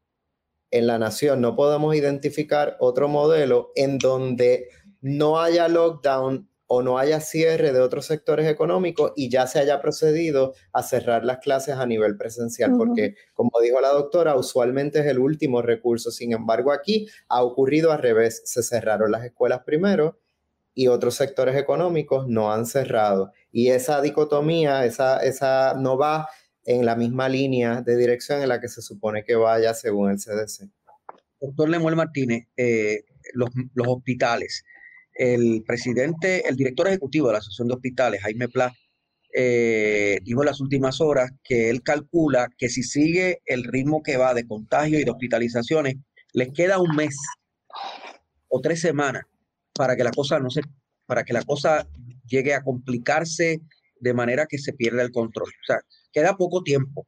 en 0.70 0.86
la 0.86 0.98
nación. 0.98 1.40
No 1.40 1.54
podemos 1.54 1.94
identificar 1.94 2.76
otro 2.80 3.08
modelo 3.08 3.72
en 3.76 3.98
donde 3.98 4.68
no 5.00 5.40
haya 5.40 5.68
lockdown 5.68 6.48
o 6.66 6.82
no 6.82 6.98
haya 6.98 7.20
cierre 7.20 7.72
de 7.72 7.80
otros 7.80 8.06
sectores 8.06 8.48
económicos 8.48 9.12
y 9.14 9.28
ya 9.28 9.46
se 9.46 9.58
haya 9.58 9.80
procedido 9.80 10.54
a 10.72 10.82
cerrar 10.82 11.24
las 11.24 11.38
clases 11.38 11.76
a 11.76 11.86
nivel 11.86 12.16
presencial, 12.16 12.72
porque 12.76 13.14
como 13.34 13.50
dijo 13.62 13.80
la 13.80 13.90
doctora, 13.90 14.36
usualmente 14.36 15.00
es 15.00 15.06
el 15.06 15.18
último 15.18 15.60
recurso. 15.60 16.10
Sin 16.10 16.32
embargo, 16.32 16.72
aquí 16.72 17.08
ha 17.28 17.42
ocurrido 17.42 17.92
al 17.92 17.98
revés, 17.98 18.42
se 18.44 18.62
cerraron 18.62 19.10
las 19.10 19.24
escuelas 19.24 19.60
primero 19.64 20.18
y 20.74 20.88
otros 20.88 21.14
sectores 21.14 21.56
económicos 21.56 22.26
no 22.28 22.52
han 22.52 22.66
cerrado. 22.66 23.32
Y 23.50 23.68
esa 23.68 24.00
dicotomía, 24.00 24.84
esa, 24.86 25.18
esa 25.18 25.74
no 25.74 25.98
va 25.98 26.28
en 26.64 26.86
la 26.86 26.96
misma 26.96 27.28
línea 27.28 27.82
de 27.82 27.96
dirección 27.96 28.40
en 28.42 28.48
la 28.48 28.60
que 28.60 28.68
se 28.68 28.82
supone 28.82 29.24
que 29.24 29.34
vaya 29.34 29.74
según 29.74 30.10
el 30.10 30.18
CDC. 30.18 30.70
Doctor 31.40 31.68
Lemuel 31.68 31.96
Martínez, 31.96 32.46
eh, 32.56 33.04
los, 33.34 33.50
hospitales. 33.86 34.64
El 35.14 35.62
presidente, 35.66 36.48
el 36.48 36.56
director 36.56 36.88
ejecutivo 36.88 37.26
de 37.28 37.34
la 37.34 37.38
Asociación 37.38 37.68
de 37.68 37.74
Hospitales, 37.74 38.22
Jaime 38.22 38.48
Pla, 38.48 38.72
eh, 39.34 40.18
dijo 40.22 40.42
en 40.42 40.46
las 40.46 40.60
últimas 40.60 41.00
horas 41.00 41.30
que 41.42 41.70
él 41.70 41.82
calcula 41.82 42.48
que 42.58 42.68
si 42.68 42.82
sigue 42.82 43.40
el 43.46 43.64
ritmo 43.64 44.02
que 44.02 44.16
va 44.16 44.34
de 44.34 44.46
contagio 44.46 44.98
y 44.98 45.04
de 45.04 45.10
hospitalizaciones, 45.10 45.96
les 46.34 46.52
queda 46.52 46.78
un 46.78 46.94
mes 46.96 47.16
o 48.48 48.60
tres 48.60 48.80
semanas 48.80 49.24
para 49.74 49.96
que 49.96 50.04
la 50.04 50.10
cosa 50.10 50.38
no 50.38 50.50
se, 50.50 50.60
para 51.06 51.24
que 51.24 51.32
la 51.32 51.42
cosa 51.42 51.86
llegue 52.26 52.54
a 52.54 52.62
complicarse 52.62 53.60
de 54.00 54.14
manera 54.14 54.46
que 54.46 54.58
se 54.58 54.72
pierda 54.72 55.02
el 55.02 55.12
control. 55.12 55.48
O 55.48 55.66
sea, 55.66 55.80
queda 56.12 56.36
poco 56.36 56.62
tiempo. 56.62 57.06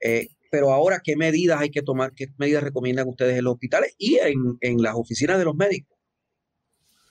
Eh, 0.00 0.28
pero 0.50 0.72
ahora, 0.72 1.00
¿qué 1.02 1.16
medidas 1.16 1.60
hay 1.60 1.70
que 1.70 1.82
tomar? 1.82 2.12
¿Qué 2.14 2.28
medidas 2.38 2.62
recomiendan 2.62 3.08
ustedes 3.08 3.36
en 3.38 3.44
los 3.44 3.54
hospitales 3.54 3.94
y 3.98 4.18
en, 4.60 4.82
las 4.82 4.94
oficinas 4.94 5.38
de 5.38 5.44
los 5.44 5.56
médicos? 5.56 5.93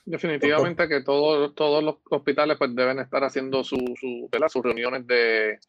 Definitivamente 0.06 0.88
que 0.88 1.01
todos, 1.01 1.56
todos 1.56 1.84
los 1.84 1.95
hospitales 2.10 2.58
pues 2.58 2.76
deben 2.76 2.99
estar 2.99 3.24
haciendo 3.24 3.64
su, 3.64 3.78
su, 3.99 4.30
sus 4.49 4.64
reuniones 4.64 5.08
de, 5.08 5.60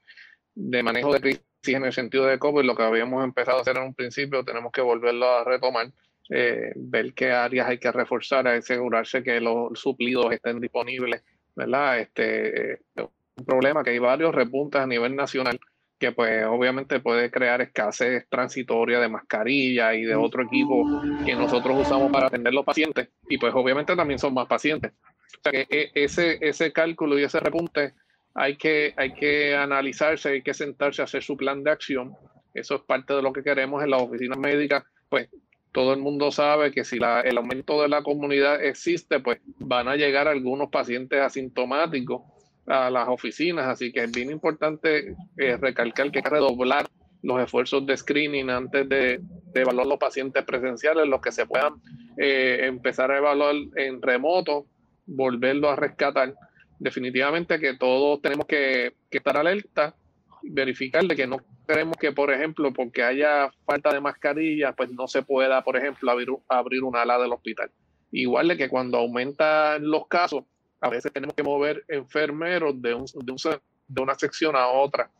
de 0.55 0.83
manejo 0.83 1.13
de 1.13 1.21
crisis 1.21 1.43
en 1.67 1.85
el 1.85 1.93
sentido 1.93 2.27
de 2.27 2.39
COVID, 2.39 2.65
lo 2.65 2.75
que 2.75 2.83
habíamos 2.83 3.25
empezado 3.25 3.59
a 3.59 3.61
hacer 3.63 3.77
en 3.77 3.85
un 3.85 3.95
principio, 3.95 4.45
tenemos 4.45 4.73
que 4.73 4.81
volverlo 4.81 5.27
a 5.27 5.45
retomar 5.45 5.93
eh, 6.31 6.73
ver 6.75 7.15
qué 7.15 7.31
áreas 7.33 7.69
hay 7.69 7.79
que 7.79 7.93
reforzar, 7.93 8.49
asegurarse 8.49 9.23
que 9.23 9.41
los 9.41 9.79
suplidos 9.79 10.33
estén 10.33 10.61
disponibles, 10.61 11.23
¿verdad? 11.55 12.01
Este, 12.01 12.81
un 12.97 13.45
problema 13.45 13.83
que 13.85 13.91
hay 13.91 13.99
varios 13.99 14.35
repuntes 14.35 14.81
a 14.81 14.87
nivel 14.87 15.15
nacional 15.15 15.59
que 16.05 16.13
pues 16.13 16.45
obviamente 16.45 17.01
puede 17.01 17.31
crear 17.31 17.63
escasez 17.63 18.27
transitoria 18.29 19.01
de 19.01 19.09
mascarilla 19.09 19.95
y 19.95 20.03
de 20.03 20.15
otro 20.15 20.43
equipo 20.43 20.85
que 21.25 21.35
nosotros 21.35 21.79
usamos 21.81 22.13
para 22.13 22.27
atender 22.27 22.53
los 22.53 22.63
pacientes 22.63 23.09
y 23.27 23.39
pues 23.39 23.55
obviamente 23.55 23.97
también 23.97 24.19
son 24.19 24.35
más 24.35 24.47
pacientes. 24.47 24.93
O 24.93 25.43
sea 25.43 25.53
que 25.53 25.67
e, 25.71 25.93
ese, 25.95 26.39
ese 26.43 26.73
cálculo 26.75 27.19
y 27.19 27.23
ese 27.23 27.41
repunte 27.41 27.95
hay 28.35 28.57
que, 28.57 28.93
hay 28.99 29.15
que 29.15 29.57
analizarse, 29.57 30.29
hay 30.29 30.43
que 30.43 30.53
sentarse 30.53 31.01
a 31.01 31.07
hacer 31.07 31.23
su 31.23 31.39
plan 31.39 31.65
de 31.65 31.71
acción. 31.71 32.15
Eso 32.53 32.75
es 32.75 32.83
parte 32.83 33.15
de 33.15 33.23
lo 33.23 33.33
que 33.33 33.43
queremos 33.43 33.83
en 33.83 33.91
las 33.91 34.03
oficinas 34.03 34.39
médicas, 34.39 34.85
pues 35.09 35.31
todo 35.73 35.95
el 35.95 36.01
mundo 36.01 36.31
sabe 36.33 36.71
que 36.71 36.85
si 36.85 36.99
el 36.99 37.39
aumento 37.39 37.81
de 37.81 37.89
la 37.89 38.03
comunidad 38.03 38.63
existe, 38.63 39.21
pues 39.21 39.41
van 39.59 39.89
a 39.89 39.97
llegar 39.97 40.29
algunos 40.29 40.69
pacientes 40.69 41.19
asintomáticos 41.23 42.34
a 42.67 42.91
las 42.91 43.09
oficinas, 43.09 43.67
así 43.67 43.93
que 43.93 44.05
es 44.05 44.13
bien 44.13 44.31
importante 44.31 45.17
eh, 45.37 45.57
recalcar 45.57 46.11
que 46.11 46.19
hay 46.19 46.23
que 46.23 46.31
redoblar 46.31 46.87
los 47.25 47.43
esfuerzos 47.43 47.87
de 47.87 47.97
screening 47.97 48.51
antes 48.51 48.89
de, 48.89 49.21
evaluar 49.55 49.87
los 49.87 49.99
pacientes 49.99 50.45
presenciales, 50.45 51.07
los 51.07 51.21
que 51.21 51.33
se 51.33 51.47
puedan 51.47 51.75
eh, 52.19 52.61
empezar 52.63 53.11
a 53.11 53.19
evaluar 53.19 53.55
en 53.77 54.03
remoto, 54.03 54.67
volverlo 55.07 55.71
a 55.71 55.77
rescatar. 55.77 56.35
Definitivamente 56.79 57.59
que 57.59 57.75
todos 57.75 58.21
tenemos 58.21 58.47
que, 58.47 58.95
estar 59.11 59.37
alerta, 59.37 59.95
verificar 60.43 61.05
de 61.05 61.17
que 61.17 61.27
no 61.27 61.39
queremos 61.67 61.97
que, 61.97 62.13
por 62.13 62.31
ejemplo, 62.31 62.73
porque 62.73 63.03
haya 63.03 63.51
falta 63.65 63.93
de 63.93 64.01
mascarilla, 64.01 64.73
pues 64.73 64.91
no 64.91 65.07
se 65.07 65.23
pueda, 65.23 65.63
por 65.63 65.77
ejemplo, 65.77 66.11
abrir, 66.11 66.29
abrir 66.49 66.83
una 66.83 67.03
ala 67.03 67.19
del 67.19 67.33
hospital. 67.33 67.71
Igual 68.11 68.49
de 68.49 68.57
que 68.57 68.69
cuando 68.69 68.99
aumentan 68.99 69.89
los 69.89 70.09
casos, 70.09 70.45
a 70.85 70.91
veces 70.91 71.11
tenemos 71.13 71.35
que 71.35 71.43
mover 71.43 71.83
enfermeros 71.89 72.81
de, 72.83 72.93
un, 72.93 73.07
de, 73.07 73.61
de 73.89 74.03
una 74.03 74.15
sección 74.17 74.55
a 74.55 74.69
otra. 74.69 75.11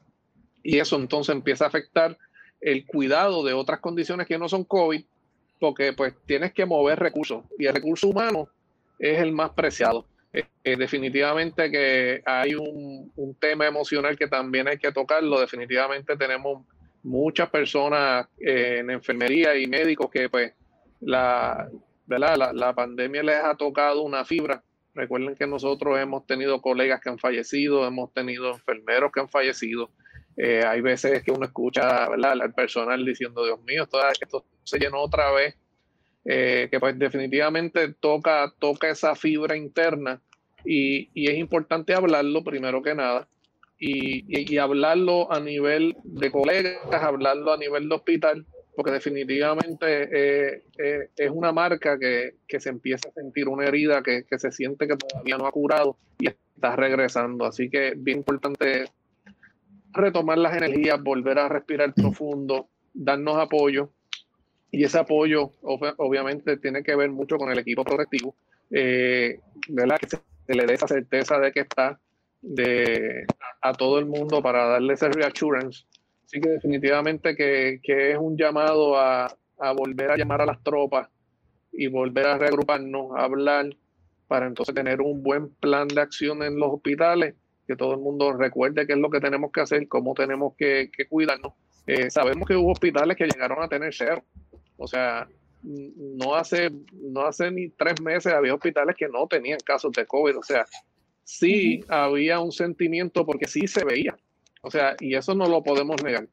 Y 0.63 0.79
eso 0.79 0.97
entonces 0.97 1.35
empieza 1.35 1.65
a 1.65 1.69
afectar 1.69 2.19
el 2.61 2.85
cuidado 2.85 3.43
de 3.43 3.55
otras 3.55 3.81
condiciones 3.81 4.27
que 4.27 4.37
no 4.37 4.47
son 4.47 4.65
COVID, 4.65 5.03
porque 5.59 5.95
pues 5.95 6.15
tienes 6.27 6.53
que 6.53 6.67
mover 6.67 6.99
recursos 6.99 7.45
y 7.59 7.65
el 7.65 7.75
recurso 7.75 8.09
humano 8.09 8.49
es 8.99 9.21
el 9.21 9.33
más 9.33 9.51
preciado. 9.51 10.07
Eh, 10.35 10.77
definitivamente 10.77 11.71
que 11.71 12.21
hay 12.27 12.55
un, 12.57 13.11
tema 13.41 13.67
emocional 13.67 14.19
que 14.19 14.29
también 14.29 14.69
hay 14.69 14.77
que 14.77 14.93
tocarlo. 14.93 15.41
Definitivamente 15.41 16.15
tenemos 16.19 16.67
muchas 17.03 17.49
personas 17.49 18.27
eh, 18.39 18.81
en 18.81 18.91
enfermería 18.91 19.57
y 19.57 19.67
médicos 19.67 20.11
que 20.11 20.29
pues 20.29 20.53
la, 21.01 21.71
la, 22.07 22.53
la, 22.53 22.75
pandemia 22.75 23.23
les 23.23 23.37
ha 23.37 23.55
tocado 23.55 24.03
una 24.03 24.25
fibra 24.27 24.63
Recuerden 24.95 25.35
que 25.35 25.47
nosotros 25.47 25.99
hemos 25.99 26.27
tenido 26.27 26.61
colegas 26.61 27.01
que 27.01 27.11
han 27.11 27.19
fallecido, 27.19 27.87
hemos 27.87 28.13
tenido 28.13 28.51
enfermeros 28.53 29.11
que 29.13 29.21
han 29.21 29.29
fallecido. 29.29 29.91
Eh, 30.37 30.63
hay 30.67 30.81
veces 30.81 31.23
que 31.23 31.31
uno 31.31 31.47
escucha 31.47 32.07
al 32.07 32.55
personal 32.55 33.05
diciendo, 33.05 33.45
Dios 33.45 33.61
mío, 33.63 33.85
esto, 33.85 33.99
esto 34.21 34.45
se 34.63 34.79
llenó 34.79 35.01
otra 35.01 35.31
vez. 35.33 35.57
Eh, 36.27 36.69
que 36.71 36.81
pues 36.81 36.99
definitivamente 36.99 37.93
toca, 37.93 38.51
toca 38.59 38.89
esa 38.89 39.15
fibra 39.15 39.59
interna 39.59 40.23
y, 40.65 41.11
y, 41.13 41.31
es 41.31 41.37
importante 41.37 41.93
hablarlo 41.93 42.43
primero 42.43 42.83
que 42.83 42.95
nada 42.95 43.29
y, 43.79 44.25
y, 44.29 44.57
hablarlo 44.57 45.31
a 45.31 45.41
nivel 45.41 45.97
de 46.03 46.31
colegas, 46.31 46.79
hablarlo 46.93 47.53
a 47.53 47.59
nivel 47.59 47.91
de 47.91 47.95
hospital, 47.95 48.47
porque 48.75 48.91
definitivamente 48.91 49.87
eh, 49.87 50.63
eh, 50.79 51.09
es 51.17 51.31
una 51.31 51.53
marca 51.53 51.99
que, 51.99 52.37
que, 52.47 52.61
se 52.61 52.71
empieza 52.71 53.09
a 53.09 53.13
sentir 53.13 53.49
una 53.49 53.67
herida 53.67 54.03
que, 54.03 54.25
que, 54.25 54.39
se 54.39 54.51
siente 54.51 54.89
que 54.89 54.97
todavía 54.97 55.39
no 55.39 55.47
ha 55.47 55.53
curado 55.53 55.97
y 56.19 56.27
está 56.29 56.75
regresando. 56.75 57.45
Así 57.45 57.71
que 57.71 57.95
bien 57.97 58.19
importante 58.19 58.87
retomar 59.93 60.39
las 60.39 60.57
energías, 60.57 61.01
volver 61.03 61.39
a 61.39 61.49
respirar 61.49 61.95
profundo, 61.95 62.69
darnos 62.93 63.39
apoyo. 63.39 63.91
Y 64.71 64.83
ese 64.83 64.99
apoyo 64.99 65.53
obviamente 65.63 66.57
tiene 66.57 66.83
que 66.83 66.97
ver 66.97 67.11
mucho 67.11 67.37
con 67.37 67.51
el 67.51 67.59
equipo 67.61 67.85
protectivo, 67.85 68.35
eh, 68.73 69.39
¿verdad? 69.69 69.99
Que 69.99 70.09
se, 70.09 70.19
le 70.49 70.67
dé 70.67 70.75
esa 70.75 70.89
certeza 70.89 71.39
de 71.39 71.53
que 71.53 71.61
está 71.61 72.01
de, 72.43 73.25
a, 73.63 73.71
a 73.71 73.73
todo 73.73 74.01
el 74.01 74.07
mundo 74.07 74.43
para 74.43 74.67
darle 74.67 74.95
ese 74.95 75.09
reassurance 75.11 75.85
Así 76.35 76.41
que 76.41 76.49
definitivamente 76.49 77.37
que, 77.37 77.79
que 77.81 78.11
es 78.11 78.19
un 78.19 78.37
llamado 78.37 78.99
a, 78.99 79.27
a, 79.57 79.73
volver 79.73 80.11
a 80.11 80.17
llamar 80.17 80.43
a 80.43 80.47
las 80.47 80.61
tropas 80.65 81.09
y 81.71 81.87
volver 81.87 82.27
a 82.27 82.39
reagruparnos, 82.39 83.13
a 83.17 83.23
hablar, 83.23 83.67
para 84.27 84.49
entonces 84.49 84.75
tener 84.75 85.01
un 85.01 85.23
buen 85.23 85.51
plan 85.51 85.87
de 85.87 86.01
acción 86.01 86.43
en 86.43 86.59
los 86.59 86.73
hospitales, 86.73 87.37
que 87.69 87.77
todo 87.77 87.95
el 87.95 88.01
mundo 88.01 88.33
recuerde 88.33 88.85
qué 88.85 88.95
es 88.95 88.99
lo 88.99 89.11
que 89.11 89.21
tenemos 89.21 89.53
que 89.53 89.61
hacer, 89.61 89.87
cómo 89.87 90.13
tenemos 90.15 90.55
que, 90.59 90.91
que 90.91 91.07
cuidarnos. 91.07 91.53
Eh, 91.87 92.11
sabemos 92.11 92.49
que 92.49 92.57
hubo 92.57 92.73
hospitales 92.73 93.17
que 93.17 93.29
llegaron 93.29 93.63
a 93.63 93.69
tener 93.69 93.95
cero. 93.95 94.25
O 94.77 94.89
sea, 94.89 95.29
no 95.63 96.35
hace, 96.35 96.69
no 96.95 97.27
hace 97.27 97.49
ni 97.53 97.69
tres 97.69 98.01
meses 98.01 98.33
había 98.33 98.55
hospitales 98.55 98.97
que 98.99 99.07
no 99.07 99.29
tenían 99.29 99.61
casos 99.65 99.93
de 99.93 100.05
COVID. 100.05 100.39
O 100.39 100.43
sea, 100.43 100.67
sí 101.23 101.85
había 101.87 102.41
un 102.41 102.51
sentimiento 102.51 103.25
porque 103.25 103.47
sí 103.47 103.69
se 103.69 103.85
veía. 103.85 104.17
O 104.65 104.71
sea, 104.71 104.97
y 104.99 105.15
eso 105.15 105.35
no 105.35 105.47
lo 105.47 105.63
podemos 105.63 106.03
negar. 106.03 106.27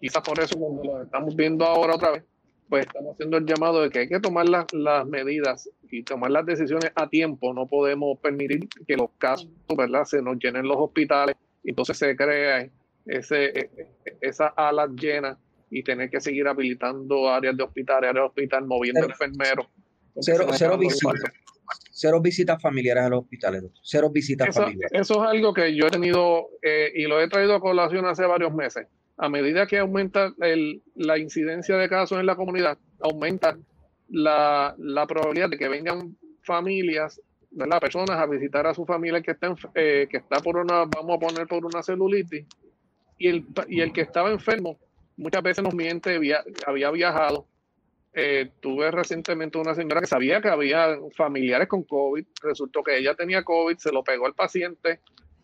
Quizás 0.00 0.22
por 0.22 0.40
eso 0.40 0.58
cuando 0.58 0.82
lo 0.84 1.02
estamos 1.02 1.36
viendo 1.36 1.66
ahora 1.66 1.96
otra 1.96 2.12
vez, 2.12 2.24
pues 2.68 2.86
estamos 2.86 3.14
haciendo 3.14 3.36
el 3.36 3.46
llamado 3.46 3.82
de 3.82 3.90
que 3.90 4.00
hay 4.00 4.08
que 4.08 4.20
tomar 4.20 4.48
las, 4.48 4.66
las 4.72 5.06
medidas 5.06 5.68
y 5.90 6.02
tomar 6.02 6.30
las 6.30 6.46
decisiones 6.46 6.90
a 6.94 7.08
tiempo. 7.08 7.52
No 7.52 7.66
podemos 7.66 8.18
permitir 8.20 8.68
que 8.86 8.96
los 8.96 9.10
casos, 9.18 9.50
¿verdad?, 9.76 10.04
se 10.04 10.22
nos 10.22 10.38
llenen 10.38 10.66
los 10.66 10.78
hospitales 10.78 11.36
y 11.62 11.70
entonces 11.70 11.98
se 11.98 12.16
crea 12.16 12.70
ese, 13.04 13.70
esa 14.20 14.48
ala 14.48 14.86
llena 14.86 15.38
y 15.70 15.82
tener 15.82 16.08
que 16.08 16.20
seguir 16.20 16.48
habilitando 16.48 17.28
áreas 17.28 17.56
de 17.56 17.64
hospital, 17.64 17.98
áreas 17.98 18.14
de 18.14 18.20
hospital, 18.20 18.66
moviendo 18.66 19.04
enfermeros. 19.04 19.66
Cero, 20.20 20.46
cero 20.52 20.78
visitas. 20.78 21.22
Cero 22.00 22.20
visitas 22.20 22.62
familiares 22.62 23.04
a 23.04 23.08
los 23.08 23.22
hospitales, 23.22 23.64
Cero 23.82 24.08
visitas 24.10 24.50
eso, 24.50 24.62
familiares. 24.62 24.92
Eso 25.00 25.14
es 25.24 25.30
algo 25.30 25.52
que 25.52 25.74
yo 25.74 25.88
he 25.88 25.90
tenido 25.90 26.50
eh, 26.62 26.92
y 26.94 27.02
lo 27.08 27.20
he 27.20 27.28
traído 27.28 27.56
a 27.56 27.60
colación 27.60 28.06
hace 28.06 28.24
varios 28.24 28.54
meses. 28.54 28.86
A 29.16 29.28
medida 29.28 29.66
que 29.66 29.78
aumenta 29.78 30.32
el, 30.40 30.80
la 30.94 31.18
incidencia 31.18 31.76
de 31.76 31.88
casos 31.88 32.20
en 32.20 32.26
la 32.26 32.36
comunidad, 32.36 32.78
aumenta 33.00 33.58
la, 34.08 34.76
la 34.78 35.06
probabilidad 35.08 35.50
de 35.50 35.58
que 35.58 35.68
vengan 35.68 36.16
familias, 36.42 37.20
personas 37.80 38.16
a 38.16 38.26
visitar 38.26 38.64
a 38.68 38.74
su 38.74 38.86
familia 38.86 39.20
que 39.20 39.32
está, 39.32 39.52
eh, 39.74 40.06
que 40.08 40.18
está 40.18 40.40
por 40.40 40.56
una, 40.56 40.84
vamos 40.84 41.16
a 41.16 41.18
poner 41.18 41.48
por 41.48 41.66
una 41.66 41.82
celulitis, 41.82 42.46
y 43.18 43.26
el, 43.26 43.44
y 43.68 43.80
el 43.80 43.92
que 43.92 44.02
estaba 44.02 44.30
enfermo 44.30 44.78
muchas 45.16 45.42
veces 45.42 45.64
nos 45.64 45.74
miente, 45.74 46.14
había, 46.14 46.44
había 46.64 46.92
viajado, 46.92 47.44
eh, 48.20 48.50
tuve 48.58 48.90
recientemente 48.90 49.58
una 49.58 49.76
señora 49.76 50.00
que 50.00 50.08
sabía 50.08 50.40
que 50.40 50.48
había 50.48 50.98
familiares 51.14 51.68
con 51.68 51.84
COVID, 51.84 52.26
resultó 52.42 52.82
que 52.82 52.98
ella 52.98 53.14
tenía 53.14 53.44
COVID, 53.44 53.76
se 53.76 53.92
lo 53.92 54.02
pegó 54.02 54.26
al 54.26 54.34
paciente, 54.34 54.98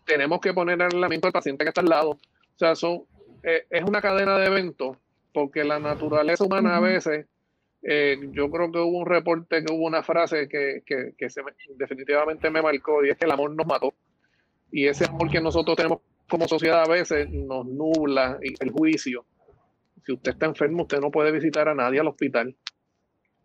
tenemos 0.05 0.41
que 0.41 0.53
poner 0.53 0.75
el 0.75 0.87
aislamiento 0.87 1.29
al 1.29 1.33
paciente 1.33 1.65
que 1.65 1.69
está 1.69 1.83
al 1.83 1.89
lado. 1.89 2.11
O 2.11 2.59
sea, 2.59 2.75
son, 2.75 3.05
eh, 3.45 3.65
es 3.71 3.85
una 3.85 4.03
cadena 4.03 4.37
de 4.39 4.47
eventos, 4.47 4.97
porque 5.33 5.63
la 5.63 5.79
naturaleza 5.79 6.43
humana 6.43 6.77
a 6.77 6.81
veces, 6.81 7.27
eh, 7.85 8.19
yo 8.33 8.51
creo 8.51 8.73
que 8.73 8.79
hubo 8.81 8.99
un 8.99 9.07
reporte, 9.07 9.65
que 9.65 9.73
hubo 9.73 9.87
una 9.87 10.03
frase 10.03 10.49
que, 10.49 10.83
que, 10.85 11.13
que 11.17 11.31
se 11.31 11.43
definitivamente 11.77 12.51
me 12.51 12.61
marcó, 12.61 13.05
y 13.05 13.11
es 13.11 13.17
que 13.17 13.27
el 13.27 13.31
amor 13.31 13.55
nos 13.55 13.69
mató. 13.69 13.95
Y 14.73 14.89
ese 14.89 15.05
amor 15.05 15.31
que 15.31 15.41
nosotros 15.41 15.77
tenemos 15.77 16.01
como 16.29 16.49
sociedad 16.49 16.83
a 16.83 16.89
veces 16.89 17.31
nos 17.31 17.67
nubla 17.67 18.37
el 18.41 18.71
juicio 18.73 19.25
si 20.05 20.13
usted 20.13 20.33
está 20.33 20.47
enfermo, 20.47 20.83
usted 20.83 21.01
no 21.01 21.11
puede 21.11 21.33
visitar 21.33 21.69
a 21.69 21.75
nadie 21.75 22.01
al 22.01 22.09
hospital. 22.09 22.55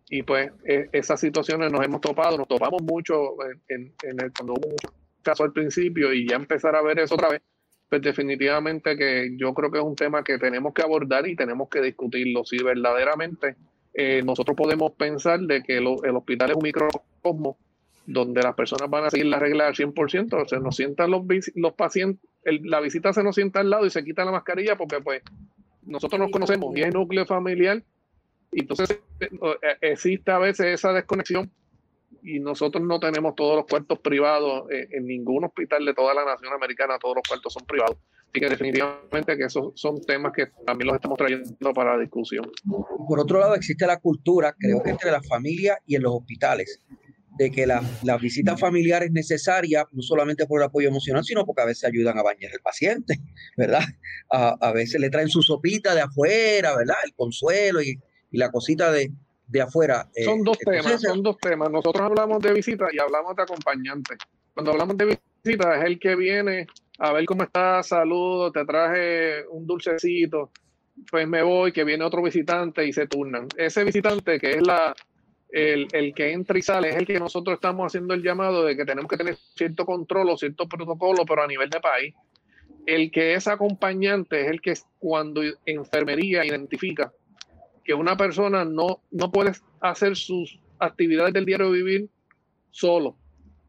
Y 0.09 0.23
pues 0.23 0.51
e, 0.65 0.89
esas 0.91 1.19
situaciones 1.19 1.71
nos 1.71 1.85
hemos 1.85 2.01
topado, 2.01 2.37
nos 2.37 2.47
topamos 2.47 2.81
mucho 2.81 3.35
en, 3.67 3.93
cuando 4.35 4.53
hubo 4.53 4.69
muchos 4.69 4.91
casos 5.21 5.45
al 5.45 5.53
principio 5.53 6.13
y 6.13 6.27
ya 6.27 6.35
empezar 6.35 6.75
a 6.75 6.81
ver 6.81 6.99
eso 6.99 7.15
otra 7.15 7.29
vez, 7.29 7.41
pues 7.89 8.01
definitivamente 8.01 8.97
que 8.97 9.35
yo 9.37 9.53
creo 9.53 9.71
que 9.71 9.77
es 9.77 9.83
un 9.83 9.95
tema 9.95 10.23
que 10.23 10.37
tenemos 10.37 10.73
que 10.73 10.81
abordar 10.81 11.27
y 11.27 11.35
tenemos 11.35 11.69
que 11.69 11.81
discutirlo. 11.81 12.43
Si 12.43 12.57
verdaderamente 12.61 13.55
eh, 13.93 14.21
nosotros 14.23 14.57
podemos 14.57 14.93
pensar 14.93 15.39
de 15.41 15.63
que 15.63 15.77
el 15.77 15.87
hospital 15.87 16.51
es 16.51 16.55
un 16.55 16.63
microcosmo 16.63 17.57
donde 18.05 18.41
las 18.41 18.55
personas 18.55 18.89
van 18.89 19.05
a 19.05 19.09
seguir 19.11 19.27
la 19.27 19.37
regla 19.37 19.67
al 19.67 19.75
100%, 19.75 20.47
se 20.47 20.59
nos 20.59 20.75
sientan 20.75 21.11
los, 21.11 21.21
los 21.53 21.73
pacientes, 21.73 22.27
la 22.43 22.79
visita 22.79 23.13
se 23.13 23.23
nos 23.23 23.35
sienta 23.35 23.59
al 23.59 23.69
lado 23.69 23.85
y 23.85 23.91
se 23.91 24.03
quita 24.03 24.25
la 24.25 24.31
mascarilla 24.31 24.75
porque 24.75 24.99
pues 24.99 25.21
nosotros 25.83 26.19
nos 26.19 26.31
conocemos 26.31 26.75
y 26.75 26.81
es 26.81 26.93
núcleo 26.93 27.25
familiar, 27.25 27.83
y 28.51 28.61
entonces 28.61 28.89
eh, 29.19 29.29
eh, 29.31 29.77
existe 29.81 30.31
a 30.31 30.39
veces 30.39 30.67
esa 30.67 30.93
desconexión 30.93 31.51
y 32.23 32.39
nosotros 32.39 32.83
no 32.83 32.99
tenemos 32.99 33.35
todos 33.35 33.55
los 33.55 33.65
cuartos 33.65 33.99
privados 33.99 34.65
en 34.69 35.05
ningún 35.05 35.45
hospital 35.45 35.85
de 35.85 35.93
toda 35.93 36.13
la 36.13 36.25
nación 36.25 36.51
americana, 36.51 36.97
todos 36.99 37.15
los 37.15 37.23
cuartos 37.25 37.53
son 37.53 37.65
privados. 37.65 37.97
Así 38.29 38.41
que 38.41 38.49
definitivamente 38.49 39.37
que 39.37 39.45
esos 39.45 39.71
son 39.75 40.01
temas 40.01 40.33
que 40.33 40.47
también 40.65 40.87
los 40.87 40.95
estamos 40.95 41.17
trayendo 41.17 41.73
para 41.73 41.95
la 41.95 42.01
discusión. 42.01 42.51
Por 43.07 43.19
otro 43.19 43.39
lado, 43.39 43.55
existe 43.55 43.87
la 43.87 43.97
cultura, 43.97 44.53
creo 44.57 44.83
que 44.83 44.91
entre 44.91 45.11
la 45.11 45.21
familia 45.23 45.79
y 45.87 45.95
en 45.95 46.03
los 46.03 46.13
hospitales, 46.13 46.79
de 47.39 47.49
que 47.49 47.65
la, 47.65 47.81
la, 48.03 48.17
visita 48.17 48.57
familiar 48.57 49.01
es 49.01 49.11
necesaria 49.11 49.85
no 49.93 50.01
solamente 50.01 50.45
por 50.45 50.59
el 50.59 50.65
apoyo 50.65 50.89
emocional, 50.89 51.23
sino 51.23 51.45
porque 51.45 51.61
a 51.61 51.65
veces 51.65 51.85
ayudan 51.85 52.17
a 52.17 52.21
bañar 52.21 52.51
al 52.51 52.59
paciente, 52.59 53.15
¿verdad? 53.57 53.81
A, 54.29 54.57
a 54.59 54.73
veces 54.73 54.99
le 54.99 55.09
traen 55.09 55.29
su 55.29 55.41
sopita 55.41 55.95
de 55.95 56.01
afuera, 56.01 56.75
¿verdad? 56.75 56.97
El 57.05 57.13
consuelo 57.13 57.81
y, 57.81 57.97
y 58.29 58.37
la 58.37 58.51
cosita 58.51 58.91
de, 58.91 59.13
de 59.47 59.61
afuera. 59.61 60.09
Eh, 60.13 60.25
son 60.25 60.43
dos 60.43 60.57
temas, 60.59 61.01
son 61.01 61.23
dos 61.23 61.37
temas. 61.37 61.71
Nosotros 61.71 62.09
hablamos 62.09 62.41
de 62.41 62.51
visita 62.51 62.87
y 62.91 62.99
hablamos 62.99 63.33
de 63.37 63.43
acompañante. 63.43 64.17
Cuando 64.53 64.73
hablamos 64.73 64.97
de 64.97 65.17
visita 65.45 65.77
es 65.77 65.85
el 65.85 65.97
que 65.97 66.17
viene 66.17 66.67
a 66.97 67.13
ver 67.13 67.23
cómo 67.23 67.43
está, 67.43 67.81
saludo, 67.83 68.51
te 68.51 68.65
traje 68.65 69.47
un 69.47 69.65
dulcecito, 69.65 70.51
pues 71.09 71.25
me 71.25 71.41
voy, 71.41 71.71
que 71.71 71.85
viene 71.85 72.03
otro 72.03 72.21
visitante 72.21 72.85
y 72.85 72.91
se 72.91 73.07
turnan. 73.07 73.47
Ese 73.55 73.85
visitante 73.85 74.37
que 74.39 74.51
es 74.51 74.61
la, 74.61 74.93
el, 75.51 76.13
que 76.13 76.31
entra 76.31 76.57
y 76.57 76.61
sale 76.61 76.89
es 76.89 76.95
el 76.95 77.07
que 77.07 77.19
nosotros 77.19 77.55
estamos 77.55 77.87
haciendo 77.87 78.13
el 78.13 78.21
llamado 78.21 78.63
de 78.63 78.75
que 78.75 78.85
tenemos 78.85 79.09
que 79.09 79.17
tener 79.17 79.35
cierto 79.55 79.85
control 79.85 80.29
o 80.29 80.37
cierto 80.37 80.67
protocolo, 80.67 81.25
pero 81.25 81.43
a 81.43 81.47
nivel 81.47 81.69
de 81.69 81.79
país. 81.79 82.13
El 82.85 83.11
que 83.11 83.33
es 83.33 83.47
acompañante 83.47 84.41
es 84.41 84.47
el 84.47 84.61
que 84.61 84.73
cuando 84.99 85.41
enfermería 85.65 86.45
identifica 86.45 87.11
que 87.83 87.93
una 87.93 88.15
persona 88.15 88.65
no, 88.65 89.01
no 89.11 89.31
puede 89.31 89.53
hacer 89.81 90.15
sus 90.15 90.59
actividades 90.79 91.33
del 91.33 91.45
diario 91.45 91.71
vivir 91.71 92.09
solo, 92.71 93.17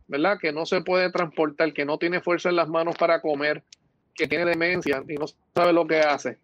¿verdad? 0.06 0.38
Que 0.38 0.52
no 0.52 0.66
se 0.66 0.82
puede 0.82 1.10
transportar, 1.10 1.72
que 1.72 1.84
no 1.84 1.98
tiene 1.98 2.20
fuerza 2.20 2.50
en 2.50 2.56
las 2.56 2.68
manos 2.68 2.96
para 2.96 3.20
comer, 3.20 3.62
que 4.14 4.28
tiene 4.28 4.44
demencia 4.44 5.02
y 5.08 5.14
no 5.14 5.26
sabe 5.54 5.72
lo 5.72 5.86
que 5.86 6.00
hace. 6.00 6.38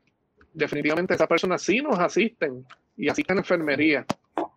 Definitivamente 0.54 1.14
esas 1.14 1.28
personas 1.28 1.60
sí 1.62 1.82
nos 1.82 1.98
asisten 1.98 2.64
y 2.96 3.08
asisten 3.10 3.36
a 3.36 3.40
enfermería 3.40 4.06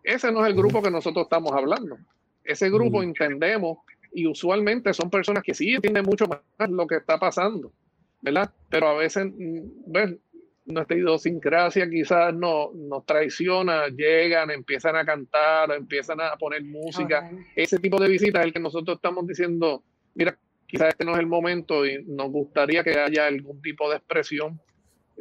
ese 0.02 0.32
no 0.32 0.44
es 0.44 0.50
el 0.50 0.56
grupo 0.56 0.82
que 0.82 0.90
nosotros 0.90 1.24
estamos 1.24 1.52
hablando. 1.52 1.98
Ese 2.44 2.70
grupo 2.70 3.02
entendemos 3.02 3.78
y 4.12 4.26
usualmente 4.26 4.92
son 4.92 5.10
personas 5.10 5.42
que 5.42 5.54
sí 5.54 5.74
entienden 5.74 6.04
mucho 6.04 6.26
más 6.26 6.40
lo 6.70 6.86
que 6.86 6.96
está 6.96 7.18
pasando, 7.18 7.72
¿verdad? 8.20 8.52
Pero 8.68 8.88
a 8.88 8.94
veces, 8.94 9.26
mm, 9.26 9.60
¿ves? 9.86 10.16
Nuestra 10.64 10.96
idiosincrasia 10.96 11.88
quizás 11.90 12.34
no, 12.34 12.70
nos 12.74 13.04
traiciona, 13.04 13.88
llegan, 13.88 14.50
empiezan 14.50 14.94
a 14.94 15.04
cantar, 15.04 15.72
empiezan 15.72 16.20
a 16.20 16.36
poner 16.36 16.62
música. 16.62 17.28
Ese 17.56 17.78
tipo 17.78 17.98
de 17.98 18.08
visita 18.08 18.40
es 18.40 18.46
el 18.46 18.52
que 18.52 18.60
nosotros 18.60 18.96
estamos 18.96 19.26
diciendo, 19.26 19.82
mira, 20.14 20.36
quizás 20.66 20.90
este 20.90 21.04
no 21.04 21.14
es 21.14 21.18
el 21.18 21.26
momento 21.26 21.84
y 21.84 22.04
nos 22.04 22.30
gustaría 22.30 22.84
que 22.84 22.96
haya 22.96 23.26
algún 23.26 23.60
tipo 23.60 23.90
de 23.90 23.96
expresión 23.96 24.60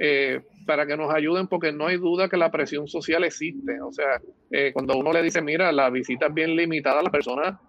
eh, 0.01 0.39
para 0.65 0.85
que 0.85 0.95
nos 0.95 1.13
ayuden, 1.13 1.47
porque 1.47 1.73
no 1.73 1.87
hay 1.87 1.97
duda 1.97 2.29
que 2.29 2.37
la 2.37 2.49
presión 2.49 2.87
social 2.87 3.25
existe. 3.25 3.81
O 3.81 3.91
sea, 3.91 4.21
eh, 4.49 4.71
cuando 4.71 4.97
uno 4.97 5.11
le 5.11 5.21
dice, 5.21 5.41
mira, 5.41 5.73
la 5.73 5.89
visita 5.89 6.27
es 6.27 6.33
bien 6.33 6.55
limitada, 6.55 7.03
la 7.03 7.11
persona 7.11 7.59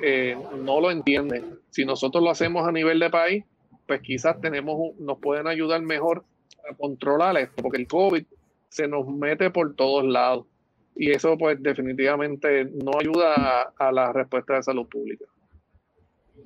eh, 0.00 0.34
no 0.64 0.80
lo 0.80 0.90
entienden. 0.90 1.58
Si 1.68 1.84
nosotros 1.84 2.24
lo 2.24 2.30
hacemos 2.30 2.66
a 2.66 2.72
nivel 2.72 2.98
de 3.00 3.10
país, 3.10 3.44
pues 3.86 4.00
quizás 4.00 4.40
tenemos 4.40 4.98
nos 4.98 5.18
pueden 5.18 5.46
ayudar 5.46 5.82
mejor 5.82 6.24
a 6.70 6.74
controlar 6.74 7.36
esto, 7.36 7.62
porque 7.62 7.82
el 7.82 7.86
COVID 7.86 8.24
se 8.70 8.88
nos 8.88 9.06
mete 9.06 9.50
por 9.50 9.76
todos 9.76 10.06
lados 10.06 10.46
y 10.94 11.10
eso 11.10 11.36
pues 11.36 11.62
definitivamente 11.62 12.64
no 12.64 12.92
ayuda 12.98 13.74
a, 13.76 13.92
la 13.92 14.10
respuesta 14.14 14.54
de 14.54 14.62
salud 14.62 14.88
pública. 14.88 15.26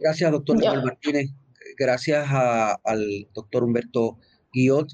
Gracias, 0.01 0.33
doctor 0.33 0.57
Martínez. 0.85 1.31
Gracias 1.79 2.27
al 2.29 3.29
doctor 3.33 3.63
Humberto 3.63 4.19
Guillot, 4.53 4.89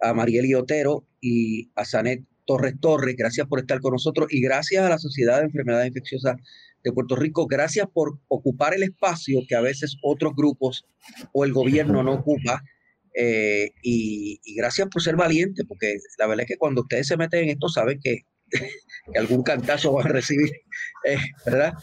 a 0.00 0.14
Mariel 0.14 0.46
Guiotero 0.46 1.06
y 1.20 1.70
a 1.74 1.84
Sanet 1.84 2.24
Torres 2.46 2.74
Torres. 2.80 3.16
Gracias 3.16 3.46
por 3.46 3.60
estar 3.60 3.80
con 3.80 3.92
nosotros 3.92 4.28
y 4.30 4.40
gracias 4.40 4.84
a 4.84 4.88
la 4.88 4.98
Sociedad 4.98 5.38
de 5.38 5.46
Enfermedades 5.46 5.88
Infecciosas 5.88 6.36
de 6.82 6.92
Puerto 6.92 7.16
Rico. 7.16 7.46
Gracias 7.46 7.86
por 7.92 8.18
ocupar 8.28 8.74
el 8.74 8.82
espacio 8.82 9.40
que 9.48 9.54
a 9.54 9.60
veces 9.60 9.96
otros 10.02 10.34
grupos 10.34 10.84
o 11.32 11.44
el 11.44 11.52
gobierno 11.52 12.02
no 12.02 12.14
ocupa. 12.14 12.62
Eh, 13.14 13.70
y, 13.82 14.40
gracias 14.56 14.88
por 14.88 15.02
ser 15.02 15.16
valiente, 15.16 15.64
porque 15.64 15.98
la 16.18 16.26
verdad 16.26 16.42
es 16.44 16.48
que 16.48 16.56
cuando 16.56 16.82
ustedes 16.82 17.08
se 17.08 17.16
meten 17.16 17.44
en 17.44 17.50
esto 17.50 17.68
saben 17.68 18.00
que, 18.02 18.22
algún 19.14 19.44
cantazo 19.44 19.92
van 19.92 20.08
a 20.08 20.12
recibir, 20.12 20.50
eh, 21.06 21.18
¿verdad? 21.46 21.74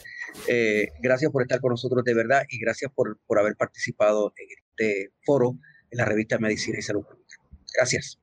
Eh, 0.49 0.88
gracias 1.01 1.32
por 1.32 1.41
estar 1.41 1.61
con 1.61 1.71
nosotros 1.71 2.03
de 2.03 2.13
verdad 2.13 2.43
y 2.49 2.59
gracias 2.59 2.91
por, 2.93 3.19
por 3.25 3.39
haber 3.39 3.55
participado 3.55 4.34
en 4.36 4.47
este 4.49 5.11
foro 5.25 5.57
en 5.92 5.98
la 5.98 6.06
revista 6.06 6.38
Medicina 6.38 6.78
y 6.80 6.82
Salud 6.82 7.04
Pública. 7.04 7.38
Gracias. 7.76 8.20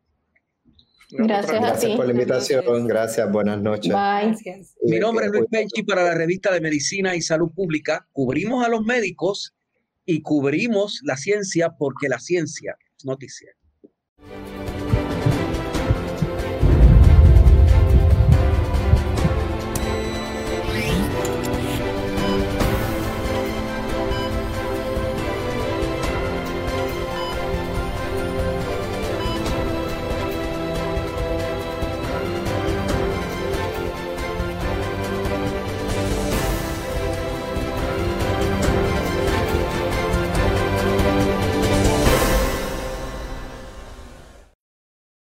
Gracias, 1.11 1.61
Gracias 1.61 1.97
por 1.97 2.07
la 2.07 2.13
invitación. 2.13 2.87
Gracias. 2.87 3.31
Buenas 3.31 3.61
noches. 3.61 3.93
Bye. 3.93 4.67
Mi 4.83 4.99
nombre 4.99 5.27
es 5.27 5.33
Luis 5.33 5.45
Penchi 5.51 5.83
para 5.85 6.03
la 6.03 6.15
revista 6.15 6.53
de 6.53 6.61
Medicina 6.61 7.15
y 7.15 7.23
Salud 7.23 7.53
Pública. 7.55 8.09
Cubrimos 8.13 8.65
a 8.65 8.69
los 8.69 8.83
médicos 8.83 9.55
y 10.05 10.23
cubrimos 10.23 11.01
la 11.05 11.17
ciencia 11.17 11.71
porque 11.79 12.09
la 12.09 12.19
ciencia 12.19 12.77
es 12.97 13.05
noticia. 13.05 13.51